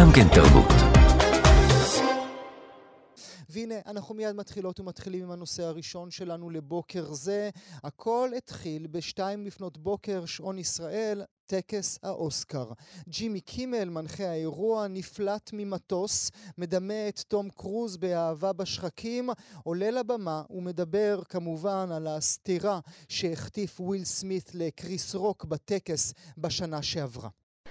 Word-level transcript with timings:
גם 0.00 0.08
כן 0.14 0.28
תרבות. 0.34 0.72
והנה, 3.48 3.74
אנחנו 3.86 4.14
מיד 4.14 4.36
מתחילות 4.36 4.80
ומתחילים 4.80 5.24
עם 5.24 5.30
הנושא 5.30 5.62
הראשון 5.62 6.10
שלנו 6.10 6.50
לבוקר 6.50 7.12
זה. 7.12 7.50
הכל 7.84 8.30
התחיל 8.36 8.86
בשתיים 8.86 9.46
לפנות 9.46 9.78
בוקר, 9.78 10.24
שעון 10.26 10.58
ישראל, 10.58 11.22
טקס 11.46 11.98
האוסקר. 12.02 12.72
ג'ימי 13.08 13.40
קימל, 13.40 13.84
מנחה 13.84 14.28
האירוע, 14.28 14.88
נפלט 14.88 15.50
ממטוס, 15.52 16.30
מדמה 16.58 17.08
את 17.08 17.18
תום 17.18 17.50
קרוז 17.50 17.96
באהבה 17.96 18.52
בשחקים, 18.52 19.30
עולה 19.64 19.90
לבמה 19.90 20.42
ומדבר 20.50 21.20
כמובן 21.28 21.88
על 21.92 22.06
הסטירה 22.06 22.80
שהחטיף 23.08 23.80
וויל 23.80 24.04
סמית 24.04 24.54
לקריס 24.54 25.14
רוק 25.14 25.44
בטקס 25.44 26.14
בשנה 26.38 26.82
שעברה. 26.82 27.28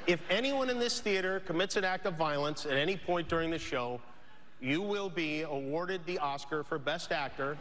If 0.08 0.22
anyone 0.30 0.70
in 0.70 0.80
this 0.80 1.00
theater 1.00 1.42
commits 1.42 1.76
an 1.76 1.84
act 1.84 2.06
of 2.06 2.16
violence 2.16 2.66
at 2.66 2.74
any 2.74 2.98
point 2.98 3.28
during 3.28 3.52
the 3.52 3.60
show, 3.60 4.02
you 4.62 4.82
will 4.82 5.10
be 5.10 5.44
awarded 5.44 6.06
the 6.06 6.18
Oscar 6.20 6.64
for 6.64 6.80
Best 6.80 7.12
Actor. 7.12 7.58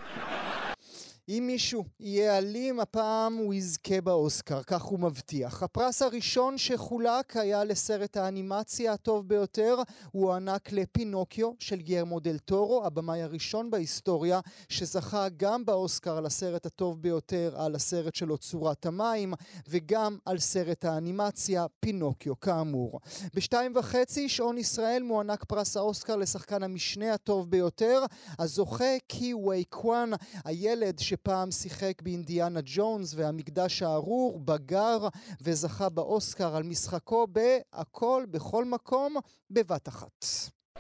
אם 1.29 1.45
מישהו 1.47 1.85
יהיה 2.01 2.39
אלים, 2.39 2.81
הפעם 2.81 3.37
הוא 3.37 3.55
יזכה 3.55 4.01
באוסקר, 4.01 4.63
כך 4.63 4.83
הוא 4.83 4.99
מבטיח. 5.01 5.63
הפרס 5.63 6.03
הראשון 6.03 6.59
שחולק 6.59 7.37
היה 7.37 7.65
לסרט 7.65 8.17
האנימציה 8.17 8.93
הטוב 8.93 9.29
ביותר, 9.29 9.77
הוא 10.13 10.25
הוענק 10.25 10.73
לפינוקיו 10.73 11.51
של 11.59 11.77
גיירמו 11.77 12.21
דל 12.21 12.39
טורו, 12.39 12.87
הבמאי 12.87 13.23
הראשון 13.23 13.71
בהיסטוריה, 13.71 14.41
שזכה 14.69 15.27
גם 15.37 15.65
באוסקר 15.65 16.17
על 16.17 16.27
הסרט 16.27 16.67
הטוב 16.67 17.03
ביותר, 17.03 17.55
על 17.57 17.75
הסרט 17.75 18.15
שלו 18.15 18.39
צורת 18.39 18.87
המים, 18.87 19.35
וגם 19.69 20.19
על 20.25 20.39
סרט 20.39 20.85
האנימציה 20.85 21.67
פינוקיו, 21.81 22.41
כאמור. 22.41 23.01
בשתיים 23.35 23.73
וחצי, 23.77 24.29
שעון 24.29 24.59
ישראל 24.59 25.03
מוענק 25.03 25.45
פרס 25.45 25.77
האוסקר 25.77 26.17
לשחקן 26.17 26.63
המשנה 26.63 27.15
הטוב 27.15 27.51
ביותר, 27.51 28.05
הזוכה 28.39 28.99
קי 29.07 29.35
ווי 29.35 29.65
קוואן, 29.65 30.11
הילד 30.45 30.99
ש... 30.99 31.18
שפעם 31.19 31.51
שיחק 31.51 32.03
באינדיאנה 32.03 32.61
ג'ונס 32.65 33.15
והמקדש 33.17 33.83
הארור, 33.83 34.41
בגר 34.41 35.09
וזכה 35.41 35.89
באוסקר 35.89 36.57
על 36.57 36.63
משחקו 36.63 37.27
ב"הכל 37.33 38.25
בכל 38.31 38.65
מקום" 38.65 39.17
בבת 39.51 39.89
אחת. 39.89 40.25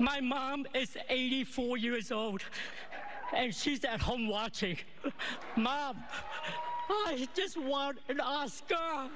My 0.01 0.21
mom 0.21 0.61
is 0.75 0.97
84 1.09 1.77
years 1.77 2.13
old 2.13 2.43
and 3.33 3.53
she's 3.53 3.85
at 3.85 4.01
home 4.01 4.29
watching. 4.29 4.77
Mom, 5.57 5.97
I 7.11 7.29
just 7.35 7.57
want 7.73 7.97
an 8.09 8.21
Oscar. 8.21 9.11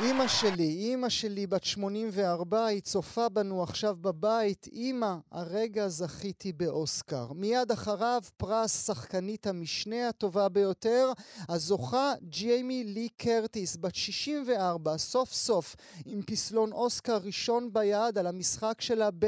אימא 0.00 0.28
שלי, 0.28 0.62
אימא 0.62 1.08
שלי 1.08 1.46
בת 1.46 1.64
84, 1.64 2.64
היא 2.66 2.80
צופה 2.80 3.28
בנו 3.28 3.62
עכשיו 3.62 3.96
בבית. 4.00 4.66
אימא, 4.72 5.14
הרגע 5.30 5.88
זכיתי 5.88 6.52
באוסקר. 6.52 7.32
מיד 7.32 7.72
אחריו 7.72 8.22
פרס 8.36 8.86
שחקנית 8.86 9.46
המשנה 9.46 10.08
הטובה 10.08 10.48
ביותר, 10.48 11.12
הזוכה 11.48 12.12
ג'יימי 12.22 12.84
לי 12.84 13.08
קרטיס, 13.16 13.76
בת 13.76 13.94
64, 13.94 14.98
סוף 14.98 15.32
סוף 15.32 15.76
עם 16.06 16.22
פסלון 16.22 16.72
אוסקר 16.72 17.16
ראשון 17.16 17.72
ביד 17.72 18.18
על 18.18 18.26
המשחק 18.26 18.80
שלה 18.80 19.08
ב... 19.18 19.26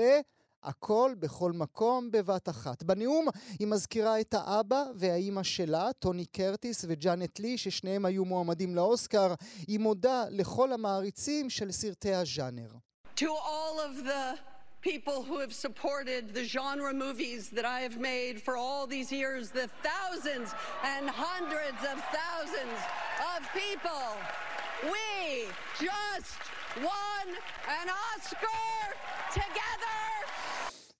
הכל 0.62 1.14
בכל 1.18 1.52
מקום 1.52 2.10
בבת 2.10 2.48
אחת. 2.48 2.82
בנאום 2.82 3.26
היא 3.58 3.66
מזכירה 3.66 4.20
את 4.20 4.34
האבא 4.34 4.84
והאימא 4.94 5.42
שלה, 5.42 5.92
טוני 5.92 6.26
קרטיס 6.26 6.84
וג'אנט 6.88 7.38
לי, 7.38 7.58
ששניהם 7.58 8.04
היו 8.04 8.24
מועמדים 8.24 8.74
לאוסקר. 8.74 9.34
היא 9.68 9.80
מודה 9.80 10.24
לכל 10.30 10.72
המעריצים 10.72 11.50
של 11.50 11.72
סרטי 11.72 12.14
הז'אנר. 12.14 12.70
To 13.16 13.26
all 13.26 13.76
of 13.88 14.04
the 14.04 14.38
people 14.82 15.22
who 15.22 15.38
have 15.38 15.54
supported 15.66 16.34
the 16.34 16.44
genre 16.44 16.92
movies 16.92 17.50
that 17.50 17.64
I 17.64 17.80
have 17.86 17.98
made 17.98 18.42
for 18.42 18.56
all 18.56 18.86
these 18.86 19.12
years, 19.12 19.50
the 19.50 19.68
thousands 19.88 20.48
and 20.92 21.04
hundreds 21.08 21.80
of 21.92 21.96
thousands 22.20 22.78
of 23.32 23.38
people, 23.62 24.06
we 24.92 25.46
just 25.86 26.40
won 26.90 27.26
an 27.80 27.88
Oscar 28.08 28.64
together! 29.40 30.00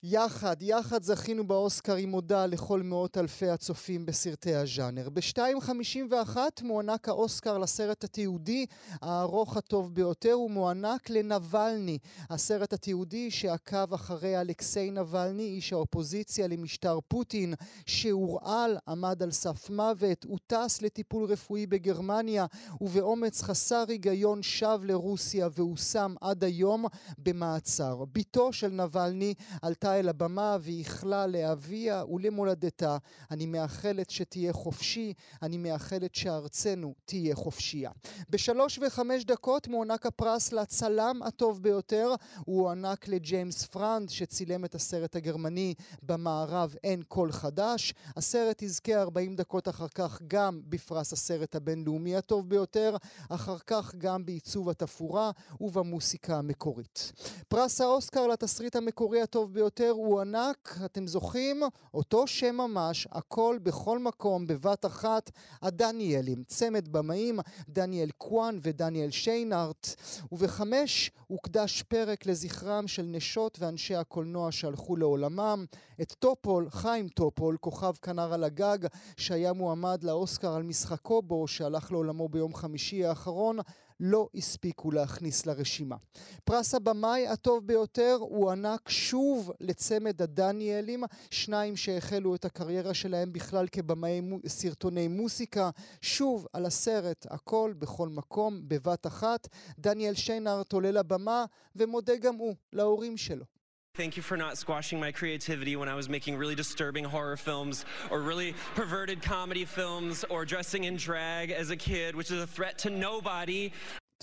יחד, 0.05 0.61
יחד 0.61 1.03
זכינו 1.03 1.47
באוסקר 1.47 1.95
עם 1.95 2.09
מודה 2.09 2.45
לכל 2.45 2.81
מאות 2.81 3.17
אלפי 3.17 3.49
הצופים 3.49 4.05
בסרטי 4.05 4.55
הז'אנר. 4.55 5.09
ב-2.51 5.09 6.37
מוענק 6.61 7.09
האוסקר 7.09 7.57
לסרט 7.57 8.03
התיעודי 8.03 8.65
הארוך 9.01 9.57
הטוב 9.57 9.95
ביותר, 9.95 10.31
הוא 10.31 10.51
מוענק 10.51 11.09
לנבלני, 11.09 11.97
הסרט 12.29 12.73
התיעודי 12.73 13.31
שעקב 13.31 13.93
אחרי 13.93 14.41
אלכסיי 14.41 14.91
נבלני, 14.91 15.43
איש 15.43 15.73
האופוזיציה 15.73 16.47
למשטר 16.47 16.99
פוטין, 17.07 17.53
שהורעל, 17.85 18.77
עמד 18.87 19.23
על 19.23 19.31
סף 19.31 19.69
מוות, 19.69 20.23
הוטס 20.23 20.81
לטיפול 20.81 21.25
רפואי 21.25 21.67
בגרמניה, 21.67 22.45
ובאומץ 22.81 23.41
חסר 23.41 23.83
היגיון 23.87 24.43
שב 24.43 24.79
לרוסיה 24.83 25.47
והושם 25.55 26.15
עד 26.21 26.43
היום 26.43 26.85
במעצר. 27.17 28.03
בתו 28.11 28.53
של 28.53 28.69
נבלני 28.69 29.33
עלתה 29.61 29.92
אל 29.99 30.09
הבמה 30.09 30.57
וייחלה 30.61 31.27
לאביה 31.27 32.03
ולמולדתה. 32.05 32.97
אני 33.31 33.45
מאחלת 33.45 34.09
שתהיה 34.09 34.53
חופשי, 34.53 35.13
אני 35.41 35.57
מאחלת 35.57 36.15
שארצנו 36.15 36.93
תהיה 37.05 37.35
חופשייה. 37.35 37.91
בשלוש 38.29 38.79
וחמש 38.79 39.25
דקות 39.25 39.67
מוענק 39.67 40.05
הפרס 40.05 40.53
לצלם 40.53 41.19
הטוב 41.25 41.63
ביותר, 41.63 42.13
הוא 42.45 42.61
הוענק 42.61 43.07
לג'יימס 43.07 43.65
פרנד 43.65 44.09
שצילם 44.09 44.65
את 44.65 44.75
הסרט 44.75 45.15
הגרמני 45.15 45.73
במערב 46.03 46.75
אין 46.83 47.01
קול 47.07 47.31
חדש. 47.31 47.93
הסרט 48.17 48.61
יזכה 48.61 49.01
40 49.01 49.35
דקות 49.35 49.67
אחר 49.69 49.87
כך 49.87 50.21
גם 50.27 50.61
בפרס 50.69 51.13
הסרט 51.13 51.55
הבינלאומי 51.55 52.15
הטוב 52.15 52.49
ביותר, 52.49 52.95
אחר 53.29 53.57
כך 53.67 53.95
גם 53.97 54.25
בעיצוב 54.25 54.69
התפאורה 54.69 55.31
ובמוסיקה 55.61 56.37
המקורית. 56.37 57.11
פרס 57.47 57.81
האוסקר 57.81 58.27
לתסריט 58.27 58.75
המקורי 58.75 59.21
הטוב 59.21 59.53
ביותר 59.53 59.82
יותר 59.83 59.95
הוענק, 59.95 60.77
אתם 60.85 61.07
זוכרים? 61.07 61.63
אותו 61.93 62.27
שם 62.27 62.55
ממש, 62.55 63.07
הכל 63.11 63.57
בכל 63.63 63.99
מקום, 63.99 64.47
בבת 64.47 64.85
אחת, 64.85 65.31
הדניאלים. 65.61 66.43
צמד 66.47 66.87
במאים, 66.87 67.39
דניאל 67.69 68.09
קוואן 68.17 68.59
ודניאל 68.61 69.11
שיינארט. 69.11 69.87
ובחמש 70.31 71.11
הוקדש 71.27 71.81
פרק 71.81 72.25
לזכרם 72.25 72.87
של 72.87 73.03
נשות 73.03 73.57
ואנשי 73.59 73.95
הקולנוע 73.95 74.51
שהלכו 74.51 74.95
לעולמם. 74.95 75.65
את 76.01 76.13
טופול, 76.19 76.69
חיים 76.69 77.07
טופול, 77.07 77.57
כוכב 77.61 77.93
כנר 78.01 78.33
על 78.33 78.43
הגג, 78.43 78.77
שהיה 79.17 79.53
מועמד 79.53 80.03
לאוסקר 80.03 80.53
על 80.53 80.63
משחקו 80.63 81.21
בו, 81.21 81.47
שהלך 81.47 81.91
לעולמו 81.91 82.29
ביום 82.29 82.53
חמישי 82.53 83.05
האחרון, 83.05 83.59
לא 84.05 84.29
הספיקו 84.35 84.91
להכניס 84.91 85.45
לרשימה. 85.45 85.95
פרס 86.43 86.75
הבמאי 86.75 87.27
הטוב 87.27 87.67
ביותר 87.67 88.17
הוא 88.19 88.51
ענק 88.51 88.89
שוב 88.89 89.51
לצמד 89.59 90.21
הדניאלים, 90.21 91.03
שניים 91.31 91.75
שהחלו 91.75 92.35
את 92.35 92.45
הקריירה 92.45 92.93
שלהם 92.93 93.33
בכלל 93.33 93.67
כבמאי 93.71 94.21
סרטוני 94.47 95.07
מוסיקה, 95.07 95.69
שוב 96.01 96.47
על 96.53 96.65
הסרט 96.65 97.25
הכל 97.29 97.73
בכל 97.79 98.09
מקום 98.09 98.61
בבת 98.67 99.07
אחת. 99.07 99.47
דניאל 99.79 100.13
שיינארט 100.13 100.73
עולה 100.73 100.91
לבמה 100.91 101.45
ומודה 101.75 102.15
גם 102.15 102.35
הוא 102.35 102.55
להורים 102.73 103.17
שלו. 103.17 103.52
Thank 103.95 104.17
you 104.17 104.23
for 104.23 104.35
not 104.35 104.57
squashing 104.57 104.99
my 104.99 105.11
creativity 105.11 105.75
when 105.75 105.87
I 105.87 105.93
was 105.93 106.09
making 106.09 106.35
really 106.35 106.55
disturbing 106.55 107.03
horror 107.03 107.37
films 107.37 107.85
or 108.09 108.21
really 108.21 108.55
perverted 108.73 109.21
comedy 109.21 109.65
films 109.65 110.25
or 110.31 110.45
dressing 110.45 110.85
in 110.85 110.97
drag 110.97 111.51
as 111.51 111.69
a 111.69 111.77
kid, 111.77 112.15
which 112.15 112.31
is 112.31 112.41
a 112.41 112.47
threat 112.47 112.79
to 112.79 112.89
nobody. 112.89 113.71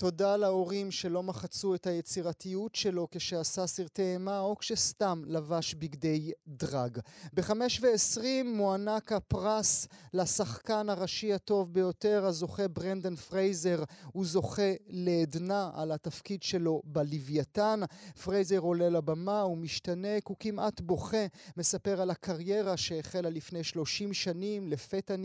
תודה 0.01 0.37
להורים 0.37 0.91
שלא 0.91 1.23
מחצו 1.23 1.75
את 1.75 1.87
היצירתיות 1.87 2.75
שלו 2.75 3.07
כשעשה 3.11 3.67
סרטי 3.67 4.13
אימה 4.13 4.39
או 4.39 4.57
כשסתם 4.57 5.23
לבש 5.27 5.73
בגדי 5.73 6.31
דראג. 6.47 6.99
בחמש 7.33 7.79
ועשרים 7.81 8.55
מוענק 8.57 9.11
הפרס 9.11 9.87
לשחקן 10.13 10.89
הראשי 10.89 11.33
הטוב 11.33 11.73
ביותר, 11.73 12.25
הזוכה 12.25 12.67
ברנדן 12.67 13.15
פרייזר, 13.15 13.83
הוא 14.13 14.25
זוכה 14.25 14.71
לעדנה 14.87 15.69
על 15.73 15.91
התפקיד 15.91 16.43
שלו 16.43 16.81
בלוויתן. 16.85 17.79
פרייזר 18.23 18.59
עולה 18.59 18.89
לבמה, 18.89 19.41
הוא 19.41 19.57
משתנק, 19.57 20.27
הוא 20.27 20.37
כמעט 20.39 20.81
בוכה, 20.81 21.25
מספר 21.57 22.01
על 22.01 22.09
הקריירה 22.09 22.77
שהחלה 22.77 23.29
לפני 23.29 23.63
שלושים 23.63 24.13
שנים, 24.13 24.67
לפתע 24.67 25.15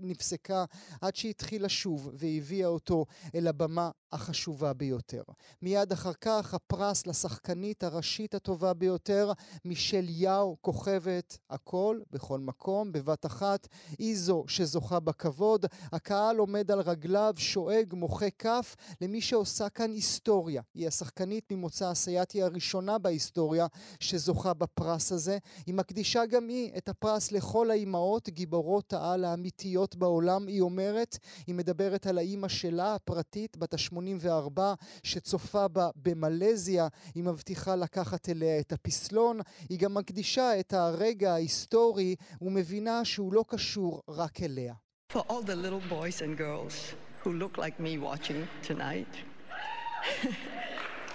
נפסקה 0.00 0.64
עד 1.00 1.16
שהתחילה 1.16 1.68
שוב 1.68 2.10
והביאה 2.14 2.68
אותו 2.68 3.06
אל 3.34 3.46
הבמה 3.46 3.90
החשובה 4.16 4.72
ביותר. 4.72 5.22
מיד 5.62 5.92
אחר 5.92 6.12
כך 6.20 6.54
הפרס 6.54 7.06
לשחקנית 7.06 7.84
הראשית 7.84 8.34
הטובה 8.34 8.74
ביותר, 8.74 9.32
מישל 9.64 10.04
יאו, 10.08 10.56
כוכבת 10.60 11.38
הכל, 11.50 12.00
בכל 12.10 12.40
מקום, 12.40 12.92
בבת 12.92 13.26
אחת, 13.26 13.68
היא 13.98 14.16
זו 14.16 14.44
שזוכה 14.48 15.00
בכבוד. 15.00 15.66
הקהל 15.92 16.36
עומד 16.36 16.70
על 16.70 16.80
רגליו, 16.80 17.34
שואג, 17.36 17.94
מוחא 17.94 18.28
כף 18.38 18.76
למי 19.00 19.20
שעושה 19.20 19.68
כאן 19.68 19.90
היסטוריה. 19.92 20.62
היא 20.74 20.88
השחקנית 20.88 21.52
ממוצא 21.52 21.92
אסייתי 21.92 22.42
הראשונה 22.42 22.98
בהיסטוריה 22.98 23.66
שזוכה 24.00 24.54
בפרס 24.54 25.12
הזה. 25.12 25.38
היא 25.66 25.74
מקדישה 25.74 26.26
גם 26.26 26.48
היא 26.48 26.72
את 26.76 26.88
הפרס 26.88 27.32
לכל 27.32 27.70
האימהות, 27.70 28.28
גיבורות 28.28 28.92
העל 28.92 29.24
האמיתיות 29.24 29.96
בעולם, 29.96 30.46
היא 30.46 30.60
אומרת. 30.60 31.18
היא 31.46 31.54
מדברת 31.54 32.06
על 32.06 32.18
האימא 32.18 32.48
שלה, 32.48 32.94
הפרטית, 32.94 33.56
בת 33.56 33.74
ה-84, 34.06 34.60
שצופה 35.02 35.68
בה 35.68 35.88
במלזיה. 35.96 36.88
היא 37.14 37.24
מבטיחה 37.24 37.76
לקחת 37.76 38.28
אליה 38.28 38.60
את 38.60 38.72
הפסלון. 38.72 39.40
היא 39.68 39.78
גם 39.78 39.94
מקדישה 39.94 40.60
את 40.60 40.72
הרגע 40.72 41.32
ההיסטורי 41.32 42.16
ומבינה 42.42 43.04
שהוא 43.04 43.32
לא 43.32 43.44
קשור 43.48 44.02
רק 44.08 44.42
אליה. 44.42 44.74
For 45.12 45.22
all 45.28 45.42
the 45.42 45.54
little 45.54 45.84
boys 45.88 46.20
and 46.20 46.36
girls 46.36 46.94
who 47.22 47.32
look 47.32 47.58
like 47.58 47.78
me 47.80 47.96
watching 47.98 48.40
tonight, 48.62 49.12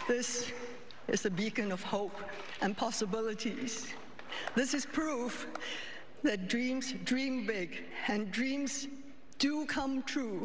this 0.08 0.52
is 1.08 1.26
a 1.26 1.30
beacon 1.30 1.72
of 1.72 1.82
hope 1.84 2.18
and 2.62 2.76
possibilities. 2.78 3.74
This 4.56 4.74
is 4.74 4.86
proof 4.86 5.48
that 6.24 6.48
dreams 6.48 6.94
dream 7.12 7.46
big 7.46 7.70
and 8.08 8.32
dreams 8.32 8.88
do 9.40 9.66
come 9.66 10.04
true. 10.04 10.40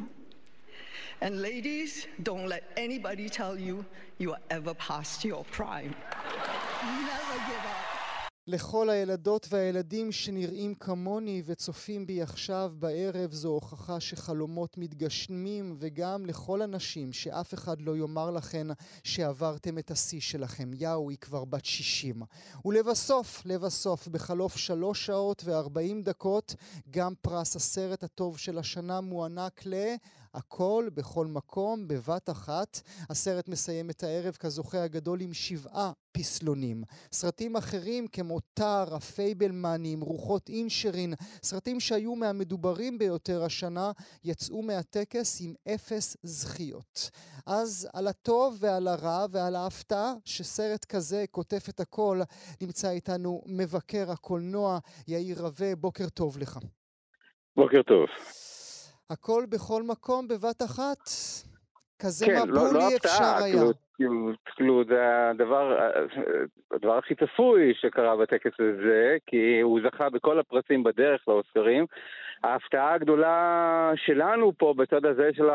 And 1.22 1.40
ladies, 1.40 2.06
don't 2.22 2.46
let 2.46 2.64
anybody 2.76 3.30
tell 3.30 3.58
you 3.58 3.86
you 4.18 4.32
are 4.32 4.44
ever 4.50 4.74
past 4.74 5.24
your 5.24 5.44
prime. 5.44 5.94
Never 6.82 7.38
give 7.48 7.64
up. 7.64 7.86
לכל 8.48 8.90
הילדות 8.90 9.46
והילדים 9.50 10.12
שנראים 10.12 10.74
כמוני 10.74 11.42
וצופים 11.46 12.06
בי 12.06 12.22
עכשיו 12.22 12.72
בערב 12.78 13.32
זו 13.32 13.48
הוכחה 13.48 14.00
שחלומות 14.00 14.78
מתגשמים 14.78 15.76
וגם 15.78 16.26
לכל 16.26 16.62
הנשים 16.62 17.12
שאף 17.12 17.54
אחד 17.54 17.80
לא 17.80 17.96
יאמר 17.96 18.30
לכן 18.30 18.66
שעברתם 19.04 19.78
את 19.78 19.90
השיא 19.90 20.20
שלכם. 20.20 20.70
יאו 20.74 21.10
היא 21.10 21.18
כבר 21.18 21.44
בת 21.44 21.64
60. 21.64 22.22
ולבסוף, 22.64 23.42
לבסוף, 23.44 24.08
בחלוף 24.08 24.56
שלוש 24.56 25.06
שעות 25.06 25.42
וארבעים 25.44 26.02
דקות, 26.02 26.54
גם 26.90 27.12
פרס 27.22 27.56
הסרט 27.56 28.04
הטוב 28.04 28.38
של 28.38 28.58
השנה 28.58 29.00
מוענק 29.00 29.66
ל... 29.66 29.74
הכל, 30.36 30.88
בכל 30.94 31.26
מקום, 31.26 31.88
בבת 31.88 32.30
אחת. 32.30 32.80
הסרט 33.10 33.48
מסיים 33.48 33.90
את 33.90 34.02
הערב 34.02 34.34
כזוכה 34.34 34.82
הגדול 34.82 35.20
עם 35.20 35.34
שבעה 35.34 35.92
פסלונים. 36.12 36.82
סרטים 37.12 37.56
אחרים 37.56 38.06
כמו 38.08 38.40
טאר, 38.54 38.94
הפייבלמנים, 38.94 40.00
רוחות 40.00 40.48
אינשרין, 40.48 41.14
סרטים 41.42 41.80
שהיו 41.80 42.14
מהמדוברים 42.14 42.98
ביותר 42.98 43.44
השנה, 43.44 43.92
יצאו 44.24 44.62
מהטקס 44.62 45.40
עם 45.40 45.54
אפס 45.74 46.16
זכיות. 46.22 47.10
אז 47.46 47.88
על 47.92 48.06
הטוב 48.06 48.56
ועל 48.60 48.88
הרע 48.88 49.26
ועל 49.30 49.56
ההפתעה 49.56 50.12
שסרט 50.24 50.84
כזה 50.84 51.24
כותף 51.30 51.68
את 51.68 51.80
הכל, 51.80 52.20
נמצא 52.60 52.90
איתנו 52.90 53.42
מבקר 53.46 54.10
הקולנוע 54.10 54.78
יאיר 55.08 55.40
רווה, 55.42 55.76
בוקר 55.76 56.08
טוב 56.08 56.38
לך. 56.38 56.58
בוקר 57.56 57.82
טוב. 57.82 58.06
הכל 59.10 59.44
בכל 59.50 59.82
מקום 59.82 60.28
בבת 60.28 60.62
אחת. 60.62 60.98
כזה 61.98 62.26
כן, 62.26 62.34
לא, 62.34 62.44
מבול 62.46 62.74
לא 62.74 62.88
אי 62.88 62.96
אפשר 62.96 63.24
היה. 63.44 63.54
כאילו, 63.54 63.72
כאילו, 63.96 64.32
כאילו 64.56 64.84
זה 64.88 65.30
הדבר, 65.30 65.78
הדבר 66.70 66.98
הכי 66.98 67.14
צפוי 67.14 67.74
שקרה 67.74 68.16
בטקס 68.16 68.52
הזה, 68.58 69.16
כי 69.26 69.60
הוא 69.60 69.80
זכה 69.86 70.10
בכל 70.10 70.38
הפרסים 70.38 70.84
בדרך 70.84 71.28
לאוסקרים. 71.28 71.86
ההפתעה 72.44 72.94
הגדולה 72.94 73.92
שלנו 73.96 74.52
פה 74.58 74.74
בצד 74.76 75.04
הזה 75.06 75.30
של 75.32 75.48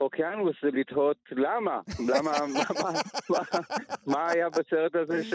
האוקיינוס 0.00 0.56
זה 0.62 0.68
לתהות 0.72 1.16
למה, 1.32 1.80
למה, 2.08 2.30
מה, 2.54 2.62
מה, 2.82 2.90
מה, 3.30 3.58
מה 4.06 4.30
היה 4.30 4.48
בסרט 4.48 4.96
הזה 4.96 5.24
ש... 5.24 5.34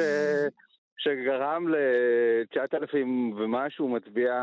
שגרם 0.98 1.68
ל-9,000 1.68 2.98
ומשהו 3.38 3.88
מצביע 3.90 4.34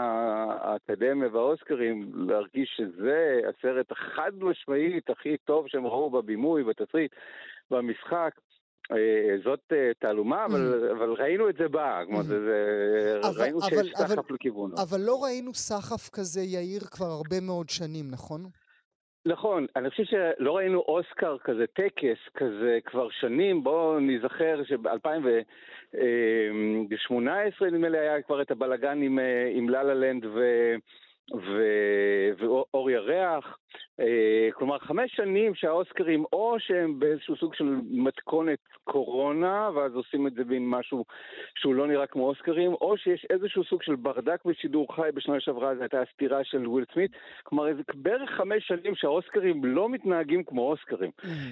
האקדמיה 0.61 1.29
והאוסקרים 1.33 2.13
להרגיש 2.15 2.75
שזה 2.77 3.41
הסרט 3.49 3.93
החד 3.93 4.33
משמעית 4.41 5.11
הכי 5.11 5.37
טוב 5.45 5.69
שהם 5.69 5.87
ראו 5.87 6.11
בבימוי, 6.11 6.65
בתסריט, 6.65 7.13
במשחק. 7.71 8.31
אה, 8.93 8.97
זאת 9.45 9.61
אה, 9.73 9.91
תעלומה, 9.99 10.45
אבל, 10.47 10.91
אבל 10.91 11.13
ראינו 11.13 11.49
את 11.49 11.55
זה 11.59 11.69
בא, 11.69 12.05
כלומר, 12.05 12.23
זה, 12.23 12.41
זה, 12.45 13.21
אבל- 13.29 13.41
ראינו 13.43 13.63
שיש 13.63 13.93
סחף 13.97 14.31
לכיוון. 14.31 14.71
אבל 14.83 15.01
לא 15.01 15.23
ראינו 15.25 15.55
סחף 15.55 16.09
כזה, 16.13 16.41
יאיר, 16.41 16.81
כבר 16.81 17.07
הרבה 17.07 17.41
מאוד 17.41 17.69
שנים, 17.71 18.11
נכון? 18.11 18.41
נכון, 19.27 19.67
אני 19.77 19.91
חושב 19.91 20.05
שלא 20.05 20.57
ראינו 20.57 20.79
אוסקר 20.79 21.39
כזה, 21.39 21.67
טקס 21.67 22.19
כזה 22.35 22.79
כבר 22.85 23.09
שנים, 23.11 23.65
בואו 23.65 24.01
נזכר 24.01 24.63
שב-2018 24.65 27.65
נדמה 27.65 27.89
לי 27.89 27.99
היה 27.99 28.23
כבר 28.23 28.43
את 28.43 28.51
הבלגן 28.51 29.03
עם, 29.03 29.19
אה, 29.19 29.53
עם 29.55 29.69
לה 29.69 29.83
לנד 29.83 30.25
ואור 32.39 32.91
ירח, 32.91 33.59
כלומר 34.53 34.79
חמש 34.79 35.13
שנים 35.17 35.55
שהאוסקרים 35.55 36.25
או 36.33 36.57
שהם 36.59 36.99
באיזשהו 36.99 37.37
סוג 37.37 37.55
של 37.55 37.77
מתכונת 37.91 38.59
קורונה 38.85 39.71
ואז 39.75 39.95
עושים 39.95 40.27
את 40.27 40.35
זה 40.35 40.45
בין 40.45 40.69
משהו 40.69 41.05
שהוא 41.55 41.75
לא 41.75 41.87
נראה 41.87 42.07
כמו 42.07 42.29
אוסקרים, 42.29 42.73
או 42.73 42.97
שיש 42.97 43.27
איזשהו 43.31 43.65
סוג 43.65 43.83
של 43.83 43.95
ברדק 43.95 44.45
בשידור 44.45 44.95
חי 44.95 45.09
בשנה 45.15 45.41
שעברה, 45.41 45.75
זו 45.75 45.81
הייתה 45.81 46.03
הסטירה 46.03 46.45
של 46.45 46.69
וויל 46.69 46.85
סמית, 46.95 47.11
כלומר 47.43 47.75
זה 47.77 47.83
בערך 47.95 48.31
חמש 48.31 48.67
שנים 48.67 48.95
שהאוסקרים 48.95 49.65
לא 49.65 49.89
מתנהגים 49.89 50.45
כמו 50.45 50.71
אוסקרים. 50.71 51.11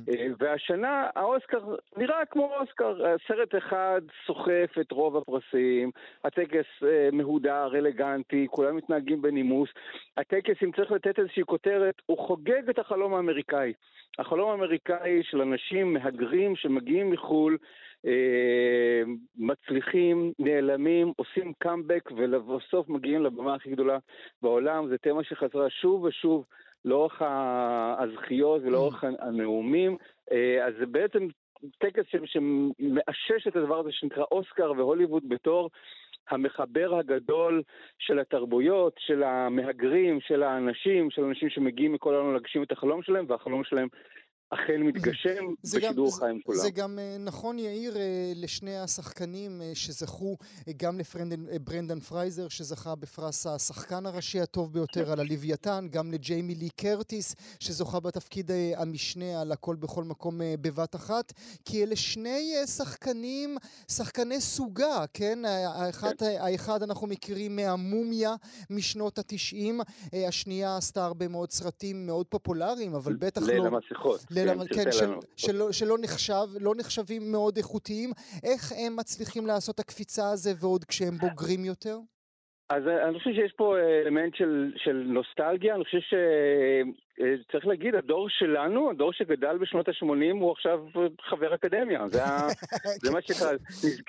אה, 0.08 0.26
והשנה 0.38 1.06
האוסקר 1.14 1.76
נראה 1.96 2.24
כמו 2.24 2.54
אוסקר, 2.60 3.16
סרט 3.28 3.54
אחד 3.54 4.00
סוחף 4.26 4.78
את 4.80 4.92
רוב 4.92 5.16
הפרסים, 5.16 5.90
הטקס 6.24 6.66
אה, 6.82 7.08
מהודר, 7.12 7.68
אלגנטי, 7.74 8.46
כולם 8.50 8.76
מתנהגים 8.76 9.22
בנימוס. 9.22 9.68
הטקס, 10.16 10.56
אם 10.64 10.72
צריך 10.72 10.92
לתת 10.92 11.18
איזושהי 11.18 11.42
כותרת, 11.44 12.02
הוא 12.12 12.26
חוגג 12.26 12.68
את 12.70 12.78
החלום 12.78 13.14
האמריקאי. 13.14 13.72
החלום 14.18 14.50
האמריקאי 14.50 15.22
של 15.22 15.40
אנשים 15.40 15.92
מהגרים 15.92 16.56
שמגיעים 16.56 17.10
מחו"ל, 17.10 17.58
אה, 18.06 19.02
מצליחים, 19.36 20.32
נעלמים, 20.38 21.12
עושים 21.16 21.52
קאמבק 21.58 22.10
ולבסוף 22.16 22.88
מגיעים 22.88 23.22
לבמה 23.22 23.54
הכי 23.54 23.70
גדולה 23.70 23.98
בעולם. 24.42 24.88
זו 24.88 24.94
תמה 25.02 25.24
שחזרה 25.24 25.70
שוב 25.70 26.02
ושוב 26.02 26.44
לאורך 26.84 27.22
הזכיות 27.98 28.62
ולאורך 28.62 29.04
הנאומים. 29.04 29.96
אה, 30.32 30.66
אז 30.66 30.74
זה 30.78 30.86
בעצם 30.86 31.28
טקס 31.78 32.04
שמאשש 32.24 33.46
את 33.48 33.56
הדבר 33.56 33.78
הזה 33.78 33.92
שנקרא 33.92 34.24
אוסקר 34.32 34.72
והוליווד 34.76 35.28
בתור 35.28 35.70
המחבר 36.30 36.94
הגדול 36.98 37.62
של 37.98 38.18
התרבויות, 38.18 38.94
של 38.98 39.22
המהגרים, 39.22 40.20
של 40.20 40.42
האנשים, 40.42 41.10
של 41.10 41.24
אנשים 41.24 41.50
שמגיעים 41.50 41.92
מכל 41.92 42.14
העולם 42.14 42.32
להגשים 42.32 42.62
את 42.62 42.72
החלום 42.72 43.02
שלהם, 43.02 43.24
והחלום 43.28 43.64
שלהם 43.64 43.88
אכן 44.54 44.82
מתגשם 44.82 45.44
זה 45.62 45.80
גם- 45.80 45.88
בשידור 45.88 46.10
זה- 46.10 46.16
חי 46.20 46.30
עם 46.30 46.38
כולם. 46.46 46.58
זה 46.58 46.70
גם 46.70 46.98
אה, 46.98 47.16
נכון, 47.18 47.58
יאיר, 47.58 47.96
אה, 47.96 48.02
לשני 48.34 48.78
השחקנים 48.78 49.62
אה, 49.62 49.70
שזכו, 49.74 50.36
גם 50.76 50.98
לברנדן 51.52 52.00
פרייזר, 52.00 52.48
שזכה 52.48 52.94
בפרס 52.94 53.46
השחקן 53.46 54.06
הראשי 54.06 54.40
הטוב 54.40 54.72
ביותר 54.72 55.12
על 55.12 55.20
הלוויתן, 55.20 55.86
גם 55.90 56.12
לג'יימי 56.12 56.54
לי 56.54 56.68
קרטיס, 56.76 57.34
שזוכה 57.60 58.00
בתפקיד 58.00 58.50
המשנה 58.76 59.40
על 59.40 59.52
הכל 59.52 59.76
בכל 59.76 60.04
מקום 60.04 60.40
בבת 60.60 60.96
אחת, 60.96 61.32
כי 61.64 61.82
אלה 61.82 61.96
שני 61.96 62.52
שחקנים, 62.76 63.56
שחקני 63.88 64.40
סוגה, 64.40 65.04
כן? 65.14 65.38
האחד, 65.44 66.12
האחד 66.40 66.82
אנחנו 66.82 67.06
מכירים 67.06 67.56
מהמומיה 67.56 68.34
משנות 68.70 69.18
התשעים, 69.18 69.80
השנייה 70.28 70.76
עשתה 70.76 71.04
הרבה 71.04 71.28
מאוד 71.28 71.50
סרטים 71.50 72.06
מאוד 72.06 72.26
פופולריים, 72.26 72.94
אבל 72.94 73.14
בטח 73.16 73.40
לא... 73.42 73.46
ליל 73.46 73.66
המסכות. 73.66 74.20
של 74.48 74.74
כן, 74.74 74.84
תל 74.84 74.92
של. 74.92 75.10
שלא, 75.36 75.72
שלא 75.72 75.96
נחשב, 76.02 76.46
לא 76.60 76.72
נחשבים 76.76 77.32
מאוד 77.32 77.56
איכותיים. 77.56 78.10
איך 78.44 78.72
הם 78.72 78.96
מצליחים 78.96 79.46
לעשות 79.46 79.74
את 79.74 79.80
הקפיצה 79.80 80.30
הזה 80.32 80.50
ועוד 80.60 80.84
כשהם 80.84 81.14
בוגרים 81.18 81.64
יותר? 81.64 81.96
אז 82.70 82.88
אה, 82.88 83.08
אני 83.08 83.18
חושב 83.18 83.30
שיש 83.30 83.52
פה 83.56 83.76
אלמנט 83.78 84.34
של, 84.34 84.72
של 84.76 85.02
נוסטלגיה, 85.06 85.74
אני 85.74 85.84
חושב 85.84 86.16
אה, 86.16 86.82
צריך 87.52 87.66
להגיד, 87.66 87.94
הדור 87.94 88.28
שלנו, 88.28 88.90
הדור 88.90 89.12
שגדל 89.12 89.58
בשנות 89.58 89.88
ה-80, 89.88 90.32
הוא 90.32 90.52
עכשיו 90.52 90.80
חבר 91.20 91.54
אקדמיה. 91.54 92.08
זה, 92.08 92.24
ה... 92.24 92.48
זה 93.02 93.12
מה 93.12 93.22
שקרה. 93.22 93.50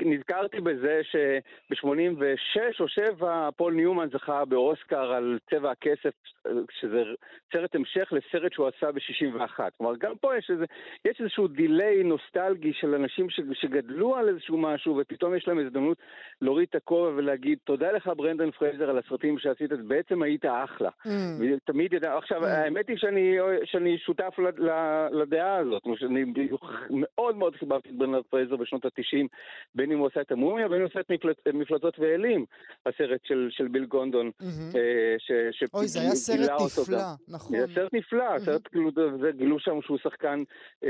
נזכרתי 0.05 0.61
בזה 0.61 1.01
שב-86 1.03 2.79
או 2.79 2.87
7 2.87 3.49
פול 3.57 3.73
ניומן 3.73 4.07
זכה 4.13 4.45
באוסקר 4.45 5.13
על 5.13 5.39
צבע 5.49 5.71
הכסף, 5.71 6.13
שזה 6.79 7.03
סרט 7.53 7.75
המשך 7.75 8.09
לסרט 8.11 8.53
שהוא 8.53 8.67
עשה 8.67 8.91
ב-61. 8.91 9.59
כלומר, 9.77 9.95
גם 9.99 10.13
פה 10.21 10.37
יש, 10.37 10.49
איזה, 10.51 10.65
יש 11.05 11.21
איזשהו 11.21 11.47
delay 11.47 12.03
נוסטלגי 12.03 12.73
של 12.73 12.95
אנשים 12.95 13.27
שגדלו 13.53 14.15
על 14.15 14.29
איזשהו 14.29 14.57
משהו, 14.57 14.97
ופתאום 15.01 15.35
יש 15.35 15.47
להם 15.47 15.59
הזדמנות 15.59 15.97
להוריד 16.41 16.67
את 16.69 16.75
הכובע 16.75 17.09
ולהגיד, 17.15 17.57
תודה 17.63 17.91
לך 17.91 18.11
ברנדון 18.17 18.51
פרייזר 18.51 18.89
על 18.89 18.97
הסרטים 18.97 19.39
שעשית, 19.39 19.71
בעצם 19.87 20.23
היית 20.23 20.45
אחלה. 20.45 20.89
Mm. 21.05 21.09
ותמיד 21.39 21.93
ידע, 21.93 22.17
עכשיו, 22.17 22.43
mm. 22.43 22.47
האמת 22.47 22.87
היא 22.87 22.97
שאני, 23.03 23.37
שאני 23.65 23.97
שותף 23.97 24.39
לדעה 25.11 25.57
הזאת, 25.57 25.83
שאני 25.95 26.25
מאוד 26.89 27.35
מאוד 27.35 27.55
חיבבתי 27.55 27.89
את 27.89 27.95
ברנדון 27.95 28.21
פרייזר 28.29 28.55
בשנות 28.55 28.85
ה-90, 28.85 29.27
בין 29.75 29.91
אם 29.91 29.97
הוא 29.97 30.07
עשה 30.07 30.21
את 30.21 30.31
המומיה, 30.31 30.67
בין 30.67 30.77
אם 30.77 30.81
הוא 30.81 30.89
עשה 30.91 30.99
את 30.99 31.11
מפלט, 31.11 31.47
מפלצות 31.53 31.99
ואלים, 31.99 32.45
הסרט 32.85 33.19
של, 33.23 33.47
של 33.51 33.67
ביל 33.67 33.85
גונדון. 33.85 34.31
Mm-hmm. 34.41 34.77
ש, 35.17 35.31
ש, 35.51 35.63
אוי, 35.73 35.87
זה 35.87 35.99
היה 35.99 36.09
סרט 36.09 36.49
נפלא, 36.79 36.97
נכון. 37.27 37.59
זה 37.59 37.65
סרט 37.75 37.93
נפלא, 37.93 38.35
mm-hmm. 38.35 38.39
סרט 38.39 38.67
כאילו, 38.67 38.91
זה 39.21 39.31
גילו 39.31 39.59
שם 39.59 39.81
שהוא 39.81 39.97
שחקן 39.97 40.43
אה, 40.83 40.89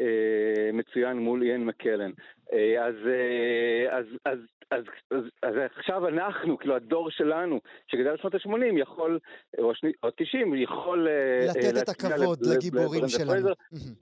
אה, 0.00 0.70
מצוין 0.72 1.18
מול 1.18 1.42
איין 1.42 1.66
מקלן. 1.66 2.10
אה, 2.52 2.86
אז, 2.86 2.94
אה, 3.06 3.98
אז, 3.98 4.04
אז, 4.24 4.38
אז, 4.70 4.84
אז, 5.10 5.24
אז 5.42 5.54
עכשיו 5.76 6.08
אנחנו, 6.08 6.58
כאילו 6.58 6.76
הדור 6.76 7.10
שלנו, 7.10 7.60
שגדל 7.86 8.14
בשנות 8.14 8.34
ה-80, 8.34 8.78
יכול, 8.78 9.18
או, 9.58 9.74
שני, 9.74 9.92
או 10.02 10.08
90, 10.16 10.54
יכול... 10.54 11.08
אה, 11.08 11.46
לתת 11.46 11.82
את 11.82 11.88
הכבוד 11.88 12.38
לגיבורים 12.46 13.08
שלנו. 13.08 13.48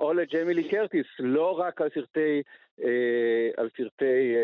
או 0.01 0.13
לג'יימי 0.13 0.55
לי 0.55 0.69
קרטיס, 0.69 1.07
לא 1.19 1.59
רק 1.59 1.81
על 1.81 1.89
סרטי... 1.95 2.43
על 3.57 3.69
סרטי 3.77 4.35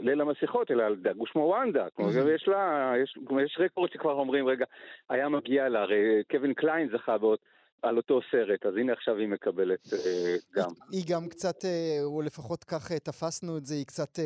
ליל 0.00 0.20
המסכות, 0.20 0.70
אלא 0.70 0.82
על 0.82 0.96
דגוש 0.96 1.34
מוואנדה. 1.36 1.86
כלומר, 1.94 2.30
יש 2.30 2.48
לה, 2.48 2.92
יש, 3.02 3.18
יש 3.44 3.56
רקורד 3.60 3.92
שכבר 3.92 4.12
אומרים, 4.12 4.46
רגע, 4.46 4.64
היה 5.10 5.28
מגיע 5.28 5.68
לה, 5.68 5.82
הרי 5.82 6.22
קווין 6.30 6.54
קליין 6.54 6.88
זכה 6.92 7.18
בעוד 7.18 7.38
על 7.82 7.96
אותו 7.96 8.20
סרט, 8.30 8.66
אז 8.66 8.74
הנה 8.76 8.92
עכשיו 8.92 9.16
היא 9.16 9.28
מקבלת 9.28 9.92
אה, 9.92 10.36
גם. 10.54 10.70
היא 10.90 11.04
גם 11.08 11.28
קצת, 11.28 11.64
אה, 11.64 11.98
או 12.02 12.22
לפחות 12.22 12.64
כך 12.64 12.92
אה, 12.92 12.98
תפסנו 12.98 13.58
את 13.58 13.66
זה, 13.66 13.74
היא 13.74 13.86
קצת 13.86 14.18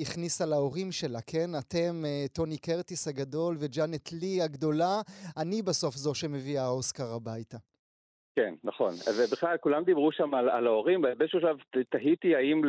הכניסה 0.00 0.46
להורים 0.46 0.92
שלה, 0.92 1.20
כן? 1.20 1.50
אתם, 1.58 2.02
טוני 2.32 2.58
קרטיס 2.58 3.08
הגדול 3.08 3.56
וג'אנט 3.58 4.12
לי 4.12 4.42
הגדולה, 4.42 5.00
אני 5.36 5.62
בסוף 5.62 5.94
זו 5.94 6.14
שמביאה 6.14 6.68
אוסקר 6.68 7.14
הביתה. 7.14 7.58
כן, 8.40 8.54
נכון. 8.64 8.88
אז 8.88 9.32
בכלל, 9.32 9.56
כולם 9.56 9.84
דיברו 9.84 10.12
שם 10.12 10.34
על, 10.34 10.48
על 10.48 10.66
ההורים, 10.66 11.02
באיזשהו 11.02 11.40
שלב 11.40 11.56
תהיתי 11.88 12.36
האם 12.36 12.62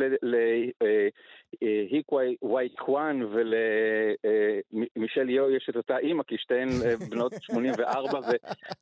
להיק 1.62 2.06
וואי 2.42 2.68
קוואן 2.68 3.20
ולמישל 3.22 5.28
יו 5.28 5.50
יש 5.50 5.66
את 5.70 5.76
אותה 5.76 5.98
אימא, 5.98 6.22
כי 6.22 6.38
שתיהן 6.38 6.68
אה, 6.68 6.96
בנות 7.10 7.32
84 7.52 8.18
ו, 8.18 8.30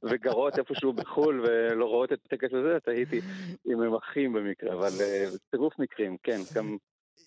וגרות 0.02 0.58
איפשהו 0.58 0.92
בחו"ל 0.92 1.40
ולא 1.40 1.84
רואות 1.84 2.12
את 2.12 2.18
הטקס 2.24 2.54
הזה, 2.54 2.80
תהיתי 2.80 3.20
אם 3.66 3.82
הם 3.82 3.94
אחים 3.94 4.32
במקרה, 4.32 4.72
אבל 4.72 4.90
אה, 5.00 5.24
צירוף 5.50 5.78
מקרים, 5.78 6.16
כן, 6.22 6.38
גם 6.54 6.76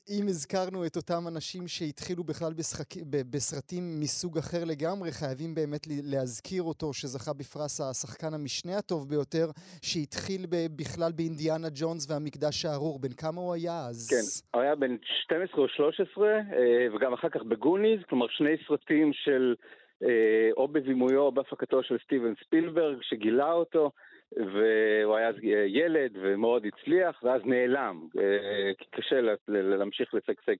אם 0.10 0.25
הזכרנו 0.27 0.86
את 0.86 0.95
אותם 0.95 1.27
אנשים 1.27 1.67
שהתחילו 1.67 2.24
בכלל 2.24 2.53
בשחק... 2.53 2.86
בסרטים 3.31 3.83
מסוג 4.00 4.38
אחר 4.38 4.63
לגמרי, 4.65 5.12
חייבים 5.12 5.55
באמת 5.55 5.88
להזכיר 6.03 6.63
אותו, 6.63 6.93
שזכה 6.93 7.33
בפרס 7.33 7.81
השחקן 7.81 8.33
המשנה 8.33 8.77
הטוב 8.77 9.10
ביותר, 9.10 9.48
שהתחיל 9.81 10.41
בכלל 10.75 11.12
באינדיאנה 11.12 11.67
ג'ונס 11.75 12.12
והמקדש 12.12 12.65
הארור. 12.65 13.00
בן 13.00 13.13
כמה 13.13 13.41
הוא 13.41 13.53
היה 13.53 13.86
אז? 13.89 14.10
כן, 14.10 14.57
הוא 14.57 14.62
היה 14.62 14.75
בן 14.75 14.95
12 15.24 15.63
או 15.63 15.67
13, 15.67 16.27
אה, 16.27 16.88
וגם 16.95 17.13
אחר 17.13 17.29
כך 17.29 17.41
בגוניז, 17.43 18.00
כלומר 18.10 18.27
שני 18.29 18.55
סרטים 18.67 19.13
של... 19.13 19.55
אה, 20.03 20.50
או 20.57 20.67
בבימויו 20.67 21.22
או 21.22 21.31
בהפקתו 21.31 21.83
של 21.83 21.98
סטיבן 22.05 22.33
ספילברג, 22.45 22.98
שגילה 23.01 23.51
אותו. 23.51 23.91
והוא 24.38 25.16
היה 25.16 25.28
אז 25.28 25.36
ילד 25.68 26.12
ומאוד 26.22 26.66
הצליח, 26.66 27.24
ואז 27.24 27.42
נעלם. 27.46 28.08
אה, 28.18 28.72
קשה 28.92 29.22
להמשיך 29.48 30.13
לשגשג 30.13 30.56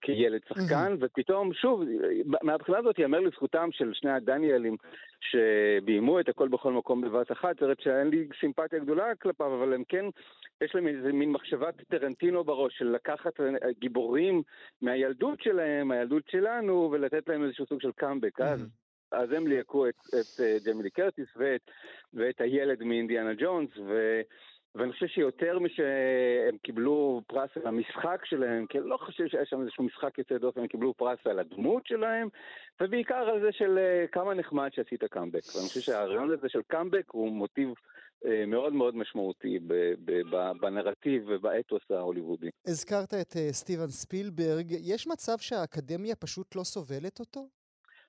כילד 0.00 0.40
שחקן, 0.48 0.96
ופתאום, 1.00 1.54
שוב, 1.54 1.82
מהבחינה 2.42 2.78
הזאת 2.78 2.98
ייאמר 2.98 3.20
לזכותם 3.20 3.68
של 3.72 3.90
שני 3.94 4.10
הדניאלים 4.10 4.76
שביימו 5.20 6.20
את 6.20 6.28
הכל 6.28 6.48
בכל 6.48 6.72
מקום 6.72 7.00
בבת 7.00 7.32
אחת, 7.32 7.60
סרט 7.60 7.80
שאין 7.80 8.08
לי 8.08 8.28
סימפתיה 8.40 8.78
גדולה 8.78 9.14
כלפיו, 9.14 9.54
אבל 9.54 9.74
הם 9.74 9.82
כן, 9.88 10.04
יש 10.60 10.74
להם 10.74 10.88
איזה 10.88 11.12
מין 11.12 11.32
מחשבת 11.32 11.74
טרנטינו 11.88 12.44
בראש 12.44 12.78
של 12.78 12.86
לקחת 12.86 13.40
גיבורים 13.78 14.42
מהילדות 14.82 15.40
שלהם, 15.40 15.88
מהילדות 15.88 16.22
שלנו, 16.30 16.88
ולתת 16.92 17.28
להם 17.28 17.44
איזשהו 17.44 17.66
סוג 17.66 17.80
של 17.80 17.92
קאמבק. 17.92 18.40
אז 18.40 18.66
אז 19.10 19.32
הם 19.32 19.46
ליהקו 19.46 19.88
את, 19.88 19.94
את 20.08 20.40
אה, 20.40 20.56
ג'מילי 20.64 20.90
קרטיס 20.90 21.28
ואת, 21.36 21.70
ואת 22.14 22.40
הילד 22.40 22.82
מאינדיאנה 22.82 23.34
ג'ונס, 23.34 23.70
ו, 23.86 24.20
ואני 24.74 24.92
חושב 24.92 25.06
שיותר 25.06 25.58
משהם 25.58 26.56
קיבלו 26.62 27.22
פרס 27.26 27.50
על 27.56 27.66
המשחק 27.66 28.24
שלהם, 28.24 28.66
כי 28.66 28.78
לא 28.80 28.96
חושב 28.96 29.26
שהיה 29.26 29.46
שם 29.46 29.60
איזשהו 29.60 29.84
משחק 29.84 30.18
יוצא 30.18 30.38
דופן, 30.38 30.60
הם 30.60 30.66
קיבלו 30.66 30.94
פרס 30.94 31.18
על 31.24 31.38
הדמות 31.38 31.86
שלהם, 31.86 32.28
ובעיקר 32.80 33.14
על 33.14 33.40
זה 33.40 33.52
של 33.52 33.78
אה, 33.78 34.06
כמה 34.12 34.34
נחמד 34.34 34.68
שעשית 34.72 35.04
קאמבק. 35.04 35.42
ואני 35.54 35.68
חושב 35.68 35.80
שהרעיון 35.80 36.30
הזה 36.30 36.48
של 36.48 36.62
קאמבק 36.66 37.10
הוא 37.10 37.32
מוטיב 37.32 37.68
אה, 38.26 38.46
מאוד 38.46 38.72
מאוד 38.72 38.96
משמעותי 38.96 39.58
בנרטיב 40.60 41.22
ובאתוס 41.26 41.82
ההוליוודי. 41.90 42.50
הזכרת 42.66 43.14
את 43.14 43.36
סטיבן 43.50 43.88
ספילברג, 43.88 44.66
יש 44.70 45.06
מצב 45.06 45.38
שהאקדמיה 45.38 46.16
פשוט 46.16 46.56
לא 46.56 46.64
סובלת 46.64 47.20
אותו? 47.20 47.46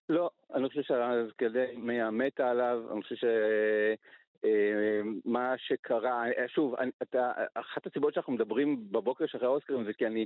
לא, 0.10 0.30
אני 0.54 0.70
חושב 0.70 0.82
שהאקדמיה 0.82 2.12
מתה 2.12 2.50
עליו, 2.50 2.80
אני 2.92 3.02
חושב 3.02 3.16
ש... 3.16 3.24
אה, 4.46 5.02
מה 5.26 5.54
שקרה, 5.58 6.26
אה, 6.38 6.48
שוב, 6.48 6.76
אתה, 7.02 7.32
אחת 7.54 7.88
הסיבות 7.88 8.14
שאנחנו 8.14 8.34
מדברים 8.34 8.92
בבוקר 8.92 9.26
שאחרי 9.26 9.48
האוסקרים 9.48 9.84
זה 9.84 9.94
כי 9.94 10.08
אני, 10.08 10.26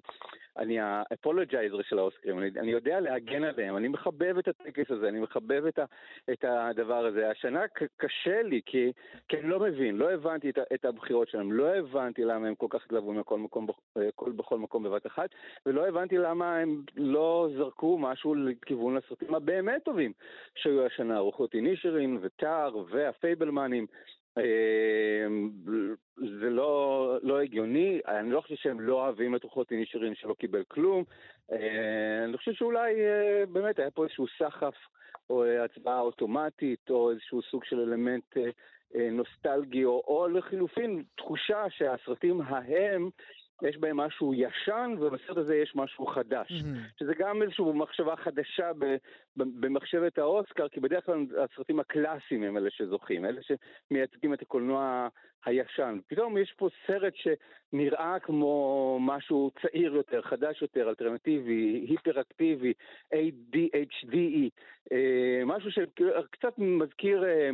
אני 0.57 0.79
ה 0.79 0.88
apologizer 0.88 1.81
של 1.81 1.99
האוסקרים, 1.99 2.39
אני, 2.39 2.49
אני 2.59 2.71
יודע 2.71 2.99
להגן 2.99 3.43
עליהם, 3.43 3.77
אני 3.77 3.87
מחבב 3.87 4.37
את 4.37 4.47
הטקס 4.47 4.91
הזה, 4.91 5.09
אני 5.09 5.19
מחבב 5.19 5.65
את, 5.65 5.79
ה, 5.79 5.85
את 6.31 6.45
הדבר 6.47 7.05
הזה. 7.05 7.29
השנה 7.29 7.61
קשה 7.97 8.41
לי 8.41 8.61
כי, 8.65 8.91
כי 9.27 9.37
אני 9.37 9.49
לא 9.49 9.59
מבין, 9.59 9.95
לא 9.95 10.11
הבנתי 10.11 10.49
את, 10.49 10.57
את 10.73 10.85
הבחירות 10.85 11.29
שלהם, 11.29 11.51
לא 11.51 11.75
הבנתי 11.75 12.23
למה 12.23 12.47
הם 12.47 12.55
כל 12.55 12.67
כך 12.69 12.85
התלהבו 12.85 13.13
מכל 13.13 13.37
מקום, 13.37 13.67
כל, 14.15 14.31
בכל 14.31 14.57
מקום 14.57 14.83
בבת 14.83 15.07
אחת, 15.07 15.29
ולא 15.65 15.87
הבנתי 15.87 16.17
למה 16.17 16.57
הם 16.57 16.81
לא 16.97 17.49
זרקו 17.57 17.97
משהו 17.97 18.35
לכיוון 18.35 18.97
הסרטים 18.97 19.35
הבאמת 19.35 19.83
טובים 19.83 20.11
שהיו 20.55 20.85
השנה, 20.85 21.19
רוחות 21.19 21.53
אינישרין 21.53 22.17
וטאר 22.21 22.77
והפייבלמנים. 22.89 23.85
אמ, 24.37 25.51
זה 26.39 26.49
לא, 26.49 27.17
לא 27.23 27.41
הגיוני, 27.41 27.99
אני 28.07 28.31
לא 28.31 28.41
חושב 28.41 28.55
שהם 28.55 28.79
לא 28.79 28.93
אוהבים 28.93 29.35
את 29.35 29.43
רוחות 29.43 29.71
נשארים 29.71 30.15
שלא 30.15 30.33
קיבל 30.33 30.63
כלום. 30.67 31.03
אה, 31.51 32.23
אני 32.25 32.37
חושב 32.37 32.53
שאולי 32.53 32.93
אה, 33.01 33.45
באמת 33.45 33.79
היה 33.79 33.91
פה 33.91 34.03
איזשהו 34.03 34.25
סחף 34.39 34.75
או 35.29 35.45
הצבעה 35.45 35.99
אוטומטית 35.99 36.89
או 36.89 37.11
איזשהו 37.11 37.41
סוג 37.41 37.63
של 37.63 37.79
אלמנט 37.79 38.37
אה, 38.95 39.09
נוסטלגי 39.11 39.85
או, 39.85 40.03
או 40.07 40.27
לחילופין 40.27 41.03
תחושה 41.17 41.63
שהסרטים 41.69 42.41
ההם 42.41 43.09
יש 43.69 43.77
בהם 43.77 43.97
משהו 43.97 44.33
ישן, 44.33 44.95
ובסרט 44.99 45.37
הזה 45.37 45.55
יש 45.55 45.75
משהו 45.75 46.05
חדש. 46.05 46.51
Mm-hmm. 46.51 46.99
שזה 46.99 47.13
גם 47.19 47.41
איזושהי 47.41 47.65
מחשבה 47.73 48.15
חדשה 48.15 48.71
במחשבת 49.35 50.17
האוסקר, 50.17 50.67
כי 50.67 50.79
בדרך 50.79 51.05
כלל 51.05 51.25
הסרטים 51.43 51.79
הקלאסיים 51.79 52.43
הם 52.43 52.57
אלה 52.57 52.69
שזוכים, 52.69 53.25
אלה 53.25 53.41
שמייצגים 53.41 54.33
את 54.33 54.41
הקולנוע 54.41 55.07
הישן. 55.45 55.99
פתאום 56.07 56.37
יש 56.37 56.53
פה 56.57 56.69
סרט 56.87 57.13
שנראה 57.15 58.19
כמו 58.19 58.97
משהו 59.01 59.51
צעיר 59.61 59.95
יותר, 59.95 60.21
חדש 60.21 60.61
יותר, 60.61 60.89
אלטרנטיבי, 60.89 61.85
היפר-אקטיבי, 61.89 62.73
ADHD, 63.13 64.15
אה, 64.91 65.41
משהו 65.45 65.71
שקצת 65.71 66.53
מזכיר... 66.57 67.23
אה, 67.23 67.49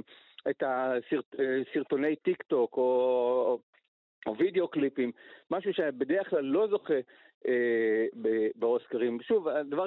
את 0.49 0.63
הסרטוני 0.63 2.15
טיק 2.15 2.43
טוק 2.43 2.77
או 2.77 3.59
או 4.27 4.37
וידאו 4.37 4.67
קליפים, 4.67 5.11
משהו 5.51 5.73
שבדרך 5.73 6.29
כלל 6.29 6.43
לא 6.43 6.67
זוכה 6.67 6.93
באוסקרים. 8.55 9.17
שוב, 9.21 9.47
הדבר 9.47 9.85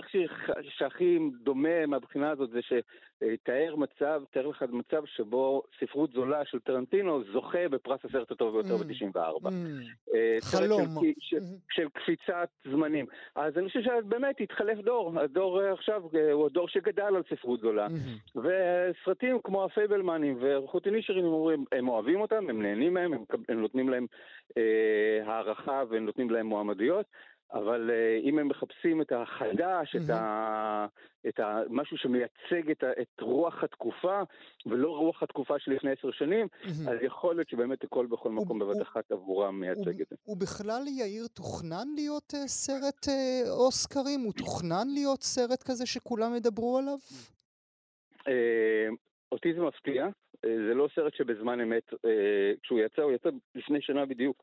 שהכי 0.62 1.18
דומה 1.42 1.86
מהבחינה 1.86 2.30
הזאת 2.30 2.50
זה 2.50 2.60
שתאר 2.62 3.76
מצב, 3.76 4.22
תאר 4.30 4.46
לך 4.46 4.64
מצב 4.68 5.02
שבו 5.04 5.62
ספרות 5.80 6.12
זולה 6.12 6.44
של 6.44 6.58
טרנטינו 6.58 7.24
זוכה 7.32 7.68
בפרס 7.68 8.00
הסרט 8.04 8.30
הטוב 8.30 8.52
ביותר 8.52 8.76
mm. 8.76 8.84
ב-94. 8.84 9.46
Mm. 9.46 10.14
אה, 10.14 10.36
חלום. 10.40 10.86
של, 11.20 11.36
mm-hmm. 11.36 11.40
של 11.70 11.88
קפיצת 11.88 12.48
זמנים. 12.64 13.06
אז 13.34 13.58
אני 13.58 13.66
חושב 13.68 13.80
שבאמת 13.82 14.40
התחלף 14.40 14.78
דור, 14.78 15.20
הדור 15.20 15.60
עכשיו 15.60 16.02
הוא 16.32 16.46
הדור 16.46 16.68
שגדל 16.68 17.02
על 17.02 17.22
ספרות 17.30 17.60
זולה. 17.60 17.86
Mm-hmm. 17.86 18.38
וסרטים 18.38 19.38
כמו 19.44 19.64
הפייבלמנים 19.64 20.38
וחוטי 20.40 20.90
נישרים, 20.90 21.24
הם 21.24 21.32
אומרים, 21.32 21.64
הם 21.72 21.88
אוהבים 21.88 22.20
אותם, 22.20 22.50
הם 22.50 22.62
נהנים 22.62 22.94
מהם, 22.94 23.12
הם, 23.48 23.60
נותנים 23.60 23.88
להם 23.88 24.02
אה, 24.02 24.16
הערכה 25.26 25.82
והם 25.90 26.04
נותנים 26.04 26.30
להם 26.30 26.46
מועמדויות. 26.46 27.06
אבל 27.52 27.90
uh, 27.90 28.28
אם 28.28 28.38
הם 28.38 28.48
מחפשים 28.48 29.02
את 29.02 29.12
החדש, 29.12 29.96
mm-hmm. 29.96 30.04
את, 30.04 30.10
ה, 30.10 30.86
את 31.28 31.40
ה, 31.40 31.60
משהו 31.70 31.98
שמייצג 31.98 32.70
את, 32.70 32.82
ה, 32.82 32.90
את 33.02 33.20
רוח 33.20 33.64
התקופה, 33.64 34.20
ולא 34.66 34.88
רוח 34.88 35.22
התקופה 35.22 35.58
של 35.58 35.72
לפני 35.72 35.90
עשר 35.90 36.10
שנים, 36.10 36.46
mm-hmm. 36.46 36.90
אז 36.90 36.96
יכול 37.02 37.34
להיות 37.34 37.48
שבאמת 37.48 37.84
הכל 37.84 38.06
בכל 38.06 38.30
מקום 38.30 38.58
בבת 38.58 38.82
אחת 38.82 39.12
עבורם 39.12 39.60
מייצג 39.60 40.00
את 40.00 40.06
זה. 40.10 40.16
ובכלל 40.26 40.82
יאיר 40.88 41.26
תוכנן 41.26 41.86
להיות 41.94 42.34
uh, 42.34 42.46
סרט 42.46 43.04
uh, 43.06 43.50
אוסקרים? 43.50 44.20
הוא 44.20 44.32
תוכנן 44.32 44.88
להיות 44.94 45.22
סרט 45.22 45.62
כזה 45.62 45.86
שכולם 45.86 46.34
ידברו 46.36 46.78
עליו? 46.78 46.98
Uh, 48.20 48.94
אותי 49.32 49.54
זה 49.54 49.60
מפתיע, 49.60 50.06
זה 50.46 50.74
לא 50.74 50.88
סרט 50.94 51.14
שבזמן 51.14 51.60
אמת, 51.60 51.92
uh, 51.92 51.98
כשהוא 52.62 52.80
יצא, 52.80 53.02
הוא 53.02 53.12
יצא 53.12 53.28
לפני 53.54 53.80
שנה 53.80 54.06
בדיוק. 54.06 54.42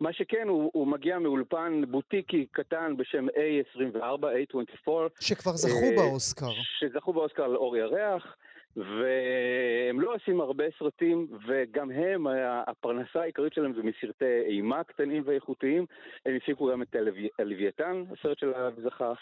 מה 0.00 0.12
שכן, 0.12 0.48
הוא, 0.48 0.70
הוא 0.74 0.86
מגיע 0.86 1.18
מאולפן 1.18 1.82
בוטיקי 1.88 2.46
קטן 2.52 2.96
בשם 2.96 3.26
A24, 3.28 4.22
A24. 4.22 4.90
שכבר 5.20 5.52
זכו 5.52 5.90
uh, 5.92 5.96
באוסקר. 5.96 6.50
שזכו 6.78 7.12
באוסקר 7.12 7.44
על 7.44 7.56
אור 7.56 7.76
ירח. 7.76 8.36
והם 8.76 10.00
לא 10.00 10.14
עושים 10.14 10.40
הרבה 10.40 10.64
סרטים, 10.78 11.26
וגם 11.46 11.90
הם, 11.90 12.26
הפרנסה 12.66 13.20
העיקרית 13.20 13.52
שלהם 13.52 13.74
זה 13.74 13.82
מסרטי 13.82 14.40
אימה 14.46 14.84
קטנים 14.84 15.22
ואיכותיים. 15.26 15.86
הם 16.26 16.36
הפיקו 16.36 16.70
גם 16.72 16.82
את 16.82 16.96
הלוויתן, 17.38 18.04
הסרט 18.10 18.38
שלו 18.38 18.52
זכה 18.54 19.08
אה, 19.08 19.14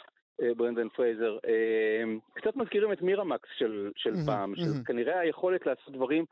ברנדן 0.57 0.89
פרייזר. 0.89 1.39
אה, 1.49 2.05
קצת 2.35 2.57
מזכירים 2.57 2.93
את 2.93 3.03
מירמקס 3.03 3.49
של, 3.59 3.91
של 3.97 4.15
פעם, 4.27 4.55
שכנראה 4.57 5.21
היכולת 5.21 5.67
לעשות 5.67 5.93
דברים 5.93 6.25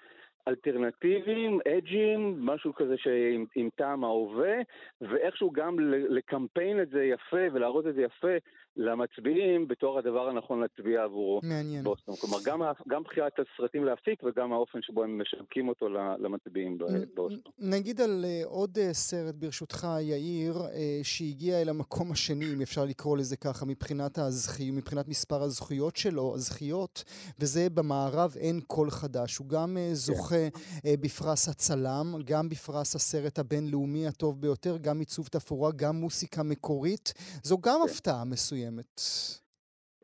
אלטרנטיביים, 0.48 1.58
edgy 1.68 2.07
ים, 2.07 2.36
משהו 2.40 2.74
כזה 2.74 2.94
שעם 2.96 3.68
טעם 3.76 4.04
ההווה, 4.04 4.56
ואיכשהו 5.00 5.50
גם 5.50 5.76
לקמפיין 6.08 6.82
את 6.82 6.90
זה 6.90 7.04
יפה 7.04 7.46
ולהראות 7.52 7.86
את 7.86 7.94
זה 7.94 8.02
יפה 8.02 8.36
למצביעים 8.78 9.68
בתור 9.68 9.98
הדבר 9.98 10.28
הנכון 10.28 10.60
להצביע 10.60 11.02
עבורו. 11.02 11.40
מעניין. 11.42 11.84
בוסטון. 11.84 12.16
כלומר, 12.16 12.38
גם, 12.44 12.62
גם 12.88 13.02
בחירת 13.02 13.32
הסרטים 13.38 13.84
להפיק 13.84 14.22
וגם 14.22 14.52
האופן 14.52 14.78
שבו 14.82 15.02
הם 15.02 15.22
משווקים 15.22 15.68
אותו 15.68 15.88
למצביעים 16.18 16.78
בבוסטון. 16.78 17.52
נגיד 17.58 18.00
על 18.00 18.24
uh, 18.24 18.46
עוד 18.46 18.78
uh, 18.78 18.92
סרט, 18.92 19.34
ברשותך, 19.34 19.86
יאיר, 20.00 20.54
uh, 20.54 20.70
שהגיע 21.02 21.62
אל 21.62 21.68
המקום 21.68 22.12
השני, 22.12 22.44
אם 22.54 22.62
אפשר 22.62 22.84
לקרוא 22.84 23.16
לזה 23.16 23.36
ככה, 23.36 23.66
מבחינת 23.66 24.18
הזכי, 24.18 24.70
מבחינת 24.70 25.08
מספר 25.08 25.42
הזכויות 25.42 25.96
שלו, 25.96 26.34
הזכיות, 26.34 27.04
וזה 27.38 27.70
במערב 27.74 28.34
אין 28.40 28.60
קול 28.66 28.90
חדש. 28.90 29.36
הוא 29.36 29.48
גם 29.48 29.76
uh, 29.76 29.94
זוכה 29.94 30.48
בפרס 30.84 31.48
הצלם, 31.48 32.14
גם 32.24 32.48
בפרס 32.48 32.94
הסרט 32.94 33.38
הבינלאומי 33.38 34.06
הטוב 34.06 34.40
ביותר, 34.40 34.76
גם 34.80 34.98
עיצוב 34.98 35.26
תפאורה, 35.26 35.70
גם 35.76 35.96
מוסיקה 35.96 36.42
מקורית. 36.42 37.12
זו 37.42 37.58
גם 37.58 37.80
כן. 37.84 37.90
הפתעה 37.90 38.24
מסוימת. 38.24 38.67
מסוימת. 38.70 39.00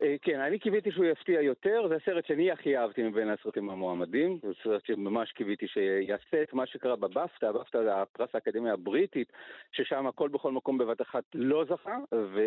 אה, 0.01 0.15
כן, 0.21 0.39
אני 0.39 0.59
קיוויתי 0.59 0.91
שהוא 0.91 1.05
יפתיע 1.05 1.41
יותר, 1.41 1.87
זה 1.89 1.95
הסרט 1.95 2.25
שאני 2.25 2.51
הכי 2.51 2.77
אהבתי 2.77 3.03
מבין 3.03 3.29
הסרטים 3.29 3.69
המועמדים, 3.69 4.39
זה 4.41 4.53
סרט 4.63 4.85
שממש 4.85 5.31
קיוויתי 5.31 5.67
שיעשה 5.67 6.43
את 6.43 6.53
מה 6.53 6.67
שקרה 6.67 6.95
בבפטה, 6.95 7.49
הבפטה 7.49 7.83
זה 7.83 7.95
הפרס 7.95 8.29
האקדמיה 8.33 8.73
הבריטית, 8.73 9.31
ששם 9.71 10.07
הכל 10.07 10.29
בכל 10.29 10.51
מקום 10.51 10.77
בבת 10.77 11.01
אחת 11.01 11.23
לא 11.33 11.65
זכה, 11.65 11.97
ו... 12.13 12.39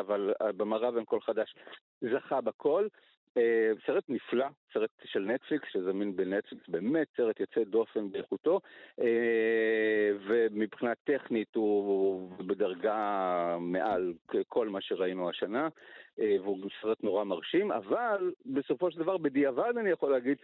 אבל 0.00 0.32
במערב 0.56 0.96
אין 0.96 1.04
קול 1.04 1.20
חדש 1.20 1.54
זכה 2.00 2.40
בכל. 2.40 2.88
אה, 3.36 3.72
סרט 3.86 4.04
נפלא, 4.08 4.46
סרט 4.74 4.90
של 5.04 5.20
נטפליקס, 5.20 5.68
שזמין 5.72 6.16
בנטפליקס, 6.16 6.68
באמת 6.68 7.06
סרט 7.16 7.40
יוצא 7.40 7.64
דופן 7.64 8.12
באיכותו, 8.12 8.60
אה, 9.00 10.10
ומבחינה 10.26 10.92
טכנית 11.04 11.54
הוא 11.54 12.30
בדרגה 12.38 13.56
מעל 13.60 14.12
כל 14.48 14.68
מה 14.68 14.80
שראינו 14.80 15.30
השנה, 15.30 15.68
אה, 16.20 16.36
והוא 16.42 16.70
סרט 16.82 17.04
נורא 17.04 17.24
מרשים, 17.24 17.72
אבל 17.72 18.32
בסופו 18.46 18.90
של 18.90 18.98
דבר, 18.98 19.16
בדיעבד 19.16 19.72
אני 19.78 19.90
יכול 19.90 20.10
להגיד, 20.10 20.36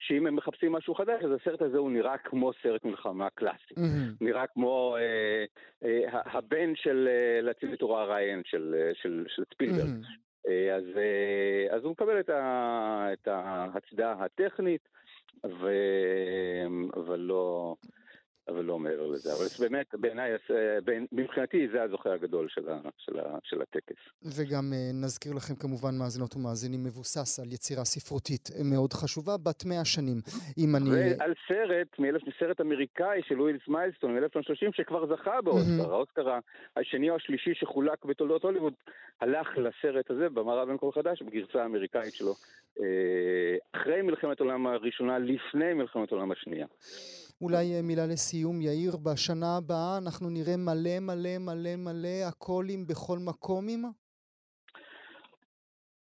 שאם 0.00 0.26
הם 0.26 0.36
מחפשים 0.36 0.72
משהו 0.72 0.94
חדש, 0.94 1.24
אז 1.24 1.30
הסרט 1.40 1.62
הזה 1.62 1.78
הוא 1.78 1.90
נראה 1.90 2.18
כמו 2.18 2.52
סרט 2.62 2.84
מלחמה 2.84 3.30
קלאסי. 3.30 3.74
Mm-hmm. 3.74 4.16
נראה 4.20 4.46
כמו 4.46 4.96
אה, 4.96 5.44
אה, 5.84 6.20
הבן 6.24 6.76
של 6.76 7.08
אה, 7.10 7.40
להציל 7.42 7.74
את 7.74 7.80
הוראה 7.80 8.02
הראיין 8.02 8.42
של, 8.44 8.90
של, 9.02 9.24
של 9.28 9.42
ספילברג. 9.54 9.88
Mm-hmm. 9.88 10.29
אה, 10.48 10.74
אז, 10.76 10.84
אה, 10.96 11.76
אז 11.76 11.84
הוא 11.84 11.92
מקבל 11.92 12.20
את, 12.20 12.28
ה, 12.28 13.08
את 13.12 13.28
ההצדעה 13.28 14.24
הטכנית, 14.24 14.88
ו, 15.44 15.70
אבל 16.96 17.18
לא... 17.18 17.74
אבל 18.50 18.64
לא 18.64 18.78
מעבר 18.78 19.06
לזה. 19.06 19.32
אבל 19.32 19.46
באמת, 19.60 19.94
בעיניי, 19.94 20.32
מבחינתי 21.12 21.68
זה 21.72 21.82
הזוכה 21.82 22.12
הגדול 22.12 22.48
של, 22.48 22.68
ה, 22.68 22.80
של, 22.98 23.20
ה, 23.20 23.38
של 23.42 23.62
הטקס. 23.62 24.02
וגם 24.36 24.72
אה, 24.72 24.90
נזכיר 25.04 25.32
לכם 25.32 25.54
כמובן, 25.54 25.98
מאזינות 25.98 26.36
ומאזינים, 26.36 26.84
מבוסס 26.84 27.40
על 27.40 27.52
יצירה 27.52 27.84
ספרותית 27.84 28.48
מאוד 28.64 28.92
חשובה, 28.92 29.36
בת 29.36 29.64
מאה 29.64 29.84
שנים, 29.84 30.20
אם 30.58 30.76
אני... 30.76 30.90
ועל 30.90 31.34
סרט, 31.48 31.88
סרט 32.38 32.60
אמריקאי 32.60 33.20
של 33.28 33.34
לואיס 33.34 33.68
מיילסטון 33.68 34.18
מ-1930, 34.18 34.72
שכבר 34.72 35.16
זכה 35.16 35.42
באוסקר. 35.42 35.92
האוסקר 35.92 36.38
השני 36.76 37.10
או 37.10 37.16
השלישי 37.16 37.54
שחולק 37.54 38.04
בתולדות 38.04 38.42
הוליווד, 38.42 38.74
הלך 39.20 39.48
לסרט 39.58 40.10
הזה, 40.10 40.28
במערב 40.28 40.68
אין 40.68 40.78
כל 40.78 40.92
חדש, 40.92 41.22
בגרסה 41.22 41.62
האמריקאית 41.62 42.14
שלו, 42.14 42.32
אה, 42.80 43.56
אחרי 43.72 44.02
מלחמת 44.02 44.40
העולם 44.40 44.66
הראשונה, 44.66 45.18
לפני 45.18 45.74
מלחמת 45.74 46.12
העולם 46.12 46.32
השנייה. 46.32 46.66
אולי 47.40 47.74
אה, 47.74 47.82
מילה 47.82 48.06
לסיום, 48.06 48.60
יאיר, 48.60 48.96
בשנה 48.96 49.56
הבאה 49.56 49.98
אנחנו 49.98 50.30
נראה 50.30 50.56
מלא 50.56 50.98
מלא 51.00 51.38
מלא 51.38 51.76
מלא 51.76 52.28
הקולים 52.28 52.86
בכל 52.86 53.18
מקומים? 53.18 53.84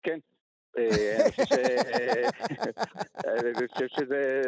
כן. 0.04 0.20
אה, 0.78 1.28
אני 3.60 3.68
חושב 3.68 3.88
שזה 3.88 4.42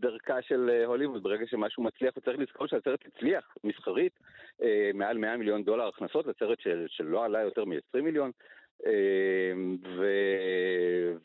דרכה 0.00 0.42
של 0.42 0.84
הוליווד, 0.86 1.22
ברגע 1.22 1.46
שמשהו 1.46 1.82
מצליח, 1.82 2.16
וצריך 2.16 2.38
לזכור 2.38 2.66
שהסרט 2.66 3.00
הצליח 3.06 3.54
מסחרית, 3.64 4.12
אה, 4.62 4.90
מעל 4.94 5.18
100 5.18 5.36
מיליון 5.36 5.64
דולר 5.64 5.88
הכנסות 5.88 6.26
לסרט 6.26 6.58
שלא 6.86 7.24
עלה 7.24 7.40
יותר 7.40 7.64
מ-20 7.64 8.00
מיליון, 8.02 8.30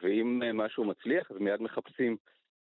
ואם 0.01 0.41
משהו 0.53 0.83
מצליח, 0.83 1.31
אז 1.31 1.37
מיד 1.37 1.61
מחפשים 1.61 2.17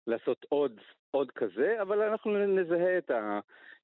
לעשות 0.09 0.47
עוד 0.49 0.81
עוד 1.11 1.31
כזה, 1.31 1.83
אבל 1.83 2.03
אנחנו 2.03 2.47
נזהה 2.47 2.99
את, 2.99 3.11
ה, 3.11 3.40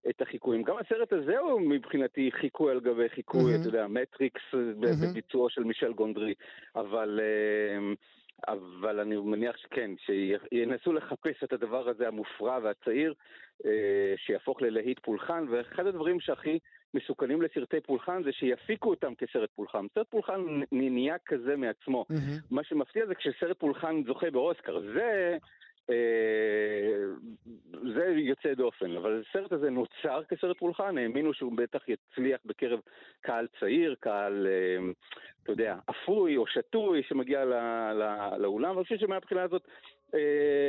את 0.08 0.22
החיקויים. 0.22 0.62
גם 0.62 0.76
הסרט 0.78 1.12
הזה 1.12 1.38
הוא 1.38 1.60
מבחינתי 1.60 2.30
חיקוי 2.32 2.70
על 2.70 2.80
גבי 2.80 3.08
חיקוי, 3.08 3.54
mm-hmm. 3.54 3.60
אתה 3.60 3.68
יודע, 3.68 3.86
מטריקס 3.86 4.42
mm-hmm. 4.52 4.86
בביצועו 5.02 5.50
של 5.50 5.64
מישל 5.64 5.92
גונדרי, 5.92 6.34
אבל... 6.76 7.20
אמ, 7.78 7.94
אבל 8.48 9.00
אני 9.00 9.16
מניח 9.16 9.56
שכן, 9.56 9.90
שינסו 9.98 10.92
לחפש 10.92 11.44
את 11.44 11.52
הדבר 11.52 11.88
הזה 11.88 12.08
המופרע 12.08 12.58
והצעיר, 12.62 13.14
אה, 13.66 14.14
שיהפוך 14.16 14.62
ללהיט 14.62 14.98
פולחן, 14.98 15.46
ואחד 15.50 15.86
הדברים 15.86 16.20
שהכי 16.20 16.58
מסוכנים 16.94 17.42
לסרטי 17.42 17.80
פולחן 17.80 18.22
זה 18.22 18.32
שיפיקו 18.32 18.90
אותם 18.90 19.14
כסרט 19.14 19.50
פולחן. 19.54 19.86
סרט 19.94 20.06
פולחן 20.10 20.40
נהיה 20.72 21.16
כזה 21.26 21.56
מעצמו. 21.56 22.04
Mm-hmm. 22.10 22.40
מה 22.50 22.64
שמפתיע 22.64 23.06
זה 23.06 23.14
כשסרט 23.14 23.58
פולחן 23.58 24.02
זוכה 24.06 24.30
באוסקר. 24.30 24.80
זה 24.80 25.36
זה 27.94 28.04
יוצא 28.16 28.54
דופן, 28.54 28.96
אבל 28.96 29.22
הסרט 29.30 29.52
הזה 29.52 29.70
נוצר 29.70 30.24
כסרט 30.28 30.58
פולחן, 30.58 30.98
האמינו 30.98 31.34
שהוא 31.34 31.52
בטח 31.56 31.82
יצליח 31.88 32.40
בקרב 32.44 32.80
קהל 33.20 33.46
צעיר, 33.60 33.94
קהל, 34.00 34.46
אה, 34.46 34.92
אתה 35.42 35.52
יודע, 35.52 35.76
אפוי 35.90 36.36
או 36.36 36.46
שתוי 36.46 37.02
שמגיע 37.02 37.44
לאולם, 38.38 38.70
ואני 38.70 38.84
חושב 38.84 38.98
שמהבחינה 38.98 39.42
הזאת 39.42 39.62
אה, 40.14 40.20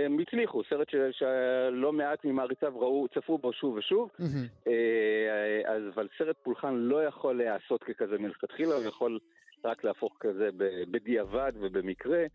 הם 0.06 0.20
הצליחו, 0.20 0.64
סרט 0.70 0.88
שלא 1.12 1.94
מעט 1.94 2.26
ממעריציו 2.26 2.80
ראו, 2.80 3.08
צפו 3.14 3.38
בו 3.38 3.54
שוב 3.54 3.76
ושוב, 3.76 4.10
אז, 5.66 5.84
אבל 5.94 6.08
סרט 6.18 6.36
פולחן 6.44 6.74
לא 6.74 7.04
יכול 7.04 7.38
להיעשות 7.38 7.84
ככזה 7.84 8.18
מלכתחילה, 8.18 8.76
הוא 8.76 8.84
יכול 8.84 9.20
רק 9.66 9.84
להפוך 9.84 10.18
כזה 10.20 10.50
בדיעבד 10.92 11.52
ובמקרה. 11.56 12.26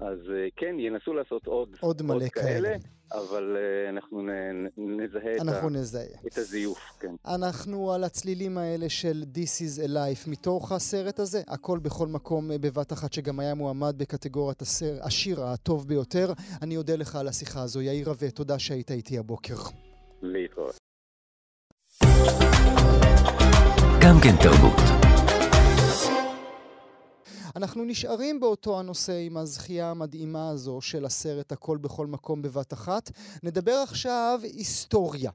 אז 0.00 0.18
אה, 0.30 0.48
כן, 0.56 0.76
ינסו 0.78 1.14
לעשות 1.14 1.46
עוד, 1.46 1.76
עוד 1.80 2.02
מלא 2.02 2.28
כאלה. 2.28 2.76
אבל 3.12 3.56
uh, 3.56 3.88
אנחנו 3.88 4.22
נ, 4.22 4.28
נזהה 4.76 5.36
אנחנו 5.40 5.68
את, 5.68 5.72
נזהה. 5.72 6.04
את 6.26 6.38
הזיוף, 6.38 6.78
כן. 7.00 7.14
אנחנו 7.26 7.92
על 7.92 8.04
הצלילים 8.04 8.58
האלה 8.58 8.88
של 8.88 9.24
This 9.34 9.62
is 9.62 9.84
a 9.84 9.88
Life 9.88 10.30
מתוך 10.30 10.72
הסרט 10.72 11.18
הזה, 11.18 11.42
הכל 11.48 11.78
בכל 11.78 12.06
מקום 12.06 12.50
בבת 12.60 12.92
אחת 12.92 13.12
שגם 13.12 13.40
היה 13.40 13.54
מועמד 13.54 13.94
בקטגוריית 13.98 14.62
הסר, 14.62 14.98
השיר 15.02 15.44
הטוב 15.44 15.88
ביותר. 15.88 16.32
אני 16.62 16.76
אודה 16.76 16.96
לך 16.96 17.16
על 17.16 17.28
השיחה 17.28 17.62
הזו, 17.62 17.80
יאיר 17.80 18.08
רווה, 18.08 18.30
תודה 18.30 18.58
שהיית 18.58 18.90
איתי 18.90 19.18
הבוקר. 19.18 19.56
להתראות. 20.22 20.76
גם 24.02 24.14
כן 24.22 24.36
תרבות. 24.42 25.09
אנחנו 27.56 27.84
נשארים 27.84 28.40
באותו 28.40 28.78
הנושא 28.78 29.12
עם 29.12 29.36
הזכייה 29.36 29.90
המדהימה 29.90 30.50
הזו 30.50 30.80
של 30.80 31.04
הסרט 31.04 31.52
הכל 31.52 31.76
בכל 31.76 32.06
מקום 32.06 32.42
בבת 32.42 32.72
אחת. 32.72 33.10
נדבר 33.42 33.72
עכשיו 33.72 34.40
היסטוריה. 34.42 35.30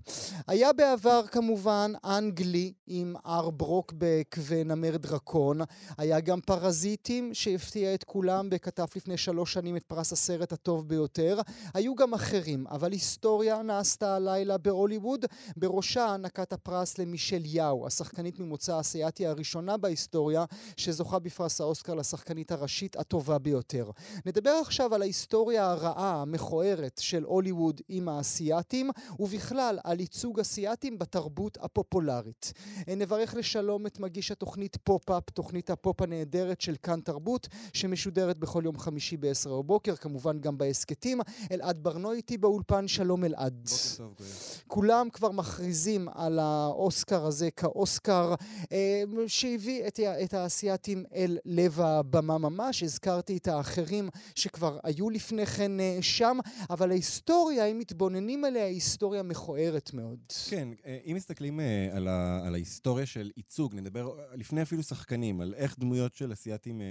היה 0.47 0.73
בעבר 0.73 1.21
כמובן 1.27 1.91
אנגלי 2.05 2.73
עם 2.87 3.15
אר 3.25 3.49
ברוקבק 3.49 4.35
ונמר 4.45 4.97
דרקון. 4.97 5.61
היה 5.97 6.19
גם 6.19 6.41
פרזיטים 6.41 7.33
שהפתיע 7.33 7.93
את 7.93 8.03
כולם 8.03 8.47
וכתב 8.51 8.85
לפני 8.95 9.17
שלוש 9.17 9.53
שנים 9.53 9.77
את 9.77 9.83
פרס 9.83 10.11
הסרט 10.11 10.53
הטוב 10.53 10.87
ביותר. 10.87 11.39
היו 11.73 11.95
גם 11.95 12.13
אחרים, 12.13 12.67
אבל 12.67 12.91
היסטוריה 12.91 13.61
נעשתה 13.61 14.15
הלילה 14.15 14.57
בהוליווד. 14.57 15.25
בראשה 15.57 16.05
הענקת 16.05 16.53
הפרס 16.53 16.97
למישל 16.97 17.41
יאו, 17.45 17.87
השחקנית 17.87 18.39
ממוצא 18.39 18.75
האסייתי 18.75 19.27
הראשונה 19.27 19.77
בהיסטוריה 19.77 20.45
שזוכה 20.77 21.19
בפרס 21.19 21.61
האוסקר 21.61 21.99
השחקנית 22.05 22.51
הראשית 22.51 22.95
הטובה 22.95 23.37
ביותר. 23.37 23.91
נדבר 24.25 24.51
עכשיו 24.61 24.95
על 24.95 25.01
ההיסטוריה 25.01 25.71
הרעה, 25.71 26.21
המכוערת 26.21 26.97
של 27.03 27.23
הוליווד 27.23 27.81
עם 27.89 28.09
האסייתים, 28.09 28.89
ובכלל 29.19 29.79
על 29.83 29.99
ייצוג 29.99 30.39
אסייתים 30.39 30.99
בתרבות 30.99 31.57
הפופולרית. 31.61 32.53
נברך 32.87 33.35
לשלום 33.35 33.87
את 33.87 33.99
מגיש 33.99 34.31
התוכנית 34.31 34.77
פופ-אפ, 34.83 35.29
תוכנית 35.29 35.69
הפופ 35.69 36.01
הנהדרת 36.01 36.61
של 36.61 36.75
כאן 36.83 36.99
תרבות, 36.99 37.47
שמשודרת 37.73 38.37
בכל 38.37 38.61
יום 38.65 38.79
חמישי 38.79 39.17
ב-10 39.17 39.49
בבוקר, 39.49 39.95
כמובן 39.95 40.39
גם 40.39 40.57
בהסכתים. 40.57 41.21
אלעד 41.51 41.83
ברנועי 41.83 42.17
איתי 42.17 42.37
באולפן, 42.37 42.87
שלום 42.87 43.23
אלעד. 43.23 43.69
בוקר 43.69 43.97
טוב, 43.97 44.13
גואל. 44.17 44.29
כולם 44.67 45.09
כבר 45.13 45.31
מכריזים 45.31 46.09
על 46.13 46.39
האוסקר 46.39 47.25
הזה 47.25 47.51
כאוסקר 47.51 48.35
אה, 48.71 49.03
שהביא 49.27 49.87
את, 49.87 49.99
את 49.99 50.33
האסייתים 50.33 51.03
אל 51.15 51.37
לב 51.45 51.79
הבמה 51.99 52.37
ממש. 52.37 52.83
הזכרתי 52.83 53.37
את 53.37 53.47
האחרים 53.47 54.09
שכבר 54.35 54.79
היו 54.83 55.09
לפני 55.09 55.45
כן 55.45 55.79
אה, 55.79 55.97
שם, 56.01 56.37
אבל 56.69 56.91
ההיסטוריה, 56.91 57.65
אם 57.65 57.79
מתבוננים 57.79 58.45
עליה, 58.45 58.65
היא 58.65 58.73
היסטוריה 58.73 59.23
מכוערת 59.23 59.93
מאוד. 59.93 60.19
כן, 60.49 60.67
אה, 60.85 60.97
אם 61.05 61.15
מסתכלים 61.15 61.59
אה, 61.59 61.89
על, 61.91 62.07
ה, 62.07 62.41
על 62.47 62.53
ההיסטוריה 62.53 63.05
של 63.05 63.31
ייצוג, 63.37 63.75
נדבר 63.75 64.17
לפני 64.33 64.61
אפילו 64.61 64.83
שחקנים, 64.83 65.41
על 65.41 65.53
איך 65.53 65.79
דמויות 65.79 66.15
של 66.15 66.33
אסייתים 66.33 66.81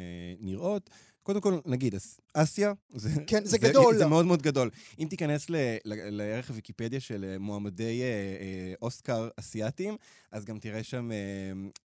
נראות, 0.41 0.91
קודם 1.25 1.41
כל, 1.41 1.59
נגיד, 1.67 1.95
אסיה, 2.35 2.73
זה, 2.95 3.09
כן, 3.27 3.45
זה, 3.45 3.51
זה 3.51 3.59
גדול. 3.59 3.97
זה 3.97 4.07
מאוד 4.07 4.27
מאוד 4.27 4.43
גדול. 4.43 4.71
אם 4.99 5.07
תיכנס 5.11 5.47
לערך 5.85 6.49
הוויקיפדיה 6.51 7.01
של 7.01 7.37
מועמדי 7.39 8.03
אוסקר 8.83 9.29
אסייתים, 9.37 9.97
אז 10.33 10.45
גם 10.45 10.59
תראה 10.59 10.83
שם 10.83 11.11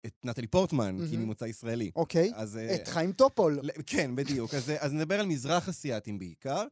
את 0.06 0.14
נטלי 0.24 0.46
פורטמן, 0.46 0.96
mm-hmm. 0.98 1.08
כי 1.08 1.10
היא 1.10 1.18
ממוצא 1.18 1.44
ישראלי. 1.44 1.90
אוקיי, 1.96 2.32
אז, 2.34 2.58
את 2.74 2.88
חיים 2.88 3.12
טופול. 3.12 3.60
כן, 3.86 4.16
בדיוק. 4.16 4.54
אז, 4.54 4.72
אז 4.78 4.92
נדבר 4.92 5.20
על 5.20 5.26
מזרח 5.26 5.68
אסייתים 5.68 6.18
בעיקר. 6.18 6.64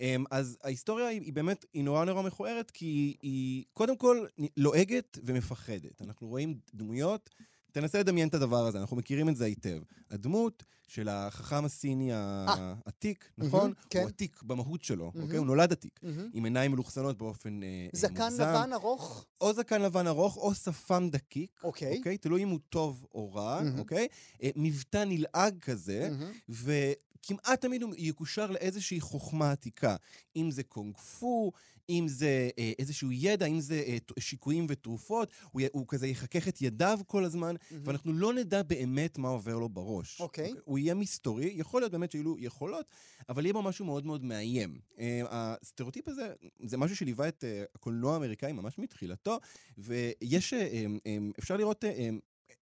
אמ, 0.00 0.24
אז 0.30 0.58
ההיסטוריה 0.62 1.06
היא, 1.06 1.20
היא 1.20 1.32
באמת, 1.32 1.64
היא 1.72 1.84
נורא 1.84 2.04
נורא 2.04 2.22
מכוערת, 2.22 2.70
כי 2.70 3.16
היא 3.22 3.64
קודם 3.72 3.96
כל 3.96 4.26
לועגת 4.56 5.18
ומפחדת. 5.24 6.02
אנחנו 6.02 6.28
רואים 6.28 6.54
דמויות, 6.74 7.30
תנסה 7.72 7.98
לדמיין 7.98 8.28
את 8.28 8.34
הדבר 8.34 8.66
הזה, 8.66 8.80
אנחנו 8.80 8.96
מכירים 8.96 9.28
את 9.28 9.36
זה 9.36 9.44
היטב. 9.44 9.78
הדמות 10.10 10.64
של 10.88 11.08
החכם 11.08 11.64
הסיני 11.64 12.12
אה. 12.12 12.74
העתיק, 12.86 13.30
נכון? 13.38 13.72
כן. 13.90 14.00
הוא 14.00 14.08
עתיק 14.08 14.42
במהות 14.42 14.84
שלו, 14.84 15.12
אוקיי? 15.22 15.36
הוא 15.36 15.46
נולד 15.46 15.72
עתיק, 15.72 16.00
עם 16.32 16.44
עיניים 16.44 16.72
מלוכסנות 16.72 17.18
באופן 17.18 17.52
מוגזם. 17.52 17.64
אה, 17.64 17.88
זקן 17.92 18.32
לבן 18.32 18.72
ארוך? 18.72 19.24
או 19.40 19.52
זקן 19.52 19.82
לבן 19.82 20.06
ארוך, 20.06 20.36
או 20.36 20.54
שפם 20.54 21.08
דקיק, 21.10 21.60
אוקיי? 21.64 21.98
אוקיי? 21.98 22.18
תלוי 22.18 22.42
אם 22.42 22.48
הוא 22.48 22.58
טוב 22.68 23.06
או 23.14 23.34
רע, 23.34 23.60
אוקיי? 23.78 24.08
אה, 24.42 24.50
מבטא 24.56 25.04
נלעג 25.06 25.58
כזה, 25.58 26.10
כמעט 27.22 27.60
תמיד 27.60 27.82
הוא 27.82 27.94
יקושר 27.98 28.50
לאיזושהי 28.50 29.00
חוכמה 29.00 29.52
עתיקה. 29.52 29.96
אם 30.36 30.50
זה 30.50 30.62
קונג 30.62 30.96
פו, 30.96 31.52
אם 31.90 32.08
זה 32.08 32.50
אה, 32.58 32.72
איזשהו 32.78 33.12
ידע, 33.12 33.46
אם 33.46 33.60
זה 33.60 33.84
אה, 33.86 33.96
שיקויים 34.18 34.66
ותרופות, 34.68 35.30
הוא, 35.52 35.62
הוא 35.72 35.84
כזה 35.88 36.06
יחכך 36.06 36.48
את 36.48 36.62
ידיו 36.62 37.00
כל 37.06 37.24
הזמן, 37.24 37.54
mm-hmm. 37.56 37.74
ואנחנו 37.84 38.12
לא 38.12 38.34
נדע 38.34 38.62
באמת 38.62 39.18
מה 39.18 39.28
עובר 39.28 39.58
לו 39.58 39.68
בראש. 39.68 40.20
אוקיי. 40.20 40.52
Okay. 40.52 40.60
הוא 40.64 40.78
יהיה 40.78 40.94
מסתורי, 40.94 41.52
יכול 41.56 41.82
להיות 41.82 41.92
באמת 41.92 42.10
שיהיו 42.10 42.38
יכולות, 42.38 42.86
אבל 43.28 43.44
יהיה 43.44 43.52
בו 43.52 43.62
משהו 43.62 43.84
מאוד 43.84 44.06
מאוד 44.06 44.24
מאיים. 44.24 44.80
אה, 44.98 45.20
הסטריאוטיפ 45.30 46.08
הזה, 46.08 46.32
זה 46.64 46.76
משהו 46.76 46.96
שליווה 46.96 47.28
את 47.28 47.44
אה, 47.44 47.64
הקולנוע 47.74 48.14
האמריקאי 48.14 48.52
ממש 48.52 48.78
מתחילתו, 48.78 49.38
ויש, 49.78 50.52
אה, 50.52 50.60
אה, 50.60 50.84
אה, 51.06 51.18
אפשר 51.38 51.56
לראות... 51.56 51.84
אה, 51.84 52.10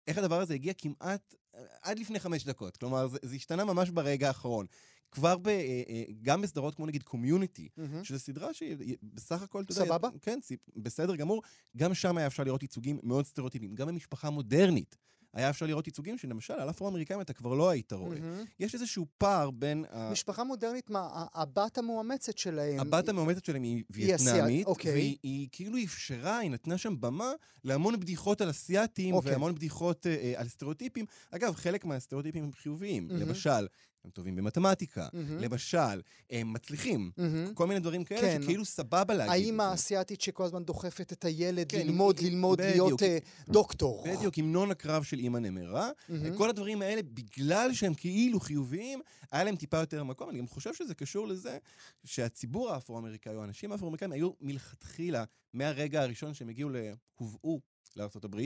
איך 0.07 0.17
הדבר 0.17 0.41
הזה 0.41 0.53
הגיע 0.53 0.73
כמעט 0.77 1.35
עד 1.81 1.99
לפני 1.99 2.19
חמש 2.19 2.43
דקות. 2.43 2.77
כלומר, 2.77 3.07
זה, 3.07 3.17
זה 3.21 3.35
השתנה 3.35 3.65
ממש 3.65 3.89
ברגע 3.89 4.27
האחרון. 4.27 4.65
כבר 5.11 5.37
ב, 5.37 5.47
אה, 5.47 5.83
אה, 5.89 6.03
גם 6.21 6.41
בסדרות 6.41 6.75
כמו 6.75 6.85
נגיד 6.85 7.03
Community, 7.03 7.69
mm-hmm. 7.77 8.03
שזו 8.03 8.19
סדרה 8.19 8.53
שהיא 8.53 8.97
בסך 9.03 9.41
הכל, 9.41 9.61
אתה 9.61 9.71
יודע... 9.71 9.85
סבבה. 9.85 10.09
כן, 10.21 10.39
בסדר 10.75 11.15
גמור. 11.15 11.41
גם 11.77 11.93
שם 11.93 12.17
היה 12.17 12.27
אפשר 12.27 12.43
לראות 12.43 12.61
ייצוגים 12.61 12.99
מאוד 13.03 13.25
סטריאוטיפיים. 13.25 13.75
גם 13.75 13.87
במשפחה 13.87 14.29
מודרנית. 14.29 14.97
היה 15.35 15.49
אפשר 15.49 15.65
לראות 15.65 15.87
ייצוגים 15.87 16.17
שלמשל, 16.17 16.53
על 16.53 16.69
אפרו-אמריקאים 16.69 17.21
אתה 17.21 17.33
כבר 17.33 17.53
לא 17.53 17.69
היית 17.69 17.93
רואה. 17.93 18.17
Mm-hmm. 18.17 18.45
יש 18.59 18.73
איזשהו 18.73 19.05
פער 19.17 19.51
בין... 19.51 19.85
משפחה 20.11 20.41
ה... 20.41 20.45
מודרנית, 20.45 20.89
מה, 20.89 21.25
הבת 21.33 21.77
המאומצת 21.77 22.37
שלהם... 22.37 22.79
הבת 22.79 23.09
המאומצת 23.09 23.45
שלהם 23.45 23.63
היא 23.63 23.83
וייטנאמית, 23.89 24.67
אוקיי. 24.67 24.91
והיא 24.91 25.17
היא 25.23 25.47
כאילו 25.51 25.77
אפשרה, 25.83 26.37
היא 26.37 26.51
נתנה 26.51 26.77
שם 26.77 27.01
במה 27.01 27.31
להמון 27.63 27.99
בדיחות 27.99 28.41
על 28.41 28.49
אסייתים, 28.49 29.15
אוקיי. 29.15 29.31
והמון 29.31 29.55
בדיחות 29.55 30.07
אה, 30.07 30.33
על 30.35 30.47
סטריאוטיפים. 30.47 31.05
אגב, 31.31 31.55
חלק 31.55 31.85
מהסטריאוטיפים 31.85 32.43
הם 32.43 32.51
חיוביים. 32.51 33.07
Mm-hmm. 33.09 33.13
למשל, 33.13 33.67
הם 34.05 34.11
טובים 34.11 34.35
במתמטיקה, 34.35 35.07
mm-hmm. 35.07 35.41
למשל, 35.41 36.01
הם 36.29 36.53
מצליחים, 36.53 37.11
mm-hmm. 37.17 37.53
כל 37.53 37.67
מיני 37.67 37.79
דברים 37.79 38.03
כאלה 38.03 38.21
כן. 38.21 38.41
שכאילו 38.41 38.65
סבבה 38.65 39.13
להגיד 39.13 39.45
האמא 39.45 39.63
האסייתית 39.63 40.21
שכל 40.21 40.43
הזמן 40.43 40.63
דוחפת 40.63 41.13
את 41.13 41.25
הילד 41.25 41.71
כן, 41.71 41.87
ללמוד, 41.87 42.19
עם, 42.19 42.25
ללמוד, 42.25 42.61
בדיוק, 42.61 43.01
להיות 43.01 43.01
uh, 43.01 43.51
דוקטור. 43.51 44.03
בדיוק, 44.07 44.37
המנון 44.37 44.71
הקרב 44.71 45.03
של 45.03 45.19
אימא 45.19 45.37
נמרה. 45.37 45.89
Mm-hmm. 45.89 46.37
כל 46.37 46.49
הדברים 46.49 46.81
האלה, 46.81 47.01
בגלל 47.03 47.73
שהם 47.73 47.93
כאילו 47.93 48.39
חיוביים, 48.39 48.99
היה 49.31 49.43
להם 49.43 49.55
טיפה 49.55 49.77
יותר 49.77 50.03
מקום. 50.03 50.29
אני 50.29 50.39
גם 50.39 50.47
חושב 50.47 50.73
שזה 50.73 50.95
קשור 50.95 51.27
לזה 51.27 51.57
שהציבור 52.03 52.71
האפרו-אמריקאי, 52.71 53.35
או 53.35 53.41
האנשים 53.41 53.71
האפרו-אמריקאים, 53.71 54.11
היו 54.11 54.31
מלכתחילה, 54.41 55.23
מהרגע 55.53 56.01
הראשון 56.01 56.33
שהם 56.33 56.49
הגיעו, 56.49 56.69
הובאו 57.15 57.61
לארה"ב, 57.95 58.41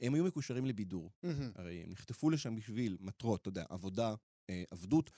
הם 0.00 0.14
היו 0.14 0.24
מקושרים 0.24 0.66
לבידור. 0.66 1.10
Mm-hmm. 1.10 1.28
הרי 1.54 1.82
הם 1.82 1.90
נחטפו 1.90 2.30
לשם 2.30 2.56
בשביל 2.56 2.96
מטרות, 3.00 3.40
אתה 3.40 3.48
יודע, 3.48 3.64
עבודה, 3.68 4.14
עבדות, 4.70 5.10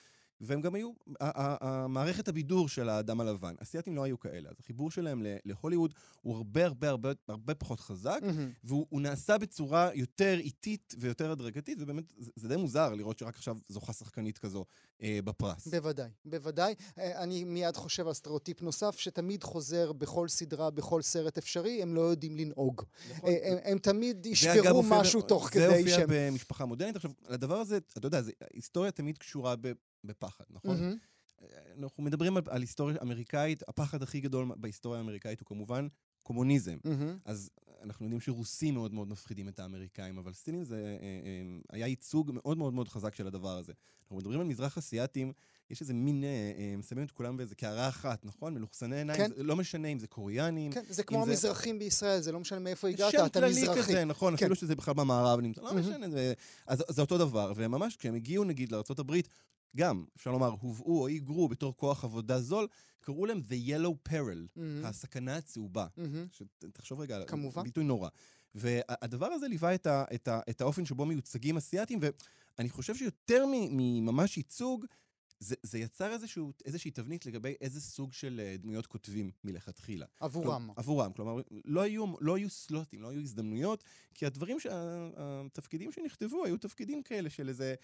והם 0.47 0.61
גם 0.61 0.75
היו, 0.75 0.91
המערכת 1.21 2.29
הבידור 2.29 2.69
של 2.69 2.89
האדם 2.89 3.21
הלבן. 3.21 3.55
אסייתים 3.63 3.97
לא 3.97 4.05
היו 4.05 4.19
כאלה, 4.19 4.49
אז 4.49 4.57
החיבור 4.61 4.91
שלהם 4.91 5.23
להוליווד 5.45 5.95
הוא 6.23 6.37
הרבה 6.37 6.67
הרבה 6.67 6.89
הרבה 6.89 7.13
הרבה 7.29 7.55
פחות 7.55 7.81
חזק, 7.81 8.21
mm-hmm. 8.23 8.65
והוא 8.65 9.01
נעשה 9.01 9.39
בצורה 9.39 9.91
יותר 9.95 10.39
איטית 10.39 10.95
ויותר 10.99 11.31
הדרגתית, 11.31 11.79
ובאמת 11.81 12.05
זה, 12.19 12.31
זה 12.37 12.49
די 12.49 12.57
מוזר 12.57 12.95
לראות 12.95 13.19
שרק 13.19 13.37
עכשיו 13.37 13.57
זוכה 13.69 13.93
שחקנית 13.93 14.39
כזו 14.39 14.65
אה, 15.03 15.19
בפרס. 15.25 15.67
בוודאי, 15.69 16.11
בוודאי. 16.25 16.75
אה, 16.99 17.23
אני 17.23 17.45
מיד 17.45 17.77
חושב 17.77 18.07
על 18.07 18.15
סטריאוטיפ 18.15 18.63
נוסף, 18.63 18.99
שתמיד 18.99 19.43
חוזר 19.43 19.93
בכל 19.93 20.29
סדרה, 20.29 20.71
בכל 20.71 21.03
סרט 21.03 21.39
אפשרי, 21.39 21.83
הם 21.83 21.95
לא 21.95 22.01
יודעים 22.01 22.37
לנהוג. 22.37 22.83
נכון. 23.11 23.31
אה, 23.31 23.53
הם, 23.53 23.59
הם 23.65 23.79
תמיד 23.79 24.27
ישברו 24.27 24.83
משהו 24.83 25.21
ב... 25.21 25.25
תוך 25.25 25.49
כדי 25.49 25.61
שהם... 25.63 25.85
זה 25.85 26.03
הופיע 26.03 26.07
במשפחה 26.09 26.65
מודרנית. 26.65 26.97
עכשיו, 26.97 27.11
הדבר 27.29 27.57
הזה, 27.57 27.79
אתה 27.99 28.07
יודע, 28.07 28.21
היסטוריה 28.55 28.91
תמיד 28.91 29.19
קשורה 29.19 29.57
ב... 29.61 29.73
בפחד, 30.05 30.45
נכון? 30.51 30.77
Mm-hmm. 30.77 31.15
אנחנו 31.79 32.03
מדברים 32.03 32.37
על, 32.37 32.43
על 32.49 32.61
היסטוריה 32.61 32.97
אמריקאית, 33.03 33.63
הפחד 33.69 34.03
הכי 34.03 34.21
גדול 34.21 34.49
בהיסטוריה 34.57 34.99
האמריקאית 34.99 35.41
הוא 35.41 35.47
כמובן 35.47 35.89
קומוניזם. 36.23 36.77
Mm-hmm. 36.85 37.21
אז 37.25 37.51
אנחנו 37.83 38.05
יודעים 38.05 38.21
שרוסים 38.21 38.75
מאוד 38.75 38.95
מאוד 38.95 39.09
מפחידים 39.09 39.49
את 39.49 39.59
האמריקאים, 39.59 40.19
אבל 40.19 40.33
סינים 40.33 40.65
זה 40.65 40.77
אה, 40.77 41.07
אה, 41.07 41.59
היה 41.73 41.87
ייצוג 41.87 42.31
מאוד 42.35 42.59
מאוד 42.59 42.75
מאוד 42.75 42.89
חזק 42.89 43.15
של 43.15 43.27
הדבר 43.27 43.57
הזה. 43.57 43.73
אנחנו 44.03 44.17
מדברים 44.17 44.41
על 44.41 44.47
מזרח 44.47 44.79
אסייתים, 44.79 45.33
יש 45.71 45.81
איזה 45.81 45.95
מין, 45.95 46.25
אה, 46.25 46.29
אה, 46.29 46.83
שמים 46.83 47.05
את 47.05 47.11
כולם 47.11 47.37
באיזה 47.37 47.55
קערה 47.55 47.89
אחת, 47.89 48.25
נכון? 48.25 48.55
מלוכסני 48.55 48.97
עיניים, 48.97 49.19
כן. 49.19 49.31
לא 49.37 49.57
משנה 49.57 49.89
אם 49.89 49.99
זה 49.99 50.07
קוריאנים. 50.07 50.73
כן, 50.73 50.83
זה 50.89 51.03
כמו 51.03 51.23
המזרחים 51.23 51.75
זה... 51.75 51.79
בישראל, 51.79 52.21
זה 52.21 52.33
לא 52.33 52.41
משנה 52.41 52.59
מאיפה 52.59 52.89
הגעת, 52.89 53.15
אתה 53.15 53.47
מזרחי. 53.47 53.67
שם 53.67 53.73
כללי 53.73 53.83
כזה, 53.83 54.05
נכון, 54.05 54.37
כן. 54.37 54.45
אפילו 54.45 54.55
שזה 54.55 54.77
בכלל 54.77 54.95
במערב 54.95 55.41
נמצא, 55.41 55.63
לא 55.63 55.71
mm-hmm. 55.71 55.75
משנה, 55.75 56.11
זה, 56.11 56.33
אז 56.67 56.85
זה 56.89 57.01
אותו 57.01 57.19
דבר. 57.19 57.53
וממש 57.57 57.97
כשהם 57.97 58.15
הגיעו 58.15 58.45
נגיד 58.45 58.73
לארה"ב, 58.73 59.13
גם, 59.77 60.05
אפשר 60.17 60.33
לומר, 60.33 60.55
הובאו 60.61 61.01
או 61.01 61.07
היגרו 61.07 61.49
בתור 61.49 61.77
כוח 61.77 62.05
עבודה 62.05 62.41
זול, 62.41 62.67
קראו 63.01 63.27
להם 63.27 63.41
The 63.49 63.69
Yellow 63.71 64.11
Peril, 64.11 64.39
מהמם. 64.57 64.85
הסכנה 64.85 65.37
הצהובה. 65.37 65.87
מהמם. 65.97 66.27
תחשוב 66.73 67.01
רגע, 67.01 67.25
כמובן. 67.25 67.63
ביטוי 67.63 67.85
נורא. 67.85 68.09
והדבר 68.55 69.27
הזה 69.27 69.49
ליווה 69.49 69.75
את, 69.75 69.87
ה, 69.87 70.05
את, 70.15 70.29
ה, 70.29 70.41
את 70.51 70.61
האופן 70.61 70.85
שבו 70.87 71.07
מיוצגים 71.07 71.57
אסיאתים, 71.57 71.99
ואני 72.59 72.69
חושב 72.71 72.95
שיותר 72.97 73.45
מממש 73.49 74.37
ייצוג, 74.37 74.85
זה, 75.39 75.55
זה 75.63 75.79
יצר 75.79 76.13
איזשהו, 76.13 76.53
איזושהי 76.65 76.91
תבנית 76.91 77.27
לגבי 77.27 77.55
איזה 77.61 77.81
סוג 77.81 78.13
של 78.13 78.41
אה, 78.45 78.57
דמויות 78.57 78.87
כותבים 78.87 79.31
מלכתחילה. 79.45 80.07
עבורם. 80.21 80.47
כלומר, 80.47 80.75
עבורם. 80.77 81.13
כלומר, 81.13 81.43
לא 81.65 81.81
היו, 81.81 82.15
לא 82.21 82.37
היו 82.37 82.51
סלוטים, 82.51 83.03
לא 83.03 83.09
היו 83.09 83.21
הזדמנויות, 83.21 83.85
כי 84.15 84.27
הדברים, 84.27 84.61
שה- 84.61 85.09
התפקידים 85.17 85.93
שנכתבו 85.93 86.45
היו 86.45 86.57
תפקידים 86.59 87.03
כאלה 87.03 87.31
של 87.31 87.49
איזה 87.49 87.75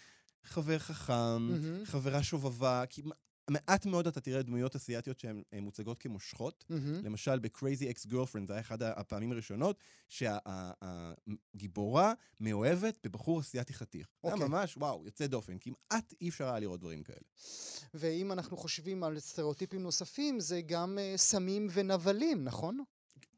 חבר 0.44 0.78
חכם, 0.78 1.42
מהמם. 1.42 1.84
חברה 1.84 2.22
שובבה, 2.22 2.84
כי 2.88 3.02
מעט 3.50 3.86
מאוד 3.86 4.06
אתה 4.06 4.20
תראה 4.20 4.42
דמויות 4.42 4.76
אסיאתיות 4.76 5.20
שהן 5.20 5.42
אה, 5.54 5.60
מוצגות 5.60 5.98
כמושכות. 5.98 6.64
מהמם. 6.68 7.04
למשל, 7.04 7.38
ב-Crazy 7.38 7.94
Ex-Girlfriend, 7.94 8.46
זה 8.46 8.52
היה 8.52 8.60
אחד 8.60 8.82
הפעמים 8.82 9.32
הראשונות, 9.32 9.78
שהגיבורה 10.08 12.12
מאוהבת 12.40 12.98
בבחור 13.04 13.40
אסיאתי 13.40 13.74
חתיך. 13.74 14.08
זה 14.22 14.28
היה 14.28 14.34
אוקיי. 14.34 14.48
ממש, 14.48 14.76
וואו, 14.76 15.04
יוצא 15.04 15.26
דופן. 15.26 15.56
כמעט 15.60 16.14
אי 16.20 16.28
אפשר 16.28 16.48
היה 16.48 16.58
לראות 16.58 16.80
דברים 16.80 17.02
כאלה. 17.02 17.18
ואם 17.94 18.32
אנחנו 18.32 18.56
חושבים 18.56 19.04
על 19.04 19.18
סטריאוטיפים 19.18 19.82
נוספים, 19.82 20.40
זה 20.40 20.60
גם 20.60 20.98
אה, 20.98 21.14
סמים 21.16 21.68
ונבלים, 21.72 22.44
נכון? 22.44 22.84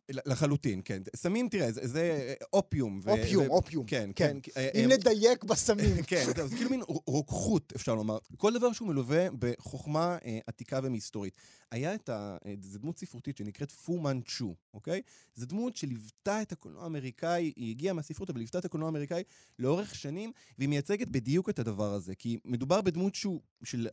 לחלוטין, 0.08 0.80
כן. 0.84 1.02
סמים, 1.16 1.48
תראה, 1.48 1.72
זה, 1.72 1.88
זה 1.88 2.34
אופיום. 2.52 3.00
ו- 3.02 3.10
אופיום, 3.10 3.46
ו- 3.46 3.50
אופיום. 3.50 3.86
כן, 3.86 4.10
כן. 4.16 4.38
כן. 4.42 4.50
אה, 4.56 4.70
אם 4.74 4.90
אה, 4.90 4.96
נדייק 4.96 5.44
בסמים. 5.44 6.02
כן, 6.06 6.24
זהו, 6.36 6.48
זה 6.48 6.56
כאילו 6.56 6.70
מין 6.70 6.82
רוקחות, 7.06 7.72
אפשר 7.76 7.94
לומר. 7.94 8.18
כל 8.36 8.54
דבר 8.54 8.72
שהוא 8.72 8.88
מלווה 8.88 9.26
בחוכמה 9.38 10.18
אה, 10.24 10.38
עתיקה 10.46 10.80
ומסתורית. 10.82 11.36
היה 11.70 11.94
את 11.94 12.08
ה... 12.08 12.36
אה, 12.46 12.54
זו 12.62 12.78
דמות 12.78 12.98
ספרותית 12.98 13.36
שנקראת 13.36 13.70
פו 13.70 13.98
מנצ'ו, 13.98 14.54
אוקיי? 14.74 15.02
זו 15.34 15.46
דמות 15.46 15.76
שליוותה 15.76 16.42
את 16.42 16.52
הקולנוע 16.52 16.82
האמריקאי, 16.82 17.52
היא 17.56 17.70
הגיעה 17.70 17.94
מהספרות, 17.94 18.30
אבל 18.30 18.38
ליוותה 18.38 18.58
את 18.58 18.64
הקולנוע 18.64 18.88
האמריקאי 18.88 19.22
לאורך 19.58 19.94
שנים, 19.94 20.32
והיא 20.58 20.68
מייצגת 20.68 21.08
בדיוק 21.08 21.48
את 21.48 21.58
הדבר 21.58 21.92
הזה. 21.92 22.14
כי 22.14 22.38
מדובר 22.44 22.80
בדמות 22.80 23.14
שהוא 23.14 23.40
של 23.64 23.88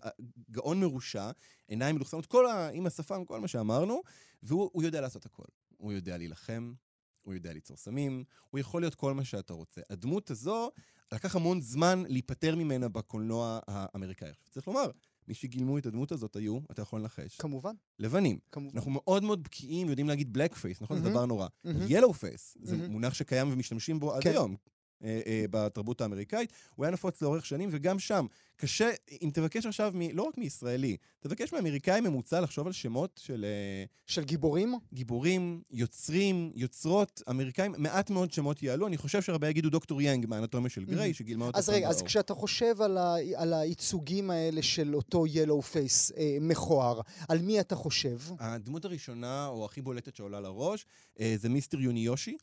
גאון 0.52 0.80
מרושע, 0.80 1.32
עיניים 1.68 1.96
מלוכסנות, 1.96 2.26
כל 2.26 2.48
ה... 2.48 2.70
עם 2.70 2.86
השפם, 2.86 3.26
כל 3.26 3.40
מה 3.40 3.48
שאמרנו, 3.48 4.02
והוא 4.44 4.70
הוא 4.74 4.84
יודע 4.84 5.02
לעשות 5.02 5.26
הכל. 5.26 5.44
הוא 5.80 5.94
יודע 5.94 6.18
להילחם, 6.18 6.74
הוא 7.22 7.34
יודע 7.34 7.54
ליצור 7.54 7.78
סמים, 7.78 8.24
הוא 8.50 8.60
יכול 8.60 8.82
להיות 8.82 8.96
כל 8.96 9.14
מה 9.14 9.24
שאתה 9.24 9.54
רוצה. 9.54 9.82
הדמות 9.90 10.32
הזו, 10.32 10.72
לקח 11.14 11.36
המון 11.36 11.62
זמן 11.62 12.04
להיפטר 12.08 12.56
ממנה 12.56 12.90
בקולנוע 12.90 13.60
האמריקאי. 13.68 14.30
עכשיו, 14.30 14.46
צריך 14.50 14.68
לומר, 14.68 14.92
מי 15.28 15.34
שגילמו 15.34 15.78
את 15.78 15.86
הדמות 15.86 16.12
הזאת 16.12 16.36
היו, 16.36 16.60
אתה 16.72 16.82
יכול 16.82 17.00
לנחש, 17.00 17.38
כמובן, 17.38 17.74
לבנים. 18.00 18.40
כמובן. 18.52 18.78
אנחנו 18.78 18.92
מאוד 18.92 19.24
מאוד 19.24 19.44
בקיאים, 19.44 19.90
יודעים 19.90 20.08
להגיד 20.08 20.34
blackface, 20.34 20.82
נכון? 20.82 20.98
זה 20.98 21.04
mm-hmm. 21.04 21.16
דבר 21.16 21.26
נורא. 21.26 21.48
Mm-hmm. 21.64 21.86
Yellowface, 21.88 22.58
זה 22.62 22.78
mm-hmm. 22.78 22.92
מונח 22.92 23.14
שקיים 23.14 23.54
ומשתמשים 23.54 24.00
בו 24.00 24.14
עד 24.16 24.24
כן. 24.24 24.30
היום. 24.30 24.56
אה, 25.04 25.20
אה, 25.26 25.46
בתרבות 25.52 26.02
האמריקאית, 26.02 26.54
הוא 26.76 26.86
היה 26.86 26.94
נפוץ 26.94 27.22
לאורך 27.22 27.46
שנים, 27.46 27.70
וגם 27.72 28.00
שם, 28.00 28.26
קשה, 28.56 28.90
אם 29.22 29.30
תבקש 29.34 29.66
עכשיו, 29.66 29.92
מ, 29.96 30.02
לא 30.18 30.24
רק 30.24 30.38
מישראלי, 30.38 30.98
תבקש 31.20 31.54
מאמריקאי 31.54 32.02
ממוצע 32.02 32.42
לחשוב 32.42 32.68
על 32.68 32.74
שמות 32.74 33.22
של 33.24 33.46
אה, 33.46 33.86
של 34.06 34.24
גיבורים? 34.24 34.74
גיבורים, 34.94 35.62
יוצרים, 35.72 36.52
יוצרות, 36.56 37.22
אמריקאים, 37.30 37.76
מעט 37.78 38.10
מאוד 38.10 38.34
שמות 38.34 38.64
יעלו. 38.64 38.88
אני 38.88 38.98
חושב 38.98 39.22
שהרבה 39.22 39.50
יגידו 39.50 39.70
דוקטור 39.70 40.02
יאנג 40.02 40.26
מהאנטומיה 40.26 40.70
של 40.70 40.86
גריי, 40.86 41.00
mm-hmm. 41.00 41.14
שגילמה 41.14 41.46
אותה 41.46 41.58
אז 41.58 41.70
רגע, 41.70 41.90
אז. 41.90 42.02
כשאתה 42.02 42.34
חושב 42.34 42.82
על, 42.82 42.98
ה, 42.98 43.16
על 43.36 43.54
הייצוגים 43.54 44.30
האלה 44.30 44.62
של 44.62 44.96
אותו 44.96 45.28
yellowface 45.28 46.12
אה, 46.18 46.38
מכוער, 46.42 47.02
על 47.30 47.42
מי 47.42 47.60
אתה 47.60 47.76
חושב? 47.76 48.18
הדמות 48.40 48.86
הראשונה, 48.86 49.48
או 49.48 49.66
הכי 49.66 49.82
בולטת 49.82 50.16
שעולה 50.16 50.40
לראש, 50.40 50.86
אה, 51.20 51.36
זה 51.38 51.50
מיסטר 51.50 51.80
יוניושי, 51.80 52.38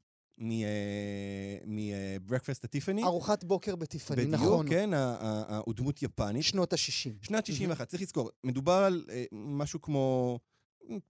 מברקפסט 1.67 2.65
הטיפני. 2.65 3.03
ארוחת 3.05 3.45
בוקר 3.45 3.77
בטיפני, 3.77 4.17
בדיוק, 4.17 4.35
נכון. 4.35 4.69
כן, 4.69 4.95
ה- 4.95 5.17
ה- 5.21 5.61
הוא 5.65 5.75
דמות 5.75 6.03
יפנית. 6.03 6.43
שנות 6.45 6.73
ה-60. 6.73 6.79
שנת 7.27 7.47
61, 7.47 7.89
צריך 7.89 8.03
לזכור, 8.03 8.31
מדובר 8.45 8.73
על 8.73 9.05
אה, 9.11 9.25
משהו 9.33 9.81
כמו 9.81 10.39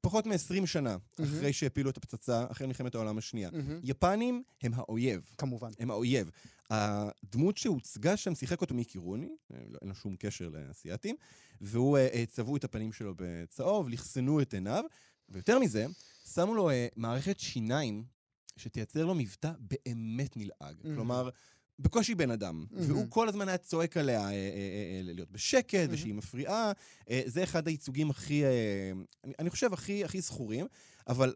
פחות 0.00 0.26
מ-20 0.26 0.66
שנה 0.66 0.96
אחרי 1.24 1.52
שהפילו 1.52 1.90
את 1.90 1.96
הפצצה, 1.96 2.46
אחרי 2.50 2.66
מלחמת 2.66 2.94
העולם 2.94 3.18
השנייה. 3.18 3.50
יפנים 3.82 4.42
הם 4.62 4.72
האויב. 4.74 5.30
כמובן. 5.38 5.70
הם 5.78 5.90
האויב. 5.90 6.30
הדמות 6.70 7.56
שהוצגה 7.56 8.16
שם, 8.16 8.34
שיחק 8.34 8.60
אותו 8.60 8.74
מיקי 8.74 8.98
רוני, 8.98 9.28
אה, 9.52 9.58
לא- 9.68 9.78
אין 9.82 9.88
לו 9.88 9.94
שום 9.94 10.16
קשר 10.18 10.48
לאסייתים, 10.48 11.16
והוא, 11.60 11.98
אה, 11.98 12.08
אה, 12.12 12.24
צבעו 12.26 12.56
את 12.56 12.64
הפנים 12.64 12.92
שלו 12.92 13.14
בצהוב, 13.16 13.88
לכסנו 13.88 14.40
את 14.40 14.54
עיניו, 14.54 14.84
ויותר 15.28 15.58
מזה, 15.58 15.86
שמו 16.34 16.54
לו 16.54 16.70
אה, 16.70 16.86
מערכת 16.96 17.38
שיניים 17.40 18.04
שתייצר 18.56 19.04
לו 19.04 19.14
מבטא 19.14 19.50
באמת 19.58 20.36
נלעג. 20.36 20.76
מהמם. 20.84 20.94
כלומר, 20.94 21.30
בקושי 21.78 22.14
בן 22.14 22.30
אדם. 22.30 22.64
מהמם. 22.70 22.90
והוא 22.90 23.06
כל 23.08 23.28
הזמן 23.28 23.48
היה 23.48 23.58
צועק 23.58 23.96
עליה 23.96 24.20
אה, 24.20 24.26
אה, 24.26 24.32
אה, 24.32 24.96
אה, 24.96 25.00
להיות 25.02 25.30
בשקט, 25.30 25.88
ושהיא 25.90 26.14
מפריעה. 26.14 26.72
אה, 27.10 27.22
זה 27.26 27.42
אחד 27.42 27.66
הייצוגים 27.66 28.10
הכי, 28.10 28.44
אה, 28.44 28.50
אני, 29.24 29.32
אני 29.38 29.50
חושב, 29.50 29.72
הכי, 29.72 30.04
הכי 30.04 30.20
זכורים, 30.20 30.66
אבל 31.08 31.34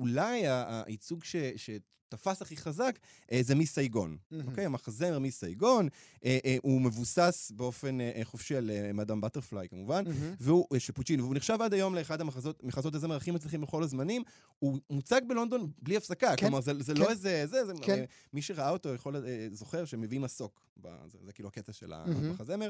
אולי 0.00 0.42
הייצוג 0.46 1.24
ש, 1.24 1.36
שתפס 1.56 2.42
הכי 2.42 2.56
חזק 2.56 2.98
אה, 3.32 3.40
זה 3.42 3.54
מסייגון. 3.54 4.16
מהמם. 4.30 4.48
אוקיי? 4.48 4.64
המחזמר 4.64 5.18
מסייגון, 5.18 5.88
אה, 6.24 6.38
אה, 6.44 6.56
הוא 6.62 6.80
מבוסס 6.80 7.52
באופן 7.56 7.98
חופשי 8.22 8.56
על 8.56 8.70
מאדם 8.94 9.20
בטרפליי 9.20 9.68
כמובן. 9.68 10.04
והוא 10.40 10.66
של 10.78 10.92
פוצ'יני, 10.92 11.22
והוא 11.22 11.34
נחשב 11.34 11.58
עד 11.62 11.74
היום 11.74 11.94
לאחד 11.94 12.20
המחזות 12.20 12.64
מחזות 12.64 12.94
הזמר 12.94 13.16
הכי 13.16 13.30
מצליחים 13.30 13.60
בכל 13.60 13.82
הזמנים. 13.82 14.22
הוא 14.58 14.78
מוצג 14.90 15.20
בלונדון 15.28 15.70
בלי 15.82 15.96
הפסקה, 15.96 16.36
כן, 16.36 16.46
כלומר 16.46 16.60
זה, 16.60 16.72
זה 16.80 16.94
כן. 16.94 17.00
לא 17.00 17.10
איזה, 17.10 17.46
זה, 17.46 17.64
זה, 17.64 17.72
כן. 17.82 18.04
מי 18.32 18.42
שראה 18.42 18.70
אותו 18.70 18.94
יכול, 18.94 19.16
זוכר 19.52 19.84
שמביא 19.84 20.20
מסוק, 20.20 20.60
זה, 21.06 21.32
כאילו 21.34 21.48
הקטע 21.48 21.72
של. 21.72 21.92
המחזמר, 21.92 22.68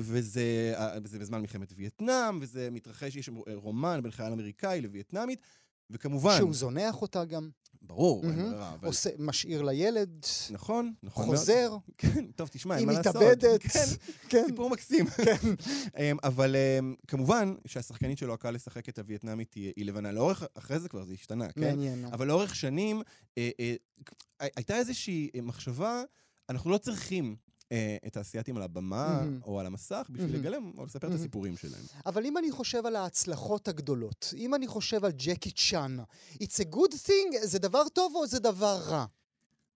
וזה 0.00 0.74
זה 1.04 1.18
בזמן 1.18 1.40
מלחמת 1.40 1.72
וייטנאם, 1.76 2.38
וזה 2.40 2.68
מתרחש, 2.70 3.16
יש 3.16 3.30
רומן 3.54 4.00
בין 4.02 4.12
חייל 4.12 4.32
אמריקאי 4.32 4.80
לווייטנאמית, 4.80 5.40
וכמובן, 5.90 6.36
שהוא 6.36 6.54
זונח 6.54 7.02
אותה 7.02 7.24
גם, 7.24 7.50
ברור, 7.82 8.24
אין. 8.24 8.36
ברירה, 8.36 8.74
אבל... 8.74 8.88
עושה, 8.88 9.10
משאיר 9.18 9.62
לילד, 9.62 10.26
נכון, 10.50 10.92
נכון. 11.02 11.26
חוזר, 11.26 11.76
כן, 11.98 12.26
טוב, 12.36 12.48
תשמע, 12.52 12.74
אין 12.74 12.88
היא 12.88 12.96
מה 12.96 13.02
לעשות. 13.02 13.16
מתאבדת. 13.16 13.62
כן, 13.62 13.84
כן. 14.28 14.44
סיפור 14.46 14.70
מקסים. 14.70 15.06
אמ, 15.98 16.16
אבל 16.24 16.56
אמ, 16.56 16.94
כמובן 17.06 17.54
שהשחקנית 17.66 18.18
שלו 18.18 18.34
הקל 18.34 18.50
לשחק 18.50 18.88
את 18.88 18.98
הווייטנאמית 18.98 19.54
היא 19.54 19.72
היא 19.76 19.84
לבנה. 19.84 20.12
לאורך, 20.12 20.44
אחרי 20.54 20.78
זה 20.78 20.88
כבר 20.88 21.04
זה 21.04 21.12
השתנה, 21.12 21.52
כן? 21.52 21.60
מעניין. 21.60 22.04
אבל 22.04 22.26
לאורך 22.26 22.54
שנים 22.54 23.02
אה, 23.38 23.50
אה, 23.60 23.74
הייתה 24.56 24.76
איזושהי 24.76 25.30
אה, 25.34 25.40
מחשבה, 25.40 26.02
אנחנו 26.48 26.70
לא 26.70 26.78
צריכים 26.78 27.36
את 28.06 28.16
האסייתים 28.16 28.56
על 28.56 28.62
הבמה 28.62 29.18
מהמם. 29.20 29.40
או 29.44 29.60
על 29.60 29.66
המסך 29.66 30.06
בשביל 30.10 30.30
מהמם. 30.30 30.40
לגלם 30.40 30.72
או 30.78 30.84
לספר 30.84 30.98
את 30.98 31.04
מהמם. 31.04 31.16
הסיפורים 31.16 31.56
שלהם. 31.56 31.82
אבל 32.06 32.24
אם 32.26 32.38
אני 32.38 32.50
חושב 32.50 32.86
על 32.86 32.96
ההצלחות 32.96 33.68
הגדולות, 33.68 34.34
אם 34.36 34.54
אני 34.54 34.66
חושב 34.66 35.04
על 35.04 35.12
ג'קי 35.16 35.50
צ'אן, 35.50 35.96
it's 36.34 36.60
a 36.60 36.74
good 36.74 36.94
thing, 37.06 37.36
זה 37.42 37.58
דבר 37.58 37.88
טוב 37.88 38.12
או 38.14 38.26
זה 38.26 38.38
דבר 38.38 38.80
רע? 38.86 39.06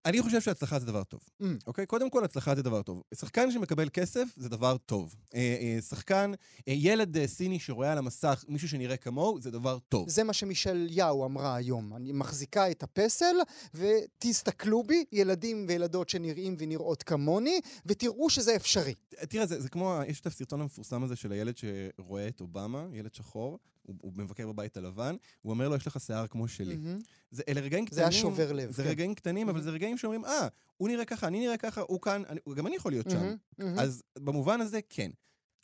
אני 0.04 0.22
חושב 0.22 0.40
שהצלחה 0.40 0.78
זה 0.78 0.86
דבר 0.86 1.04
טוב. 1.04 1.20
Mm. 1.42 1.44
אוקיי? 1.66 1.86
קודם 1.86 2.10
כל, 2.10 2.24
הצלחה 2.24 2.54
זה 2.54 2.62
דבר 2.62 2.82
טוב. 2.82 3.02
שחקן 3.14 3.50
שמקבל 3.50 3.88
כסף 3.92 4.24
זה 4.36 4.48
דבר 4.48 4.76
טוב. 4.76 5.14
אה, 5.34 5.56
אה, 5.60 5.82
שחקן, 5.82 6.32
אה, 6.68 6.72
ילד 6.76 7.16
אה, 7.16 7.26
סיני 7.26 7.60
שרואה 7.60 7.92
על 7.92 7.98
המסך 7.98 8.44
מישהו 8.48 8.68
שנראה 8.68 8.96
כמוהו, 8.96 9.40
זה 9.40 9.50
דבר 9.50 9.78
טוב. 9.88 10.08
זה 10.08 10.24
מה 10.24 10.32
שמישל 10.32 10.86
יאו 10.90 11.24
אמרה 11.26 11.56
היום. 11.56 11.96
אני 11.96 12.12
מחזיקה 12.12 12.70
את 12.70 12.82
הפסל, 12.82 13.36
ותסתכלו 13.74 14.82
בי, 14.82 15.04
ילדים 15.12 15.64
וילדות 15.68 16.08
שנראים 16.08 16.56
ונראות 16.58 17.02
כמוני, 17.02 17.60
ותראו 17.86 18.30
שזה 18.30 18.56
אפשרי. 18.56 18.94
תראה, 19.28 19.46
זה, 19.46 19.60
זה 19.60 19.68
כמו, 19.68 20.00
יש 20.08 20.20
את 20.20 20.26
הסרטון 20.26 20.60
המפורסם 20.60 21.04
הזה 21.04 21.16
של 21.16 21.32
הילד 21.32 21.54
שרואה 21.56 22.28
את 22.28 22.40
אובמה, 22.40 22.86
ילד 22.92 23.14
שחור, 23.14 23.58
הוא, 23.86 23.96
הוא 24.00 24.12
מבקר 24.16 24.46
בבית 24.46 24.76
הלבן, 24.76 25.16
הוא 25.42 25.50
אומר 25.50 25.68
לו, 25.68 25.76
יש 25.76 25.86
לך 25.86 26.00
שיער 26.00 26.26
כמו 26.26 26.48
שלי. 26.48 26.76
מהמם. 26.76 26.98
זה, 27.30 27.42
אלה 27.48 27.60
רגעים 27.60 27.86
קטנים. 27.86 27.96
זה 27.96 28.02
היה 28.02 28.12
שובר 28.12 28.52
לב, 28.52 28.70
זה 28.70 28.82
כן. 28.82 28.88
רגעים 28.88 29.14
קטנים, 29.14 29.48
אבל 29.48 29.62
זה 29.62 29.70
רגעים 29.70 29.98
שאומרים, 29.98 30.24
אה, 30.24 30.48
הוא 30.76 30.88
נראה 30.88 31.04
ככה, 31.04 31.26
אני 31.26 31.40
נראה 31.40 31.56
ככה, 31.56 31.80
הוא 31.80 32.00
כאן, 32.00 32.22
אני, 32.28 32.40
גם 32.54 32.66
אני 32.66 32.76
יכול 32.76 32.92
להיות 32.92 33.10
שם. 33.10 33.16
Mm-hmm, 33.20 33.36
mm-hmm. 33.58 33.78
אז 33.78 34.02
במובן 34.18 34.60
הזה, 34.60 34.80
כן. 34.88 35.10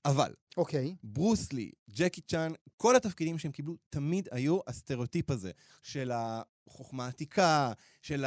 אבל, 0.04 0.32
אוקיי. 0.56 0.94
ברוס 1.02 1.52
לי, 1.52 1.70
ג'קי 1.90 2.20
צ'אן, 2.20 2.52
כל 2.76 2.96
התפקידים 2.96 3.38
שהם 3.38 3.52
קיבלו 3.52 3.76
תמיד 3.90 4.28
היו 4.30 4.58
הסטריאוטיפ 4.66 5.30
הזה 5.30 5.50
של 5.82 6.10
החוכמה 6.14 7.04
העתיקה, 7.04 7.72
של 8.02 8.24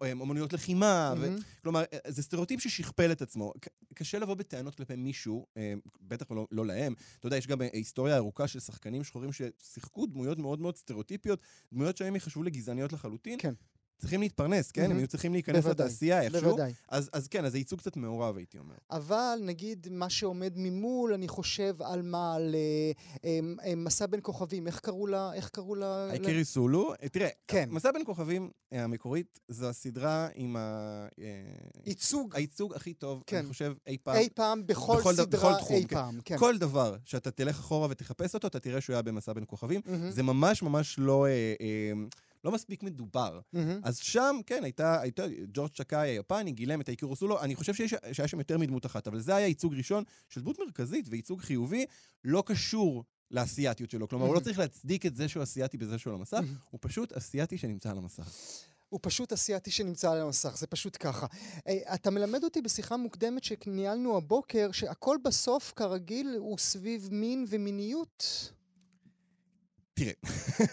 האומנויות 0.00 0.52
לחימה, 0.52 1.14
ו- 1.16 1.20
mm-hmm. 1.20 1.38
כלומר, 1.62 1.82
אה, 1.92 1.98
זה 2.08 2.22
סטריאוטיפ 2.22 2.60
ששכפל 2.60 3.12
את 3.12 3.22
עצמו. 3.22 3.52
קשה 3.94 4.18
לבוא 4.18 4.34
בטענות 4.34 4.74
כלפי 4.74 4.96
מישהו, 4.96 5.46
אה, 5.56 5.74
בטח 6.00 6.30
לא, 6.30 6.46
לא 6.50 6.66
להם. 6.66 6.94
אתה 7.18 7.26
יודע, 7.26 7.36
יש 7.36 7.46
גם 7.46 7.62
אה, 7.62 7.68
היסטוריה 7.72 8.16
ארוכה 8.16 8.48
של 8.48 8.60
שחקנים 8.60 9.04
שחורים 9.04 9.30
ששיחקו 9.32 10.06
דמויות 10.06 10.38
מאוד 10.38 10.60
מאוד 10.60 10.76
סטריאוטיפיות, 10.76 11.40
דמויות 11.72 11.96
שהיום 11.96 12.16
יחשבו 12.16 12.42
לגזעניות 12.42 12.92
לחלוטין. 12.92 13.38
כן. 13.38 13.54
צריכים 14.02 14.20
להתפרנס, 14.20 14.70
כן? 14.70 14.82
הם 14.82 14.88
מהמם. 14.88 15.00
היו 15.00 15.08
צריכים 15.08 15.32
להיכנס 15.32 15.64
בוודאי, 15.64 15.86
לתעשייה 15.86 16.22
איכשהו. 16.22 16.40
בוודאי. 16.40 16.72
אז 16.88 17.10
אז 17.12 17.28
כן, 17.28 17.44
אז 17.44 17.52
זה 17.52 17.58
ייצוג 17.58 17.78
קצת 17.78 17.96
מעורב, 17.96 18.36
הייתי 18.36 18.58
אומר. 18.58 18.74
אבל 18.90 19.38
נגיד 19.42 19.86
מה 19.90 20.10
שעומד 20.10 20.52
ממול, 20.56 21.12
אני 21.12 21.28
חושב 21.28 21.82
על 21.82 22.02
מה, 22.02 22.34
על 22.34 22.54
אה, 23.24 23.40
אה, 23.64 23.74
מסע 23.76 24.06
בין 24.06 24.20
כוכבים, 24.22 24.66
איך 24.66 24.80
קראו 24.80 25.06
לה, 25.06 25.34
איך 25.34 25.48
קראו 25.48 25.74
לה? 25.74 26.10
היקירי 26.10 26.44
סולו, 26.44 26.92
אה, 27.02 27.08
תראה, 27.08 27.28
כן. 27.48 27.68
מסע 27.70 27.92
בין 27.92 28.04
כוכבים 28.04 28.50
אה, 28.72 28.84
המקורית, 28.84 29.40
זו 29.48 29.68
הסדרה 29.68 30.28
עם 30.34 30.56
ה... 30.56 31.06
אה, 31.18 31.24
ייצוג 31.86 32.36
הייצוג 32.36 32.74
הכי 32.74 32.94
טוב, 32.94 33.22
כן. 33.26 33.36
אני 33.36 33.48
חושב, 33.48 33.74
אי 33.86 33.96
פעם. 34.02 34.16
אי 34.16 34.28
פעם, 34.34 34.66
בכל 34.66 34.96
בכל 34.98 35.14
סדרה 35.14 35.50
בכל 35.50 35.58
תחום, 35.58 35.76
אי 35.76 35.86
כן. 35.86 35.94
פעם, 35.96 36.20
כן. 36.24 36.38
כל 36.38 36.58
דבר 36.58 36.96
שאתה 37.04 37.30
תלך 37.30 37.58
אחורה 37.58 37.88
ותחפש 37.90 38.34
אותו, 38.34 38.46
אתה 38.46 38.60
תראה 38.60 38.80
שהוא 38.80 38.94
היה 38.94 39.02
במסע 39.02 39.32
בין 39.32 39.44
כוכבים. 39.46 39.80
מהמם, 39.86 40.10
זה 40.10 40.22
ממש 40.22 40.62
ממש 40.62 40.98
לא... 40.98 41.26
אה, 41.26 41.54
אה, 41.60 41.92
לא 42.44 42.52
מספיק 42.52 42.82
מדובר. 42.82 43.40
מהמם. 43.52 43.80
אז 43.82 43.96
שם, 43.98 44.36
כן, 44.46 44.64
הייתה, 44.64 45.00
הייתה 45.00 45.24
ג'ורג' 45.52 45.70
צ'קאי 45.70 46.08
היפני, 46.10 46.52
גילם 46.52 46.80
את 46.80 46.88
האיקירו 46.88 47.16
סולו, 47.16 47.40
אני 47.40 47.54
חושב 47.54 47.74
שיש, 47.74 47.94
שהיה 48.12 48.28
שם 48.28 48.38
יותר 48.38 48.58
מדמות 48.58 48.86
אחת, 48.86 49.06
אבל 49.06 49.20
זה 49.20 49.36
היה 49.36 49.46
ייצוג 49.46 49.74
ראשון 49.74 50.04
של 50.28 50.40
דמות 50.40 50.58
מרכזית 50.58 51.06
וייצוג 51.08 51.40
חיובי, 51.40 51.86
לא 52.24 52.42
קשור 52.46 53.04
לאסייתיות 53.30 53.90
שלו. 53.90 54.08
כלומר, 54.08 54.26
הוא 54.26 54.34
לא 54.34 54.40
צריך 54.40 54.58
להצדיק 54.58 55.06
את 55.06 55.16
זה 55.16 55.28
שהוא 55.28 55.42
אסייתי 55.42 55.76
בזה 55.76 55.98
שהוא 55.98 56.10
על 56.10 56.18
המסך, 56.18 56.40
הוא 56.70 56.78
פשוט 56.82 57.12
אסייתי 57.12 57.58
שנמצא 57.58 57.90
על 57.90 57.98
המסך. 57.98 58.30
הוא 58.88 59.00
פשוט 59.02 59.32
אסייתי 59.32 59.70
שנמצא 59.70 60.10
על 60.10 60.20
המסך, 60.20 60.56
זה 60.56 60.66
פשוט 60.66 60.96
ככה. 61.00 61.26
אה, 61.66 61.94
אתה 61.94 62.10
מלמד 62.10 62.44
אותי 62.44 62.62
בשיחה 62.62 62.96
מוקדמת 62.96 63.44
שניהלנו 63.44 64.16
הבוקר, 64.16 64.72
שהכל 64.72 65.16
בסוף, 65.24 65.72
כרגיל, 65.76 66.34
הוא 66.38 66.58
סביב 66.58 67.08
מין 67.12 67.44
ומיניות. 67.48 68.52
תראה, 69.94 70.12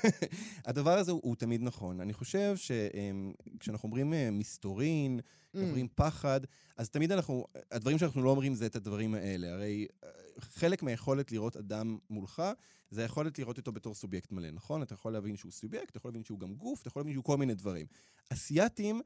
הדבר 0.65 0.97
הזה 0.97 1.11
הוא, 1.11 1.21
הוא 1.23 1.35
תמיד 1.35 1.61
נכון. 1.61 2.01
אני 2.01 2.13
חושב 2.13 2.55
שכשאנחנו 2.57 3.87
אומרים 3.87 4.13
אה, 4.13 4.31
מסתורין, 4.31 5.19
Mm. 5.55 5.59
אומרים 5.59 5.87
פחד, 5.95 6.41
אז 6.77 6.89
תמיד 6.89 7.11
אנחנו, 7.11 7.45
הדברים 7.71 7.97
שאנחנו 7.97 8.23
לא 8.23 8.29
אומרים 8.29 8.55
זה 8.55 8.65
את 8.65 8.75
הדברים 8.75 9.13
האלה. 9.13 9.53
הרי 9.53 9.87
אה, 10.03 10.09
חלק 10.39 10.83
מהיכולת 10.83 11.31
לראות 11.31 11.57
אדם 11.57 11.97
מולך, 12.09 12.43
זה 12.91 13.01
היכולת 13.01 13.39
לראות 13.39 13.57
אותו 13.57 13.71
בתור 13.71 13.93
סובייקט 13.93 14.31
מלא, 14.31 14.51
נכון? 14.51 14.81
אתה 14.81 14.93
יכול 14.93 15.13
להבין 15.13 15.37
שהוא 15.37 15.51
סובייקט, 15.51 15.89
אתה 15.89 15.97
יכול 15.97 16.09
להבין 16.09 16.23
שהוא 16.23 16.39
גם 16.39 16.53
גוף, 16.53 16.81
אתה 16.81 16.87
יכול 16.87 16.99
להבין 16.99 17.13
שהוא 17.13 17.23
כל 17.23 17.37
מיני 17.37 17.53
דברים. 17.53 17.85
אסייתים, 18.29 19.01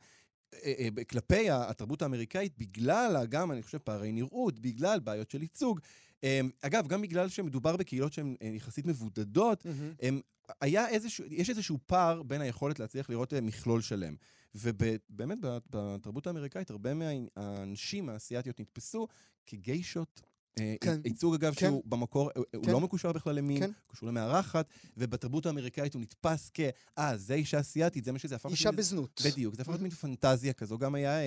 אה, 0.53 0.87
כלפי 1.09 1.49
התרבות 1.49 2.01
האמריקאית, 2.01 2.57
בגלל 2.57 3.25
גם, 3.29 3.51
אני 3.51 3.63
חושב, 3.63 3.77
פערי 3.77 4.11
נראות, 4.11 4.59
בגלל 4.59 4.99
בעיות 4.99 5.31
של 5.31 5.41
ייצוג. 5.41 5.79
אה, 6.23 6.39
אגב, 6.61 6.87
גם 6.87 7.01
בגלל 7.01 7.29
שמדובר 7.29 7.77
בקהילות 7.77 8.13
שהן 8.13 8.35
אה, 8.41 8.47
יחסית 8.47 8.85
מבודדות. 8.85 9.65
הם, 10.01 10.21
היה 10.61 10.89
איזשהו, 10.89 11.25
יש 11.29 11.49
איזשהו 11.49 11.77
פער 11.85 12.23
בין 12.23 12.41
היכולת 12.41 12.79
להצליח 12.79 13.09
לראות 13.09 13.33
אה, 13.33 13.41
מכלול 13.41 13.81
שלם. 13.81 14.15
ובאמת, 14.55 15.37
בתרבות 15.69 16.27
האמריקאית, 16.27 16.69
הרבה 16.69 16.91
מהאנשים 16.93 18.09
האסייתיות 18.09 18.59
נתפסו 18.59 19.07
כגיישות. 19.45 20.21
אה, 20.59 20.75
כן. 20.81 21.01
ייצוג, 21.05 21.33
אגב, 21.33 21.53
כן. 21.55 21.67
שהוא 21.67 21.83
במקור, 21.85 22.29
הוא- 22.35 22.45
הוא 22.55 22.65
כן. 22.65 22.71
לא 22.71 22.79
מקושר 22.79 23.11
בכלל 23.11 23.35
למין, 23.35 23.59
כן. 23.59 23.65
הוא 23.65 23.95
קשור 23.95 24.09
למארחת, 24.09 24.65
ובתרבות 24.97 25.45
האמריקאית 25.45 25.93
הוא 25.93 26.01
נתפס 26.01 26.51
כ, 26.53 26.59
אה, 26.97 27.17
זה 27.17 27.33
אישה 27.33 27.59
אסיאתית, 27.59 28.05
זה 28.05 28.11
מה 28.11 28.19
שזה 28.19 28.35
הפך 28.35 28.49
אישה 28.49 28.71
מין- 28.71 28.77
בזנות. 28.77 29.21
בדיוק, 29.25 29.55
זה 29.55 29.61
הפך 29.61 29.69
להיות 29.71 29.81
מין 29.81 29.91
פנטזיה 29.91 30.53
כזו. 30.53 30.77
גם 30.77 30.95
היה 30.95 31.17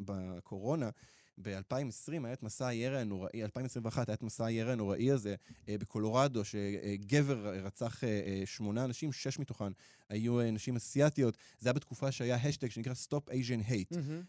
בקורונה, 0.00 0.90
ב-2020 1.38 2.12
היה 2.24 2.32
את 2.32 2.42
מסע 2.42 2.66
הירי 2.66 3.00
הנוראי, 3.00 3.42
2021 3.42 4.08
היה 4.08 4.14
את 4.14 4.22
מסע 4.22 4.46
הירי 4.46 4.72
הנוראי 4.72 5.10
הזה 5.10 5.34
אה, 5.68 5.78
בקולורדו, 5.78 6.42
שגבר 6.44 7.46
רצח 7.64 8.04
אה, 8.04 8.08
אה, 8.08 8.42
שמונה 8.44 8.84
אנשים, 8.84 9.12
שש 9.12 9.38
מתוכן 9.38 9.72
היו 10.08 10.40
אה, 10.40 10.50
נשים 10.50 10.76
אסיאתיות. 10.76 11.36
זה 11.58 11.68
היה 11.68 11.72
בתקופה 11.74 12.12
שהיה 12.12 12.36
השטג 12.36 12.70
שנקרא 12.70 12.92
Stop 12.92 13.30
Asian 13.30 13.70
Hate. 13.70 13.96
מהמם. 13.96 14.22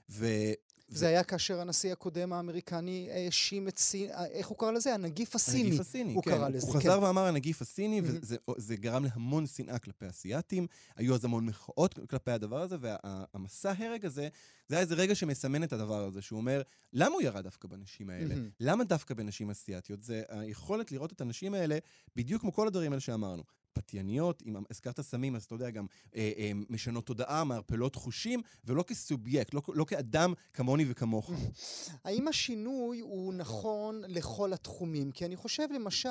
זה 0.93 1.07
היה 1.07 1.23
כאשר 1.23 1.61
הנשיא 1.61 1.91
הקודם 1.91 2.33
האמריקני 2.33 3.09
האשים 3.11 3.67
את 3.67 3.79
סין, 3.79 4.09
איך 4.31 4.47
הוא 4.47 4.57
קרא 4.57 4.71
לזה? 4.71 4.93
הנגיף 4.93 5.35
הסיני. 5.35 5.63
הנגיף 5.63 5.79
הסיני, 5.79 6.13
הוא 6.13 6.23
כן. 6.23 6.31
קרא 6.31 6.49
לזה, 6.49 6.67
הוא 6.67 6.73
כן. 6.73 6.79
חזר 6.79 7.01
ואמר 7.01 7.25
הנגיף 7.25 7.61
הסיני, 7.61 8.01
מהמם. 8.01 8.17
וזה 8.21 8.35
זה 8.57 8.75
גרם 8.75 9.03
להמון 9.03 9.47
שנאה 9.47 9.79
כלפי 9.79 10.07
אסייתים. 10.07 10.67
היו 10.95 11.15
אז 11.15 11.25
המון 11.25 11.45
מחאות 11.45 11.99
כלפי 12.09 12.31
הדבר 12.31 12.61
הזה, 12.61 12.75
והמסע 12.79 13.73
הרג 13.77 14.05
הזה, 14.05 14.27
זה 14.69 14.75
היה 14.75 14.81
איזה 14.81 14.95
רגע 14.95 15.15
שמסמן 15.15 15.63
את 15.63 15.73
הדבר 15.73 16.03
הזה, 16.03 16.21
שהוא 16.21 16.37
אומר, 16.37 16.61
למה 16.93 17.13
הוא 17.13 17.21
ירד 17.21 17.43
דווקא 17.43 17.67
בנשים 17.67 18.09
האלה? 18.09 18.35
מהמם. 18.35 18.49
למה 18.59 18.83
דווקא 18.83 19.13
בנשים 19.13 19.49
אסייתיות? 19.49 20.03
זה 20.03 20.23
היכולת 20.29 20.91
לראות 20.91 21.11
את 21.11 21.21
הנשים 21.21 21.53
האלה, 21.53 21.77
בדיוק 22.15 22.41
כמו 22.41 22.53
כל 22.53 22.67
הדברים 22.67 22.91
האלה 22.91 22.99
שאמרנו. 22.99 23.43
פתייניות, 23.73 24.43
אם 24.45 24.55
הזכרת 24.69 25.01
סמים, 25.01 25.35
אז 25.35 25.43
אתה 25.43 25.55
יודע, 25.55 25.69
גם 25.69 25.85
אה, 26.15 26.31
אה, 26.37 26.51
משנות 26.69 27.05
תודעה, 27.05 27.43
מערפלות 27.43 27.95
חושים, 27.95 28.41
ולא 28.65 28.83
כסובייקט, 28.83 29.53
לא, 29.53 29.61
לא 29.67 29.85
כאדם 29.85 30.33
כמוני 30.53 30.85
וכמוך. 30.87 31.31
האם 32.05 32.27
השינוי 32.27 32.99
הוא 32.99 33.33
נכון 33.33 34.01
לכל 34.07 34.53
התחומים? 34.53 35.11
כי 35.11 35.25
אני 35.25 35.35
חושב 35.35 35.67
למשל 35.75 36.09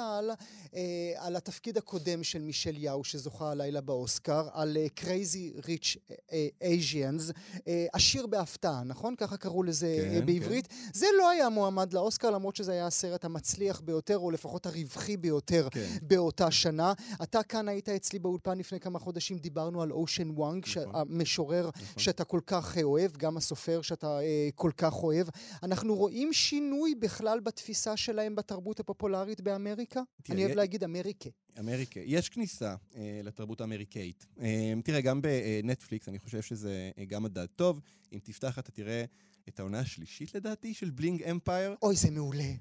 אה, 0.75 1.12
על 1.16 1.37
התפקיד 1.37 1.79
הקודם 1.79 2.25
של 2.25 2.42
מישל 2.42 2.77
יאו 2.77 3.05
שזוכה 3.05 3.51
הלילה 3.51 3.81
באוסקר, 3.81 4.48
על 4.53 4.77
אה, 4.77 4.87
Crazy 5.01 5.64
Rich 5.64 5.98
אה, 6.33 6.48
Asians, 6.62 7.33
אה, 7.68 7.87
עשיר 7.92 8.27
בהפתעה, 8.27 8.83
נכון? 8.85 9.16
ככה 9.16 9.37
קראו 9.37 9.62
לזה 9.62 9.96
כן, 10.01 10.14
אה, 10.14 10.20
בעברית. 10.20 10.68
זה 10.92 11.07
לא 11.18 11.31
היה 11.31 11.48
מועמד 11.48 11.92
לאוסקר, 11.92 12.31
למרות 12.31 12.57
שזה 12.57 12.72
היה 12.72 12.87
הסרט 12.87 13.25
המצליח 13.25 13.81
ביותר, 13.81 14.18
או 14.18 14.31
לפחות 14.31 14.66
הרווחי 14.66 15.16
ביותר 15.16 15.68
כן. 15.70 15.87
באותה 16.03 16.51
שנה. 16.51 16.92
אתה 17.22 17.42
כאן 17.52 17.68
היית 17.68 17.88
אצלי 17.88 18.18
באולפן 18.18 18.58
לפני 18.58 18.80
כמה 18.80 18.98
חודשים, 18.98 19.38
דיברנו 19.38 19.82
על 19.82 19.92
אושן 19.92 20.30
וואנג, 20.30 20.64
נכון. 20.68 20.92
המשורר 20.94 21.68
נכון. 21.68 22.02
שאתה 22.02 22.24
כל 22.24 22.40
כך 22.46 22.78
אה, 22.78 22.82
אוהב, 22.82 23.16
גם 23.16 23.36
הסופר 23.36 23.82
שאתה 23.82 24.20
אה, 24.20 24.48
כל 24.54 24.70
כך 24.76 25.02
אוהב. 25.02 25.26
אנחנו 25.62 25.94
רואים 25.94 26.32
שינוי 26.32 26.94
בכלל 26.94 27.40
בתפיסה 27.40 27.96
שלהם 27.96 28.34
בתרבות 28.34 28.80
הפופולרית 28.80 29.40
באמריקה? 29.40 30.02
תראה, 30.22 30.36
אני 30.36 30.44
אוהב 30.44 30.56
להגיד 30.56 30.84
אמריקה. 30.84 31.30
אמריקה. 31.58 32.00
יש 32.04 32.28
כניסה 32.28 32.74
אה, 32.96 33.20
לתרבות 33.24 33.60
האמריקאית. 33.60 34.26
אה, 34.40 34.72
תראה, 34.84 35.00
גם 35.00 35.22
בנטפליקס, 35.22 36.08
אני 36.08 36.18
חושב 36.18 36.42
שזה 36.42 36.90
אה, 36.98 37.04
גם 37.04 37.22
מדד 37.22 37.46
טוב. 37.56 37.80
אם 38.12 38.18
תפתח, 38.22 38.58
אתה 38.58 38.72
תראה 38.72 39.04
את 39.48 39.60
העונה 39.60 39.78
השלישית, 39.78 40.34
לדעתי, 40.34 40.74
של 40.74 40.90
בלינג 40.90 41.22
אמפייר. 41.22 41.74
אוי, 41.82 41.96
זה 41.96 42.10
מעולה. 42.10 42.52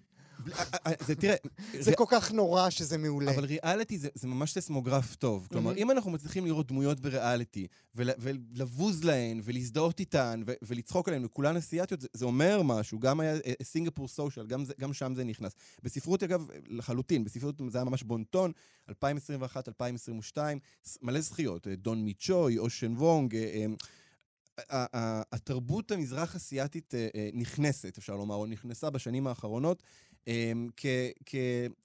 זה, 1.07 1.15
תראה, 1.15 1.35
זה 1.79 1.95
כל 1.95 2.05
כך 2.07 2.31
נורא 2.31 2.69
שזה 2.69 2.97
מעולה. 2.97 3.31
אבל 3.31 3.45
ריאליטי 3.45 3.97
זה, 3.97 4.09
זה 4.13 4.27
ממש 4.27 4.53
ססמוגרף 4.53 5.15
טוב. 5.15 5.47
כלומר, 5.51 5.69
מהמם. 5.69 5.77
אם 5.77 5.91
אנחנו 5.91 6.11
מצליחים 6.11 6.45
לראות 6.45 6.67
דמויות 6.67 6.99
בריאליטי, 6.99 7.67
ול, 7.95 8.09
ולבוז 8.19 9.03
להן, 9.03 9.41
ולהזדהות 9.43 9.99
איתן, 9.99 10.41
ולצחוק 10.61 11.07
עליהן, 11.07 11.25
וכולן 11.25 11.57
אסיאתיות, 11.57 12.01
זה, 12.13 12.25
אומר 12.25 12.61
משהו. 12.63 12.99
גם 12.99 13.19
היה 13.19 13.35
אה, 13.35 13.53
סינגפור 13.63 14.07
סושיאל, 14.07 14.45
גם, 14.79 14.93
שם 14.93 15.13
זה 15.15 15.23
נכנס. 15.23 15.51
בספרות, 15.83 16.23
אגב, 16.23 16.47
לחלוטין, 16.67 17.23
בספרות 17.23 17.61
זה 17.69 17.77
היה 17.77 17.85
ממש 17.85 18.03
בונטון, 18.03 18.51
2021, 18.89 19.67
2022, 19.67 20.59
ס- 20.85 20.97
מלא 21.01 21.21
זכיות. 21.21 21.67
אה, 21.67 21.75
דון 21.75 22.01
מיצ'וי, 22.05 22.57
אושן 22.57 22.93
וונג, 22.97 23.35
אה, 23.35 23.65
התרבות 25.31 25.91
המזרח 25.91 26.35
אסיאתית 26.35 26.93
נכנסת, 27.33 27.97
אפשר 27.97 28.15
לומר, 28.15 28.35
או 28.35 28.45
נכנסה 28.45 28.89
בשנים 28.89 29.27
האחרונות, 29.27 29.83
אה, 30.27 30.51
כ- 30.77 30.85
כ- 31.25 31.35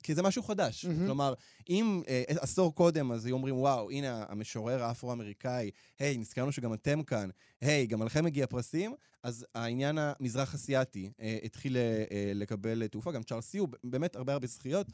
כאיזה 0.02 0.22
משהו 0.22 0.42
חדש. 0.42 0.84
מהמם. 0.84 1.06
כלומר, 1.06 1.34
אם 1.68 2.02
אה, 2.08 2.22
עשור 2.28 2.74
קודם 2.74 3.12
אז 3.12 3.26
היו 3.26 3.34
אומרים, 3.34 3.56
וואו, 3.56 3.90
הנה 3.90 4.24
המשורר 4.28 4.82
האפרו-אמריקאי, 4.82 5.70
היי, 5.98 6.18
נזכרנו 6.18 6.52
שגם 6.52 6.74
אתם 6.74 7.02
כאן, 7.02 7.28
היי, 7.60 7.86
גם 7.86 8.00
עליכם 8.00 8.24
מגיע 8.24 8.46
פרסים, 8.46 8.94
אז 9.22 9.46
העניין 9.54 9.98
המזרח-אסיאתי 10.00 11.10
אה, 11.20 11.38
התחיל 11.44 11.76
אה, 11.76 12.04
אה, 12.10 12.32
לקבל 12.34 12.86
תעופה, 12.86 13.12
גם 13.12 13.22
צ'ארלס 13.22 13.54
הוא 13.54 13.68
באמת 13.84 14.16
הרבה 14.16 14.32
הרבה 14.32 14.46
זכיות. 14.46 14.86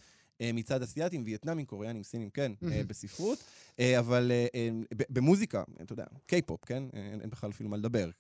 אה, 0.43 0.53
מצד 0.53 0.83
אסיאתים, 0.83 1.23
וייטנאמים, 1.25 1.67
קוריאנים, 1.67 2.03
סינים, 2.03 2.31
כן, 2.31 2.53
אה. 2.73 2.83
בספרות, 2.87 3.45
אה, 3.81 3.99
אבל 3.99 4.33
במוזיקה, 4.93 5.63
אתה 5.83 5.93
יודע, 5.93 6.05
קיי-פופ, 6.27 6.65
כן? 6.65 6.85
אין 6.93 7.31
בכלל 7.31 7.51
אפילו 7.51 7.69
מה 7.69 7.77
לדבר. 7.77 8.11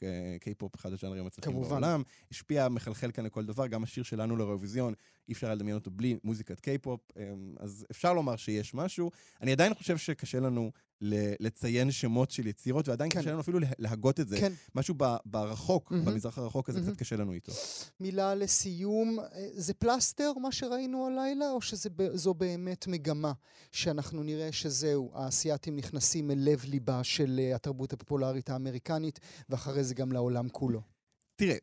קיי-פופ 0.40 0.74
אחד 0.76 0.92
הז'אנרים 0.92 1.24
המצליחים. 1.24 1.62
בעולם, 1.62 2.02
השפיע, 2.30 2.68
מחלחל 2.68 3.10
כאן 3.10 3.24
לכל 3.24 3.44
דבר, 3.44 3.66
גם 3.66 3.82
השיר 3.82 4.02
שלנו 4.02 4.36
לאירוויזיון, 4.36 4.94
אי 5.28 5.32
אפשר 5.32 5.46
היה 5.46 5.54
לדמיין 5.54 5.76
אותו 5.76 5.90
בלי 5.90 6.16
מוזיקת 6.24 6.60
קיי-פופ, 6.60 7.00
אז 7.58 7.86
אפשר 7.90 8.12
לומר 8.12 8.36
שיש 8.36 8.74
משהו. 8.74 9.10
אני 9.40 9.52
עדיין 9.52 9.74
חושב 9.74 9.96
שקשה 9.96 10.40
לנו 10.40 10.72
לציין 11.40 11.90
שמות 11.90 12.30
של 12.30 12.46
יצירות, 12.46 12.88
ועדיין 12.88 13.10
כן. 13.10 13.20
קשה 13.20 13.30
לנו 13.30 13.40
אפילו 13.40 13.58
לה- 13.58 13.66
להגות 13.78 14.20
את 14.20 14.28
זה. 14.28 14.40
כן. 14.40 14.52
משהו 14.74 14.94
ב- 14.98 15.16
ברחוק, 15.24 15.90
מהמם. 15.90 16.04
במזרח 16.04 16.38
הרחוק 16.38 16.68
הזה, 16.68 16.80
מהמם. 16.80 16.90
קצת 16.92 17.00
קשה 17.00 17.16
לנו 17.16 17.32
איתו. 17.32 17.52
מילה 18.00 18.34
לסיום, 18.34 19.20
אה, 19.20 19.26
זה 19.54 19.74
פלסטר 19.74 20.32
מה 20.42 20.52
שראינו 20.52 21.06
הלילה, 21.06 21.50
או 21.50 21.60
שזו 21.62 22.34
באמת 22.34 22.86
מגמה 22.86 23.32
שאנחנו 23.72 24.22
נראה 24.22 24.52
שזהו, 24.52 25.10
האסייתים 25.14 25.76
נכנסים 25.76 26.30
אל 26.30 26.38
לב 26.38 26.64
ליבה 26.64 27.04
של 27.04 27.40
אה, 27.42 27.54
התרבות 27.54 27.92
הפופולרית 27.92 28.50
האמריקנית, 28.50 29.20
ואחרי 29.48 29.84
זה 29.84 29.94
גם 29.94 30.12
לעולם 30.12 30.48
כולו? 30.48 30.80
תראה, 31.36 31.56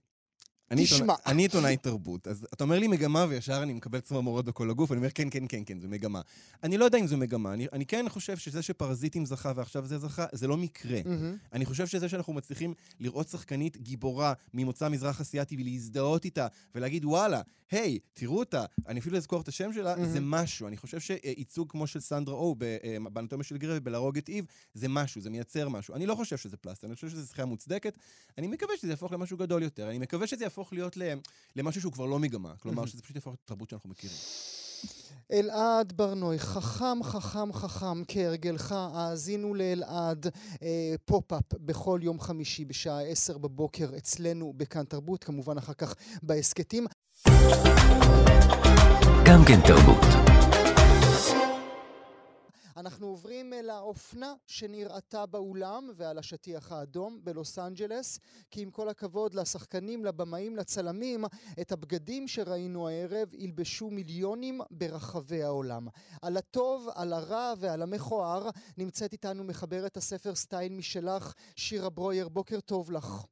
תשמע. 0.76 0.98
עיתונאי- 0.98 1.16
אני 1.26 1.42
עיתונאי 1.42 1.78
תרבות, 1.78 2.28
אז 2.28 2.48
אתה 2.54 2.64
אומר 2.64 2.80
לי 2.80 2.88
מגמה 2.88 3.26
וישר 3.30 3.64
אני 3.64 3.74
מקבל 3.74 4.00
צמרמורות 4.00 4.46
בכל 4.46 4.70
הגוף, 4.70 4.92
אני 4.92 4.98
אומר 4.98 5.10
כן, 5.10 5.28
כן, 5.32 5.44
כן, 5.50 5.64
כן, 5.66 5.80
זו 5.80 5.88
מגמה. 5.88 6.22
אני 6.64 6.78
לא 6.78 6.86
יודע 6.86 6.98
אם 6.98 7.08
זו 7.08 7.18
מגמה, 7.18 7.54
אני, 7.54 7.68
אני 7.74 7.86
כן 7.86 8.06
חושב 8.10 8.38
שזה 8.38 8.62
שפרזיטים 8.62 9.26
זכה 9.26 9.52
ועכשיו 9.56 9.86
זה 9.86 9.98
זכה, 9.98 10.26
זה 10.32 10.48
לא 10.48 10.58
מקרה. 10.58 11.00
מהמם. 11.06 11.38
אני 11.54 11.66
חושב 11.66 11.88
שזה 11.88 12.10
שאנחנו 12.10 12.34
מצליחים 12.34 12.74
לראות 13.00 13.28
שחקנית 13.30 13.78
גיבורה 13.78 14.34
ממוצא 14.54 14.90
מזרח 14.90 15.22
אסיאתי 15.22 15.56
ולהזדהות 15.60 16.26
איתה, 16.26 16.48
ולהגיד 16.76 17.06
וואלה, 17.06 17.42
היי, 17.72 18.00
תראו 18.14 18.40
אותה, 18.40 18.66
אני 18.88 19.00
אפילו 19.00 19.18
אזכור 19.18 19.42
את 19.42 19.48
השם 19.48 19.74
שלה, 19.74 19.96
מהמם. 19.96 20.10
זה 20.10 20.20
משהו. 20.22 20.68
אני 20.68 20.78
חושב 20.78 21.00
שייצוג 21.00 21.72
כמו 21.72 21.88
של 21.88 22.00
סנדרה 22.00 22.36
או 22.36 22.56
אה, 22.84 22.98
באנטומיה 23.14 23.44
של 23.44 23.58
גרי 23.58 23.78
ובלהרוג 23.78 24.18
את 24.18 24.30
איב, 24.30 24.46
זה 24.74 24.88
משהו, 24.90 25.22
זה 25.22 25.30
מייצר 25.30 25.70
משהו. 25.70 25.96
אני 25.96 26.06
לא 26.06 26.16
חושב 26.16 26.38
שזה 26.38 26.58
פלסטר, 26.58 26.88
אני 26.88 26.96
חושב 26.96 27.10
שזו 27.10 27.22
זכייה 27.22 27.46
מוצדקת. 27.46 27.98
אני 28.38 28.48
מקווה 28.48 28.74
שזה 28.82 28.90
יהפוך 28.92 29.12
למשהו 29.12 29.38
גדול 29.38 29.64
יותר. 29.64 29.90
אני 29.90 30.00
מקווה 30.00 30.28
שזה 30.28 30.44
יהפוך 30.44 30.59
להיות 30.74 30.98
ל- 30.98 31.14
למשהו 31.56 31.82
שהוא 31.82 31.94
כבר 31.94 32.06
לא 32.06 32.20
מגמה. 32.20 32.54
כלומר, 32.60 32.86
שזה 32.86 33.02
פשוט 33.02 33.16
יהפוך 33.16 33.34
לתרבות 33.34 33.70
שאנחנו 33.70 33.90
מכירים. 33.90 34.18
אלעד 35.32 35.94
ברנוי, 35.96 36.40
חכם, 36.40 37.04
חכם, 37.04 37.54
חכם, 37.54 38.04
כהרגלך, 38.08 38.76
האזינו 38.94 39.54
לאלעד 39.54 40.26
אה, 40.62 40.96
פופ-אפ 41.06 41.44
בכל 41.54 42.00
יום 42.04 42.20
חמישי 42.20 42.66
בשעה 42.66 43.02
עשר 43.02 43.38
בבוקר 43.38 43.90
אצלנו 43.98 44.54
בכאן 44.58 44.84
תרבות, 44.84 45.24
כמובן 45.24 45.58
אחר 45.58 45.74
כך 45.74 45.96
בהסכתים. 46.24 46.88
גם 49.26 49.42
כן 49.48 49.60
תרבות. 49.68 50.29
אנחנו 52.78 53.08
עוברים 53.08 53.54
אל 53.54 53.70
האופנה 53.70 54.34
שנראתה 54.48 55.26
באולם 55.26 55.90
ועל 55.96 56.18
השטיח 56.18 56.72
האדום 56.72 57.20
בלוס 57.24 57.60
אנג'לס, 57.60 58.20
כי 58.52 58.62
עם 58.62 58.72
כל 58.72 58.90
הכבוד 58.90 59.34
לשחקנים, 59.34 60.06
לבמאים, 60.06 60.56
לצלמים, 60.56 61.26
את 61.62 61.72
הבגדים 61.72 62.28
שראינו 62.28 62.88
הערב 62.88 63.34
ילבשו 63.34 63.90
מיליונים 63.90 64.62
ברחבי 64.72 65.44
העולם. 65.44 65.88
על 66.22 66.38
הטוב, 66.38 66.88
על 66.96 67.14
הרע 67.14 67.54
ועל 67.58 67.82
המכוער 67.82 68.50
נמצאת 68.78 69.14
איתנו 69.14 69.44
מחברת 69.44 69.98
הספר 69.98 70.36
סטייל 70.36 70.74
משלך, 70.74 71.34
שירה 71.56 71.90
ברויר, 71.90 72.30
בוקר 72.30 72.60
טוב 72.60 72.92
לך. 72.92 73.26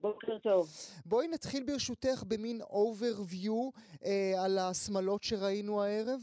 בוקר 0.00 0.38
טוב. 0.38 0.70
בואי 1.06 1.28
נתחיל 1.28 1.62
ברשותך 1.62 2.24
במין 2.28 2.60
overview 2.62 3.80
אה, 4.04 4.44
על 4.44 4.58
השמלות 4.58 5.22
שראינו 5.22 5.82
הערב. 5.82 6.20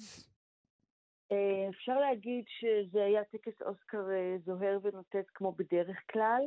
אה, 1.32 1.70
אפשר 1.70 2.00
להגיד 2.00 2.46
שזה 2.48 3.04
היה 3.04 3.24
טקס 3.24 3.62
אוסקר 3.62 4.12
אה, 4.12 4.38
זוהר 4.46 4.80
ונוטט 4.82 5.30
כמו 5.34 5.52
בדרך 5.52 5.98
כלל. 6.12 6.42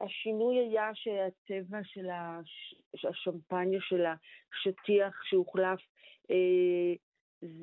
השינוי 0.00 0.58
היה 0.58 0.90
שהצבע 0.94 1.78
של 1.84 2.08
הש... 2.10 2.74
השמפניה 3.10 3.80
של 3.80 4.04
השטיח 4.06 5.22
שהוחלף 5.24 5.80
אה, 6.30 6.94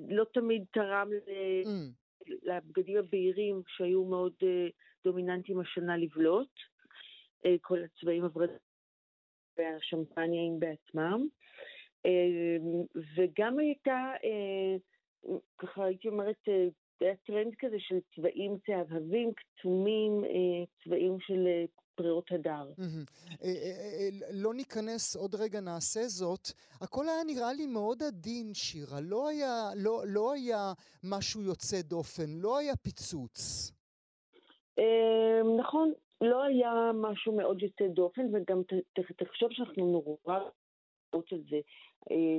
לא 0.10 0.24
תמיד 0.34 0.66
תרם 0.72 1.10
ל... 1.14 1.18
Mm. 1.64 2.04
לבגדים 2.44 2.98
הבהירים 2.98 3.62
שהיו 3.68 4.06
מאוד 4.06 4.34
אה, 4.44 4.68
דומיננטיים 5.04 5.60
השנה 5.60 5.98
לבלוט. 5.98 6.50
אה, 7.46 7.56
כל 7.62 7.84
הצבעים 7.84 8.24
הוורדים 8.24 8.58
והשמפניים 9.58 10.60
בעצמם. 10.60 11.28
אה, 12.06 12.58
וגם 13.16 13.60
הייתה, 13.60 14.12
אה, 14.24 14.76
ככה 15.58 15.86
הייתי 15.86 16.08
אומרת, 16.08 16.36
אה, 16.48 16.68
היה 17.02 17.16
טרנד 17.16 17.54
כזה 17.60 17.76
של 17.80 18.00
צבעים 18.16 18.58
צהבהבים, 18.66 19.32
כתומים, 19.34 20.24
אה, 20.26 20.66
צבעים 20.84 21.18
של 21.20 21.48
אה, 21.48 21.66
פריאות 21.96 22.32
הדר. 22.32 22.72
לא 24.32 24.54
ניכנס, 24.54 25.16
עוד 25.16 25.36
רגע 25.36 25.60
נעשה 25.60 26.08
זאת. 26.08 26.48
הכל 26.82 27.10
היה 27.10 27.24
נראה 27.28 27.54
לי 27.54 27.68
מאוד 27.68 28.04
עדין, 28.04 28.54
שירה. 28.54 29.02
לא 29.02 29.28
היה, 29.28 29.70
לא, 29.76 30.04
לא 30.08 30.34
היה 30.34 30.74
משהו 31.04 31.42
יוצא 31.42 31.82
דופן, 31.82 32.30
לא 32.42 32.58
היה 32.58 32.76
פיצוץ. 32.76 33.72
נכון, 35.60 35.94
לא 36.22 36.44
היה 36.44 36.92
משהו 36.94 37.38
מאוד 37.38 37.62
יוצא 37.62 37.88
דופן, 37.88 38.22
וגם 38.36 38.62
תחשוב 39.18 39.50
שאנחנו 39.52 39.92
נורא 39.92 40.40
על 41.14 41.22
זה. 41.50 41.60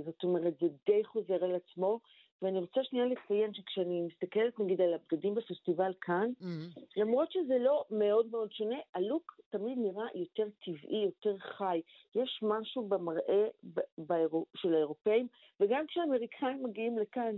זאת 0.04 0.24
אומרת, 0.24 0.54
זה 0.60 0.66
די 0.86 1.04
חוזר 1.04 1.44
על 1.44 1.54
עצמו, 1.54 2.00
ואני 2.42 2.58
רוצה 2.58 2.84
שנייה 2.84 3.06
לציין 3.06 3.54
שכשאני 3.54 4.02
מסתכלת 4.02 4.60
נגיד 4.60 4.80
על 4.80 4.94
הבגדים 4.94 5.34
בפסטיבל 5.34 5.92
כאן, 6.00 6.30
מהמם. 6.40 6.68
למרות 6.96 7.32
שזה 7.32 7.58
לא 7.58 7.84
מאוד 7.90 8.26
מאוד 8.30 8.52
שונה, 8.52 8.76
הלוק 8.94 9.40
תמיד 9.50 9.78
נראה 9.78 10.06
יותר 10.14 10.46
טבעי, 10.64 11.04
יותר 11.04 11.38
חי. 11.38 11.80
יש 12.14 12.40
משהו 12.42 12.88
במראה 12.88 13.46
ב- 13.74 13.80
באירו- 13.98 14.46
של 14.56 14.74
האירופאים, 14.74 15.26
וגם 15.60 15.86
כשהאמריקאים 15.86 16.62
מגיעים 16.62 16.98
לכאן, 16.98 17.36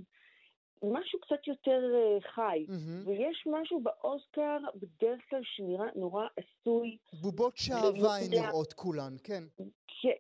משהו 0.83 1.21
קצת 1.21 1.47
יותר 1.47 1.83
אה, 1.95 2.31
חי. 2.31 2.67
מהמם. 2.69 3.03
ויש 3.07 3.45
משהו 3.47 3.81
באוסקר 3.81 4.59
בדרך 4.75 5.21
כלל 5.31 5.41
שנראה 5.43 5.87
נורא 5.95 6.27
עשוי, 6.37 6.97
בובות 7.13 7.57
שעווה 7.57 8.17
הן. 8.19 8.31
נראות 8.31 8.73
כולן, 8.73 9.17
כן. 9.25 9.45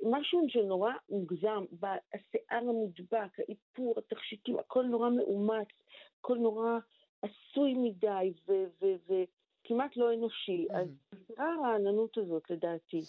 משהו 0.02 0.40
שנורא 0.48 0.92
מוגזם, 1.10 1.64
השיער 1.82 2.58
המודבק, 2.68 3.38
האיפור, 3.38 3.94
התכשיטים, 3.98 4.58
הכל 4.58 4.84
נורא 4.84 5.10
מאומץ, 5.10 5.68
הכל 6.20 6.38
נורא 6.38 6.78
עשוי 7.22 7.74
מדי 7.74 8.32
ו- 8.48 8.64
ו- 8.82 9.14
וכמעט 9.64 9.96
לא 9.96 10.14
אנושי. 10.14 10.66
אז 10.70 10.88
חסרה 11.14 11.54
הרעננות 11.54 12.18
הזאת 12.18 12.50
לדעתי. 12.50 13.00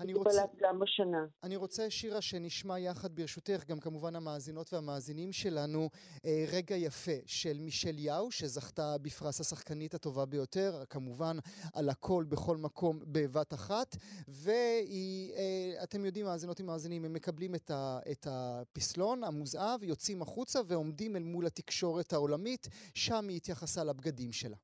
אני 0.00 0.14
רוצה- 0.14 0.42
גם 0.60 0.82
השנה. 0.82 1.26
אני 1.42 1.56
רוצה, 1.56 1.90
שירה, 1.90 2.20
שנשמע 2.20 2.78
יחד 2.78 3.14
ברשותך, 3.14 3.64
גם 3.68 3.80
כמובן 3.80 4.16
המאזינות 4.16 4.72
והמאזינים 4.72 5.32
שלנו, 5.32 5.88
אה, 6.24 6.44
רגע 6.52 6.76
יפה 6.76 7.12
של 7.26 7.58
מישל 7.60 7.98
יאו, 7.98 8.30
שזכתה 8.30 8.98
בפרס 8.98 9.40
השחקנית 9.40 9.94
הטובה 9.94 10.26
ביותר, 10.26 10.82
כמובן 10.90 11.36
על 11.74 11.88
הכל 11.88 12.24
בכל 12.28 12.56
מקום 12.56 13.00
בבת 13.06 13.54
אחת, 13.54 13.96
ואתם 14.28 16.04
יודעים, 16.04 16.26
מאזינות 16.26 16.60
ומאזינים, 16.60 17.04
הם 17.04 17.12
מקבלים 17.12 17.54
את, 17.54 17.70
ה, 17.70 17.98
את 18.10 18.26
הפסלון 18.30 19.24
המוזהב, 19.24 19.82
יוצאים 19.82 20.22
החוצה 20.22 20.60
ועומדים 20.66 21.16
אל 21.16 21.22
מול 21.22 21.46
התקשורת 21.46 22.12
העולמית, 22.12 22.68
שם 22.94 23.28
היא 23.28 23.36
התייחסה 23.36 23.84
לבגדים 23.84 24.32
שלה. 24.32 24.56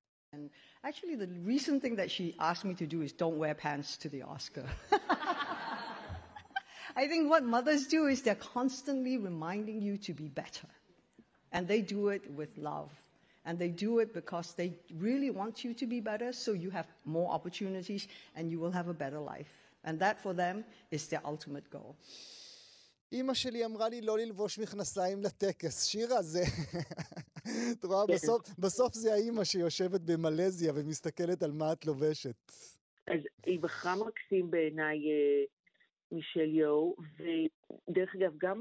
Actually, 0.84 1.16
the 1.16 1.28
recent 1.44 1.82
thing 1.82 1.96
that 1.98 2.10
she 2.12 2.36
asked 2.40 2.64
me 2.64 2.74
to 2.76 2.86
do 2.86 3.02
is 3.02 3.12
don't 3.12 3.38
wear 3.38 3.54
pants 3.54 3.98
to 3.98 4.10
the 4.10 4.22
Oscar. 4.22 4.66
I 6.96 7.08
think 7.08 7.30
what 7.30 7.44
mothers 7.44 7.88
do 7.88 8.08
is 8.08 8.22
they're 8.22 8.36
constantly 8.36 9.18
reminding 9.18 9.82
you 9.82 9.98
to 9.98 10.14
be 10.14 10.28
better. 10.28 10.68
And 11.52 11.68
they 11.68 11.82
do 11.82 12.10
it 12.10 12.24
with 12.32 12.50
love. 12.58 12.90
And 13.46 13.58
they 13.60 13.70
do 13.70 14.00
it 14.00 14.14
because 14.14 14.54
they 14.54 14.74
really 14.98 15.30
want 15.30 15.64
you 15.64 15.74
to 15.76 15.86
be 15.86 16.00
better, 16.02 16.34
so 16.34 16.52
you 16.54 16.70
have 16.72 16.88
more 17.06 17.32
opportunities 17.32 18.08
and 18.36 18.52
you 18.52 18.60
will 18.60 18.72
have 18.72 18.88
a 18.88 18.94
better 18.94 19.20
life. 19.20 19.48
And 19.84 20.00
that 20.00 20.20
for 20.22 20.34
them 20.34 20.66
is 20.92 21.08
their 21.08 21.22
ultimate 21.26 21.70
goal. 21.70 21.96
אימא 23.12 23.34
שלי 23.34 23.66
אמרה 23.66 23.90
לי 23.90 24.02
לא 24.02 24.18
ללבוש 24.18 24.60
מכנסיים 24.60 25.24
לטקס. 25.24 25.86
שירה, 25.86 26.22
זה... 26.22 26.44
את 27.47 27.85
רואה, 27.85 28.07
בסוף, 28.07 28.43
בסוף 28.59 28.95
זה 28.95 29.13
האימא 29.13 29.45
שיושבת 29.45 30.01
במלזיה 30.01 30.73
ומסתכלת 30.77 31.43
על 31.43 31.53
מה 31.53 31.73
את 31.73 31.87
לובשת. 31.87 32.53
אז 33.07 33.21
היא 33.47 33.61
בחרה 33.61 33.95
מקסים 34.07 34.51
בעיניי 34.51 34.99
אה, 35.11 35.45
מישל 36.13 36.55
יו, 36.55 36.93
ודרך 37.19 38.15
אגב, 38.17 38.33
גם 38.39 38.61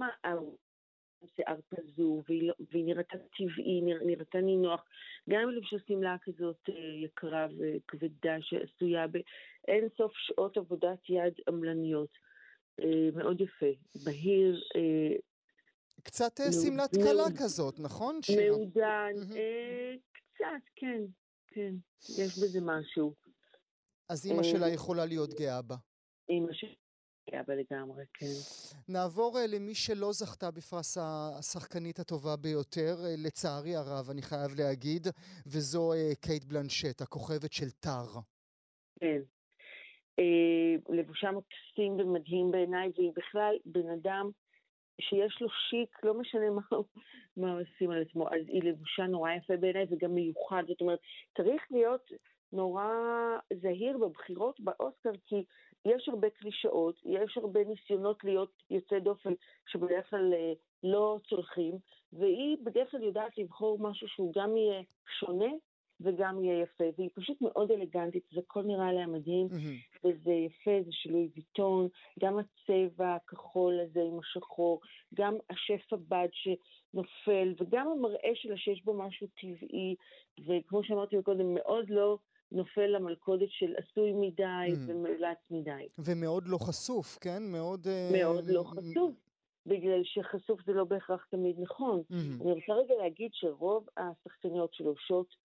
השיער 1.24 1.56
פזור, 1.70 2.24
והיא, 2.30 2.48
לא- 2.48 2.54
והיא 2.72 2.86
נראתה 2.86 3.18
טבעי, 3.18 3.82
נרא- 3.82 4.04
נראתה 4.06 4.38
נינוח. 4.42 4.86
גם 5.30 5.42
אם 5.42 5.50
לבשה 5.50 5.78
שמלה 5.88 6.16
כזאת 6.24 6.70
אה, 6.70 6.74
יקרה 7.06 7.48
וכבדה 7.58 8.36
שעשויה 8.42 9.06
באין 9.08 9.88
סוף 9.98 10.12
שעות 10.16 10.58
עבודת 10.58 11.10
יד 11.10 11.34
עמלניות. 11.48 12.10
אה, 12.80 13.10
מאוד 13.16 13.42
יפה, 13.42 13.66
בהיר, 14.06 14.62
קצת 16.04 16.40
אה, 16.40 16.52
שמלת 16.52 16.96
כלה 16.96 17.26
כזאת, 17.40 17.80
נכון? 17.80 18.20
מעודן. 18.48 19.14
אה, 19.36 19.94
קצת, 20.14 20.64
כן, 20.76 21.02
כן, 21.48 21.74
יש 22.20 22.40
בזה 22.44 22.60
משהו. 22.62 23.14
אז 24.10 24.26
אימא 24.26 24.38
אה, 24.38 24.44
שלה 24.44 24.70
יכולה 24.70 25.06
להיות 25.06 25.34
גאה 25.34 25.62
בה. 25.62 25.76
אימא 26.30 26.54
שלי, 26.54 26.76
אבא 27.40 27.54
לגמרי, 27.54 28.04
כן. 28.14 28.26
נעבור 28.88 29.38
למי 29.48 29.76
שלא 29.76 30.12
זכתה 30.12 30.52
בפרס 30.52 30.98
השחקנית 30.98 32.00
הטובה 32.00 32.36
ביותר, 32.36 32.96
לצערי 33.18 33.76
הרב, 33.76 34.10
אני 34.10 34.22
חייב 34.22 34.52
להגיד, 34.58 35.08
וזו 35.48 35.92
קייט 36.22 36.44
בלנשט, 36.44 37.02
הכוכבת 37.02 37.54
של 37.54 37.70
טאר. 37.70 38.20
כן. 39.00 39.22
לבושה 40.90 41.32
מקסים 41.32 41.92
ומדהים 41.92 42.52
בעיניי, 42.52 42.92
והיא 42.98 43.12
בכלל 43.16 43.56
בן 43.66 43.90
אדם 43.90 44.32
שיש 45.02 45.42
לו 45.42 45.48
שיק, 45.50 46.04
לא 46.04 46.14
משנה 46.14 46.50
מה, 46.50 46.62
מה 47.38 47.60
עושים 47.60 47.92
על 47.92 48.02
עצמו, 48.02 48.28
אז 48.28 48.42
היא 48.48 48.64
לבושה 48.64 49.08
נורא 49.08 49.32
יפה 49.32 49.58
בעיניי 49.58 49.86
וגם 49.90 50.16
מיוחד. 50.16 50.64
זאת 50.68 50.82
אומרת, 50.82 51.00
צריך 51.38 51.62
להיות 51.72 52.12
נורא 52.54 52.88
זהיר 53.54 53.98
בבחירות 53.98 54.60
באוסקר, 54.60 55.12
כי 55.26 55.44
יש 55.86 56.10
הרבה 56.10 56.30
קלישאות, 56.30 56.96
יש 57.06 57.38
הרבה 57.38 57.60
ניסיונות 57.64 58.24
להיות 58.24 58.52
יוצא 58.70 59.00
דופן 59.00 59.34
שבדרך 59.68 60.10
כלל 60.10 60.34
אה, 60.34 60.54
לא 60.84 61.20
צולחים, 61.30 61.74
והיא 62.14 62.58
בדרך 62.64 62.92
כלל 62.92 63.04
יודעת 63.04 63.38
לבחור 63.38 63.80
משהו 63.80 64.08
שהוא 64.08 64.34
גם 64.36 64.58
יהיה 64.58 64.82
שונה 65.20 65.52
וגם 66.04 66.44
יהיה 66.44 66.62
יפה, 66.62 66.84
והיא 66.98 67.10
פשוט 67.14 67.42
מאוד 67.42 67.72
אלגנטית, 67.72 68.24
זה 68.34 68.40
הכל 68.40 68.64
נראה 68.64 68.88
עליה 68.88 69.08
מדהים, 69.08 69.48
mm-hmm. 69.48 70.08
וזה 70.08 70.32
יפה, 70.32 70.72
זה 70.86 70.92
שילוי 70.92 71.30
ויטון, 71.36 71.88
גם 72.20 72.38
הצבע 72.40 73.16
הכחול 73.16 73.80
הזה 73.80 74.02
עם 74.02 74.20
השחור, 74.20 74.80
גם 75.14 75.38
השף 75.50 75.94
הבד 75.94 76.28
שנופל, 76.32 77.54
וגם 77.60 77.88
המראה 77.88 78.32
שלה 78.34 78.58
שיש 78.58 78.86
בו 78.86 78.94
משהו 78.94 79.28
טבעי, 79.42 79.96
וכמו 80.48 80.84
שאמרתי 80.84 81.16
קודם, 81.24 81.54
מאוד 81.54 81.90
לא 81.90 82.18
נופל 82.52 82.88
למלכודת 82.88 83.50
של 83.50 83.74
עשוי 83.78 84.12
מדי 84.14 84.44
mm-hmm. 84.44 84.92
ומאולץ 84.92 85.38
מדי. 85.52 85.88
ומאוד 85.98 86.48
לא 86.48 86.58
חשוף, 86.58 87.18
כן? 87.22 87.44
מאוד... 87.52 87.88
אה, 87.88 88.10
מאוד 88.14 88.50
uh... 88.50 88.54
לא 88.54 88.64
חשוף. 88.64 89.14
בגלל 89.66 90.02
שחשוף 90.04 90.62
זה 90.66 90.74
לא 90.74 90.84
בהכרח 90.84 91.26
תמיד 91.32 91.56
נכון. 91.60 92.02
Mm-hmm. 92.12 92.44
אני 92.44 92.52
רוצה 92.52 92.74
רגע 92.74 92.94
להגיד 93.02 93.32
שרוב 93.34 93.88
השחקניות 93.98 94.74
שלובשות 94.74 95.36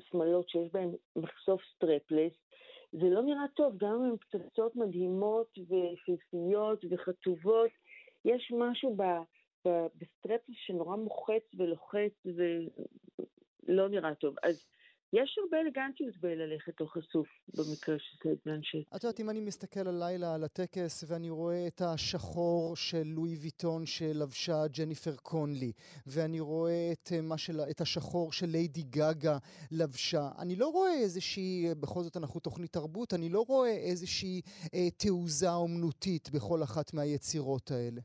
שמלות 0.00 0.48
שיש 0.48 0.68
בהן 0.72 0.90
מחשוף 1.16 1.62
strapless, 1.74 2.32
זה 2.92 3.06
לא 3.10 3.22
נראה 3.22 3.44
טוב, 3.56 3.76
גם 3.76 3.94
אם 3.94 4.02
הן 4.02 4.16
פצצות 4.16 4.76
מדהימות 4.76 5.58
ויפהפיות 5.68 6.84
וחטובות, 6.90 7.70
יש 8.24 8.52
משהו 8.58 8.96
ב, 8.96 9.02
ב, 9.64 9.86
ב 9.94 10.00
strapless 10.00 10.56
שנורא 10.66 10.96
מוחץ 10.96 11.42
ולוחץ 11.58 12.12
ולא 13.68 13.88
נראה 13.88 14.14
טוב. 14.14 14.34
אז 14.42 14.64
יש 15.12 15.38
הרבה 15.38 15.60
אלגנטיות 15.60 16.16
בללכת 16.16 16.80
לא 16.80 16.86
חשוף 16.86 17.28
במקרה 17.54 17.96
של 17.98 18.16
קייט 18.22 18.38
בלנשט. 18.46 18.78
את 18.96 19.04
יודעת, 19.04 19.20
אם 19.20 19.30
אני 19.30 19.40
מסתכל 19.40 19.88
הלילה 19.88 20.34
על 20.34 20.44
הטקס 20.44 21.04
ואני 21.08 21.30
רואה 21.30 21.66
את 21.66 21.82
השחור 21.82 22.76
של 22.76 23.02
לואי 23.04 23.36
ויטון 23.36 23.86
שלבשה 23.86 24.66
ג'ניפר 24.66 25.16
קונלי, 25.16 25.72
ואני 26.06 26.40
רואה 26.40 26.92
את, 26.92 27.12
אה, 27.12 27.38
של, 27.38 27.60
את 27.60 27.80
השחור 27.80 28.32
של 28.32 28.46
ליידי 28.46 28.82
גאגה 28.82 29.38
לבשה, 29.70 30.28
אני 30.38 30.56
לא 30.56 30.68
רואה 30.68 30.94
איזושהי, 30.94 31.74
בכל 31.80 32.02
זאת 32.02 32.16
אנחנו 32.16 32.40
תוכנית 32.40 32.72
תרבות, 32.72 33.14
אני 33.14 33.28
לא 33.28 33.44
רואה 33.48 33.70
איזושהי 33.70 34.42
אה, 34.74 34.90
תעוזה 34.96 35.52
אומנותית 35.52 36.30
בכל 36.30 36.62
אחת 36.62 36.94
מהיצירות 36.94 37.70
האלה. 37.70 38.00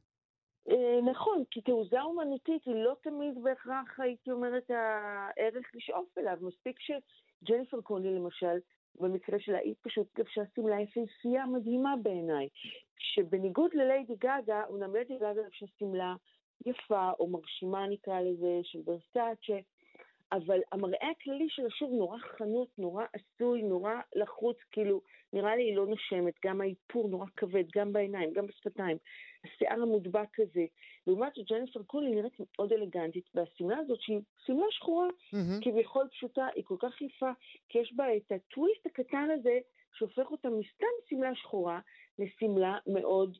נכון, 1.06 1.43
כי 1.51 1.62
תעוזה 1.62 2.01
אומנותית 2.01 2.66
היא 2.66 2.76
לא 2.76 2.95
תמיד 3.01 3.43
בהכרח, 3.43 3.99
הייתי 3.99 4.32
אומרת, 4.32 4.70
הערך 4.70 5.72
לשאוף 5.76 6.18
אליו. 6.18 6.38
מספיק 6.41 6.80
שג'ניפר 6.80 7.82
קוני 7.82 8.16
למשל, 8.16 8.58
במקרה 8.99 9.39
שלה, 9.39 9.58
היא 9.58 9.76
פשוט 9.82 10.20
לבשה 10.20 10.41
שמלה 10.56 10.82
יפהפייה 10.82 11.45
מדהימה 11.45 11.95
בעיניי. 12.03 12.47
שבניגוד 12.97 13.72
לליידי 13.74 14.16
גאגה, 14.16 14.64
אומנם 14.70 14.95
ליידי 14.95 15.18
גאגה 15.18 15.41
לבשה 15.41 15.66
שמלה 15.80 16.16
יפה, 16.66 17.12
או 17.20 17.28
מרשימה 17.28 17.88
נקרא 17.88 18.22
לזה, 18.22 18.60
של 18.64 18.80
ברסאצ'ה, 18.86 19.58
אבל 20.32 20.60
המראה 20.72 21.10
הכללי 21.12 21.50
שלה 21.50 21.70
שוב 21.70 21.92
נורא 21.92 22.18
חנות, 22.18 22.68
נורא 22.78 23.06
עשוי, 23.14 23.62
נורא 23.62 23.94
לחוץ, 24.16 24.58
כאילו, 24.72 25.02
נראה 25.34 25.56
לי 25.56 25.64
היא 25.64 25.76
לא 25.76 25.86
נושמת, 25.88 26.34
גם 26.46 26.62
האיפור 26.62 27.10
נורא 27.10 27.26
כבד, 27.36 27.64
גם 27.76 27.94
בעיניים, 27.94 28.34
גם 28.34 28.48
בשפתיים. 28.48 28.98
השיער 29.44 29.82
המודבק 29.82 30.40
הזה. 30.40 30.66
לעומת 31.08 31.34
זאת, 31.36 31.52
ג'ניפר 31.52 31.84
קולי 31.84 32.16
נראית 32.16 32.34
מאוד 32.40 32.74
אלגנטית, 32.74 33.30
והשמלה 33.36 33.78
הזאת, 33.78 34.02
שהיא 34.02 34.20
שמלה 34.46 34.66
שחורה, 34.72 35.08
mm-hmm. 35.08 35.64
כביכול 35.64 36.08
פשוטה, 36.08 36.48
היא 36.56 36.64
כל 36.64 36.76
כך 36.80 37.02
יפה, 37.02 37.32
כי 37.70 37.80
יש 37.80 37.94
בה 37.96 38.16
את 38.18 38.32
הטוויסט 38.32 38.86
הקטן 38.86 39.28
הזה, 39.40 39.60
שהופך 39.94 40.32
אותה 40.32 40.50
מסתם 40.50 40.88
שמלה 41.10 41.36
שחורה 41.36 41.80
לשמלה 42.20 42.78
מאוד 42.88 43.38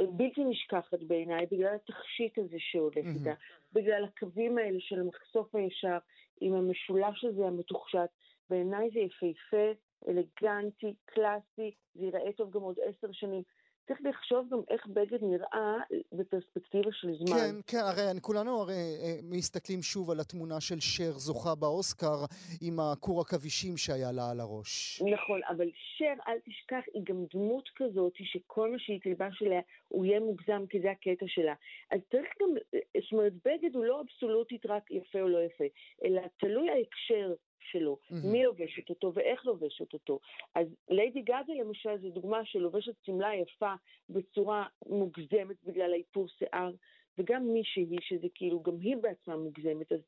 אה, 0.00 0.04
בלתי 0.06 0.44
נשכחת 0.44 1.02
בעיניי, 1.02 1.46
בגלל 1.50 1.74
התכשיט 1.74 2.38
הזה 2.38 2.56
שהולך 2.58 2.96
mm-hmm. 2.96 3.18
איתה, 3.18 3.34
בגלל 3.72 4.04
הקווים 4.04 4.58
האלה 4.58 4.80
של 4.80 5.00
המחשוף 5.00 5.54
הישר, 5.54 5.98
עם 6.40 6.54
המשולש 6.54 7.24
הזה 7.24 7.46
המתוחשט. 7.46 8.10
בעיניי 8.50 8.90
זה 8.90 9.00
יפהפה, 9.00 9.80
אלגנטי, 10.08 10.94
קלאסי, 11.04 11.74
זה 11.94 12.04
ייראה 12.04 12.32
טוב 12.32 12.50
גם 12.50 12.60
עוד 12.60 12.76
עשר 12.84 13.12
שנים. 13.12 13.42
צריך 13.86 14.00
לחשוב 14.04 14.48
גם 14.50 14.60
איך 14.70 14.86
בגד 14.86 15.18
נראה 15.22 15.76
בפרספקטיבה 16.12 16.90
של 16.92 17.08
זמן. 17.18 17.36
כן, 17.36 17.54
כן, 17.66 17.78
הרי 17.78 18.20
כולנו 18.20 18.60
הרי 18.60 18.74
אה, 18.74 19.16
מסתכלים 19.22 19.82
שוב 19.82 20.10
על 20.10 20.20
התמונה 20.20 20.60
של 20.60 20.80
שר 20.80 21.12
זוכה 21.12 21.54
באוסקר 21.54 22.24
עם 22.62 22.80
הכור 22.80 23.20
עכבישים 23.20 23.76
שהיה 23.76 24.12
לה 24.12 24.30
על 24.30 24.40
הראש. 24.40 25.02
נכון, 25.14 25.40
אבל 25.48 25.68
שר, 25.98 26.14
אל 26.28 26.38
תשכח, 26.44 26.84
היא 26.94 27.02
גם 27.04 27.24
דמות 27.34 27.68
כזאת 27.76 28.12
שכל 28.16 28.70
מה 28.72 28.78
שהיא 28.78 29.00
תלבש 29.00 29.42
אליה 29.42 29.60
הוא 29.88 30.04
יהיה 30.04 30.20
מוגזם, 30.20 30.64
כי 30.70 30.80
זה 30.80 30.90
הקטע 30.90 31.26
שלה. 31.28 31.54
אז 31.90 32.00
צריך 32.10 32.28
גם, 32.42 32.48
אה, 32.74 33.00
זאת 33.02 33.12
אומרת, 33.12 33.32
בגד 33.44 33.74
הוא 33.74 33.84
לא 33.84 34.00
אבסולוטית 34.00 34.66
רק 34.66 34.90
יפה 34.90 35.20
או 35.20 35.28
לא 35.28 35.38
יפה, 35.38 35.64
אלא 36.04 36.20
תלוי 36.40 36.70
ההקשר 36.70 37.34
שלו, 37.64 37.98
mm-hmm. 38.02 38.26
מי 38.26 38.44
לובשת 38.44 38.90
אותו 38.90 39.12
ואיך 39.14 39.46
לובשת 39.46 39.92
אותו. 39.92 40.20
אז 40.54 40.66
ליידי 40.90 41.22
גאגה 41.22 41.54
למשל 41.60 41.98
זו 41.98 42.10
דוגמה 42.10 42.44
שלובשת 42.44 42.94
שמלה 43.02 43.34
יפה 43.34 43.74
בצורה 44.08 44.66
מוגזמת 44.86 45.64
בגלל 45.64 45.92
האיפור 45.92 46.28
שיער, 46.28 46.72
וגם 47.18 47.44
מישהי 47.52 47.96
שזה 48.00 48.26
כאילו 48.34 48.62
גם 48.62 48.78
היא 48.80 48.96
בעצמה 48.96 49.36
מוגזמת, 49.36 49.92
אז 49.92 50.00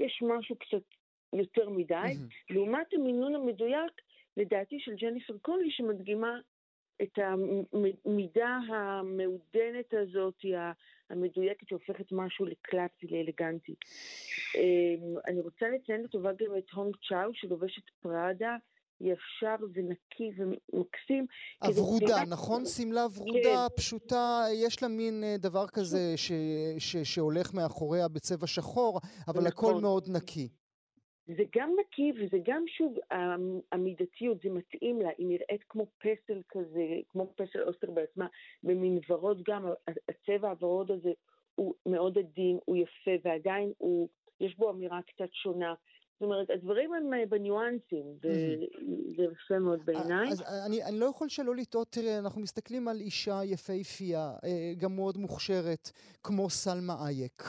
יש 0.00 0.22
משהו 0.22 0.56
קצת 0.56 0.82
יותר 1.32 1.68
מדי, 1.68 1.94
mm-hmm. 1.94 2.54
לעומת 2.54 2.94
המינון 2.94 3.34
המדויק 3.34 3.92
לדעתי 4.36 4.80
של 4.80 4.94
ג'ניפר 4.94 5.38
קונלי 5.42 5.70
שמדגימה 5.70 6.40
את 7.02 7.18
המידה 8.04 8.58
המעודנת 8.68 9.94
הזאת, 10.02 10.44
המדויקת, 11.10 11.68
שהופכת 11.68 12.12
משהו 12.12 12.44
לקלאסי, 12.44 13.06
לאלגנטי. 13.10 13.74
אמ, 14.54 15.16
אני 15.26 15.40
רוצה 15.40 15.66
לציין 15.68 16.02
לטובה 16.02 16.30
גם 16.32 16.56
את 16.58 16.70
הונג 16.74 16.96
צ'או, 17.08 17.34
שלובשת 17.34 17.82
פראדה. 18.02 18.56
ישר 19.00 19.56
ונקי 19.74 20.30
ומקסים. 20.36 21.26
הוורודה, 21.62 22.24
נכון? 22.26 22.66
שמלה 22.66 23.06
ורודה 23.14 23.66
כן. 23.68 23.76
פשוטה, 23.76 24.44
יש 24.54 24.82
לה 24.82 24.88
מין 24.88 25.24
אה, 25.24 25.36
דבר 25.38 25.66
כזה 25.68 26.16
ש, 26.16 26.32
ש, 26.78 26.96
שהולך 26.96 27.54
מאחוריה 27.54 28.08
בצבע 28.08 28.46
שחור, 28.46 29.00
אבל 29.28 29.36
נכון. 29.36 29.46
הכל 29.46 29.80
מאוד 29.80 30.08
נקי. 30.08 30.48
זה 31.36 31.42
גם 31.56 31.70
נקי 31.80 32.12
וזה 32.12 32.38
גם 32.44 32.64
שוב 32.68 32.94
המידתיות, 33.72 34.38
זה 34.42 34.50
מתאים 34.50 35.00
לה, 35.00 35.08
היא 35.18 35.26
נראית 35.26 35.62
כמו 35.68 35.86
פסל 35.98 36.42
כזה, 36.48 36.86
כמו 37.08 37.32
פסל 37.36 37.62
אוסטר 37.62 37.90
בעצמה, 37.90 38.26
במין 38.62 38.98
ורוד 39.08 39.42
גם, 39.46 39.66
הצבע 40.08 40.50
הוורוד 40.50 40.90
הזה 40.90 41.12
הוא 41.54 41.74
מאוד 41.86 42.18
עדין, 42.18 42.58
הוא 42.64 42.76
יפה 42.76 43.10
ועדיין 43.24 43.72
הוא, 43.78 44.08
יש 44.40 44.56
בו 44.58 44.70
אמירה 44.70 45.00
קצת 45.02 45.28
שונה. 45.32 45.74
זאת 46.20 46.22
אומרת, 46.22 46.50
הדברים 46.50 46.94
הם 46.94 47.14
אה, 47.14 47.26
בניואנסים, 47.28 48.06
וזה 48.22 49.22
יפה 49.22 49.58
מאוד 49.58 49.80
בעיניי. 49.84 50.28
אז 50.28 50.42
אני, 50.66 50.84
אני 50.84 50.98
לא 50.98 51.06
יכול 51.06 51.28
שלא 51.28 51.56
לטעות, 51.56 51.88
תראה, 51.90 52.18
אנחנו 52.18 52.40
מסתכלים 52.40 52.88
על 52.88 53.00
אישה 53.00 53.40
יפהפייה, 53.44 54.32
אה, 54.44 54.72
גם 54.78 54.96
מאוד 54.96 55.16
מוכשרת, 55.18 55.90
כמו 56.22 56.50
סלמה 56.50 56.94
אייק, 57.06 57.42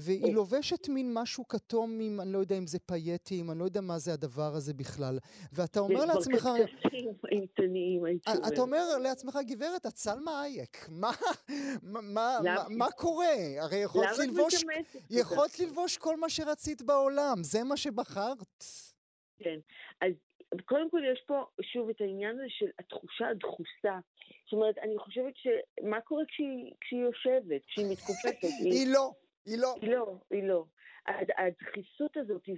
והיא 0.00 0.26
כן. 0.26 0.32
לובשת 0.32 0.88
מין 0.88 1.14
משהו 1.14 1.48
כתום 1.48 2.00
עם, 2.00 2.20
אני 2.20 2.32
לא 2.32 2.38
יודע 2.38 2.58
אם 2.58 2.66
זה 2.66 2.78
פייטים, 2.78 3.50
אני 3.50 3.58
לא 3.58 3.64
יודע 3.64 3.80
מה 3.80 3.98
זה 3.98 4.12
הדבר 4.12 4.52
הזה 4.54 4.74
בכלל, 4.74 5.18
ואתה 5.52 5.80
אומר 5.80 6.04
לעצמך... 6.04 6.48
אתה 8.48 8.60
אומר 8.60 8.98
לעצמך, 9.02 9.38
גברת, 9.46 9.86
את 9.86 9.96
סלמה 9.96 10.44
אייק, 10.44 10.86
מה, 10.88 11.10
מה, 11.82 12.00
מה, 12.42 12.64
מה 12.70 12.90
קורה? 12.90 13.34
הרי 13.58 13.78
יכולת 13.78 14.18
ללבוש, 14.18 14.54
יכולת 15.10 15.60
ללבוש 15.60 15.96
כל 15.96 16.16
מה 16.16 16.28
שרצית 16.28 16.82
בעולם, 16.82 17.42
זה 17.42 17.64
מה 17.64 17.76
שבחרת. 17.76 18.10
בחרת. 18.10 18.64
כן, 19.38 19.58
אז 20.00 20.12
קודם 20.64 20.90
כל 20.90 21.00
יש 21.12 21.22
פה 21.26 21.44
שוב 21.62 21.88
את 21.88 22.00
העניין 22.00 22.34
הזה 22.34 22.48
של 22.48 22.66
התחושה 22.78 23.28
הדחוסה. 23.28 23.98
זאת 24.44 24.52
אומרת, 24.52 24.78
אני 24.78 24.98
חושבת 24.98 25.34
שמה 25.36 26.00
קורה 26.00 26.24
כשהיא, 26.28 26.72
כשהיא 26.80 27.00
יושבת, 27.00 27.62
כשהיא 27.66 27.86
מתכופפת? 27.92 28.48
היא 28.64 28.92
לא, 28.92 29.12
היא 29.46 29.58
לא. 29.58 29.74
היא 29.82 29.90
לא, 29.90 30.18
היא 30.30 30.42
לא. 30.42 30.64
הדחיסות 31.38 32.16
הזאת 32.16 32.48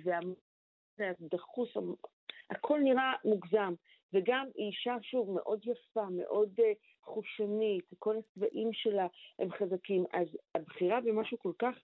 והדחוס, 0.99 1.69
הכל 2.51 2.81
נראה 2.85 3.13
מוגזם. 3.25 3.75
וגם 4.13 4.47
היא 4.55 4.67
אישה, 4.67 4.97
שוב, 5.03 5.31
מאוד 5.31 5.61
יפה, 5.65 6.07
מאוד 6.11 6.49
uh, 6.59 6.63
חושנית, 7.03 7.85
כל 7.99 8.17
הצבעים 8.19 8.71
שלה 8.73 9.07
הם 9.39 9.51
חזקים. 9.53 10.05
אז 10.13 10.27
הבחירה 10.55 11.01
במשהו 11.01 11.39
כל 11.39 11.53
כך 11.59 11.75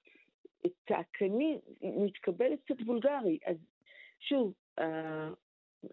צעקני 0.88 1.58
מתקבלת 1.82 2.58
קצת 2.64 2.80
וולגרי. 2.86 3.38
אז 3.46 3.56
שוב, 4.20 4.52
אה, 4.78 5.28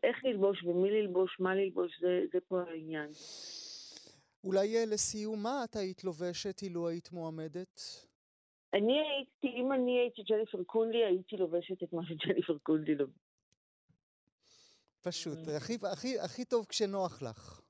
איך 0.03 0.25
ללבוש 0.25 0.63
ומי 0.63 0.91
ללבוש, 0.91 1.39
מה 1.39 1.55
ללבוש, 1.55 1.99
זה, 2.01 2.21
זה 2.33 2.39
פה 2.47 2.61
העניין. 2.61 3.09
אולי 4.43 4.77
אה, 4.77 4.85
לסיום, 4.85 5.43
מה 5.43 5.63
את 5.63 5.75
היית 5.75 6.03
לובשת 6.03 6.61
אילו 6.61 6.87
היית 6.87 7.11
מועמדת? 7.11 7.81
אני 8.75 8.99
הייתי, 8.99 9.47
אם 9.61 9.71
אני 9.73 9.99
הייתי 9.99 10.21
ג'ניפר 10.23 10.63
קונלי, 10.63 11.05
הייתי 11.05 11.37
לובשת 11.37 11.83
את 11.83 11.93
מה 11.93 12.01
שג'ניפר 12.05 12.57
קונלי 12.63 12.95
לובשת. 12.95 13.15
פשוט, 15.01 15.37
הכי, 15.57 15.77
הכי, 15.91 16.19
הכי 16.19 16.45
טוב 16.45 16.65
כשנוח 16.65 17.21
לך. 17.21 17.61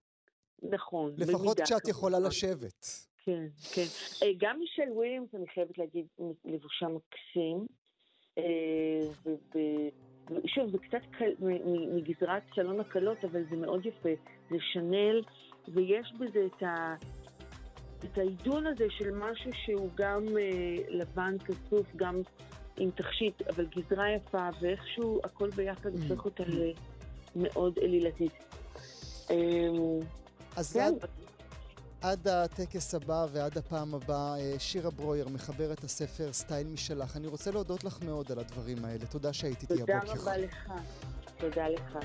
נכון. 0.64 1.14
לפחות 1.18 1.60
כשאת 1.62 1.88
יכולה. 1.88 2.20
לשבת. 2.20 2.86
כן, 3.26 3.48
כן. 3.74 3.86
אה, 4.24 4.32
גם 4.38 4.60
מישל 4.60 4.92
וויליאמס, 4.92 5.36
אני 5.36 5.48
חייבת 5.48 5.78
להגיד, 5.78 6.06
לבושה 6.46 6.86
מקסים. 6.88 7.68
אה, 8.38 8.44
וב- 9.26 9.60
ושוב, 10.44 10.72
זה 10.72 10.78
קצת 10.78 11.26
מגזרת 11.96 12.44
סלון 12.56 12.80
הקלות, 12.80 13.18
אבל 13.24 13.44
זה 13.50 13.56
מאוד 13.56 13.86
יפה. 13.86 14.10
זה 14.50 14.56
שנל, 14.60 15.22
ויש 15.68 16.14
בזה 16.20 16.46
את 16.46 16.64
ה... 16.64 16.96
את 18.04 18.18
העידון 18.18 18.68
הזה 18.68 18.86
של 18.90 19.12
משהו 19.12 19.52
שהוא 19.66 19.90
גם 19.96 20.26
אה, 20.38 20.78
לבן 20.90 21.36
כסוף, 21.46 21.96
גם 21.96 22.22
עם 22.78 22.92
תכשיט, 22.92 23.42
אבל 23.42 23.66
גזרה 23.66 24.12
יפה, 24.12 24.50
ואיכשהו 24.62 25.22
הכל 25.24 25.50
ביחד 25.50 25.90
הופך 25.94 26.26
אותה 26.26 26.44
למאוד 27.36 27.78
אלילתית. 27.82 28.32
אה, 29.30 29.36
אז 30.56 30.74
כן, 30.74 30.80
עד, 30.80 31.10
עד 32.02 32.28
הטקס 32.28 32.96
הבא 32.96 33.26
ועד 33.32 33.58
הפעם 33.58 33.96
הבאה, 33.96 34.40
אה, 34.40 34.60
שירה 34.60 34.92
ברויר, 34.92 35.28
מחברת 35.28 35.84
הספר 35.84 36.34
סטייל 36.34 36.68
משלך. 36.68 37.18
אני 37.18 37.28
רוצה 37.28 37.52
להודות 37.52 37.84
לך 37.84 38.02
מאוד 38.02 38.32
על 38.32 38.40
הדברים 38.40 38.86
האלה. 38.86 39.06
תודה 39.06 39.34
שהיית 39.34 39.62
איתי 39.62 39.78
תודה 39.78 39.98
הבוקר. 39.98 40.22
רבה 40.22 40.38
לך. 40.38 40.72
תודה 41.38 41.68
לך. 41.70 41.98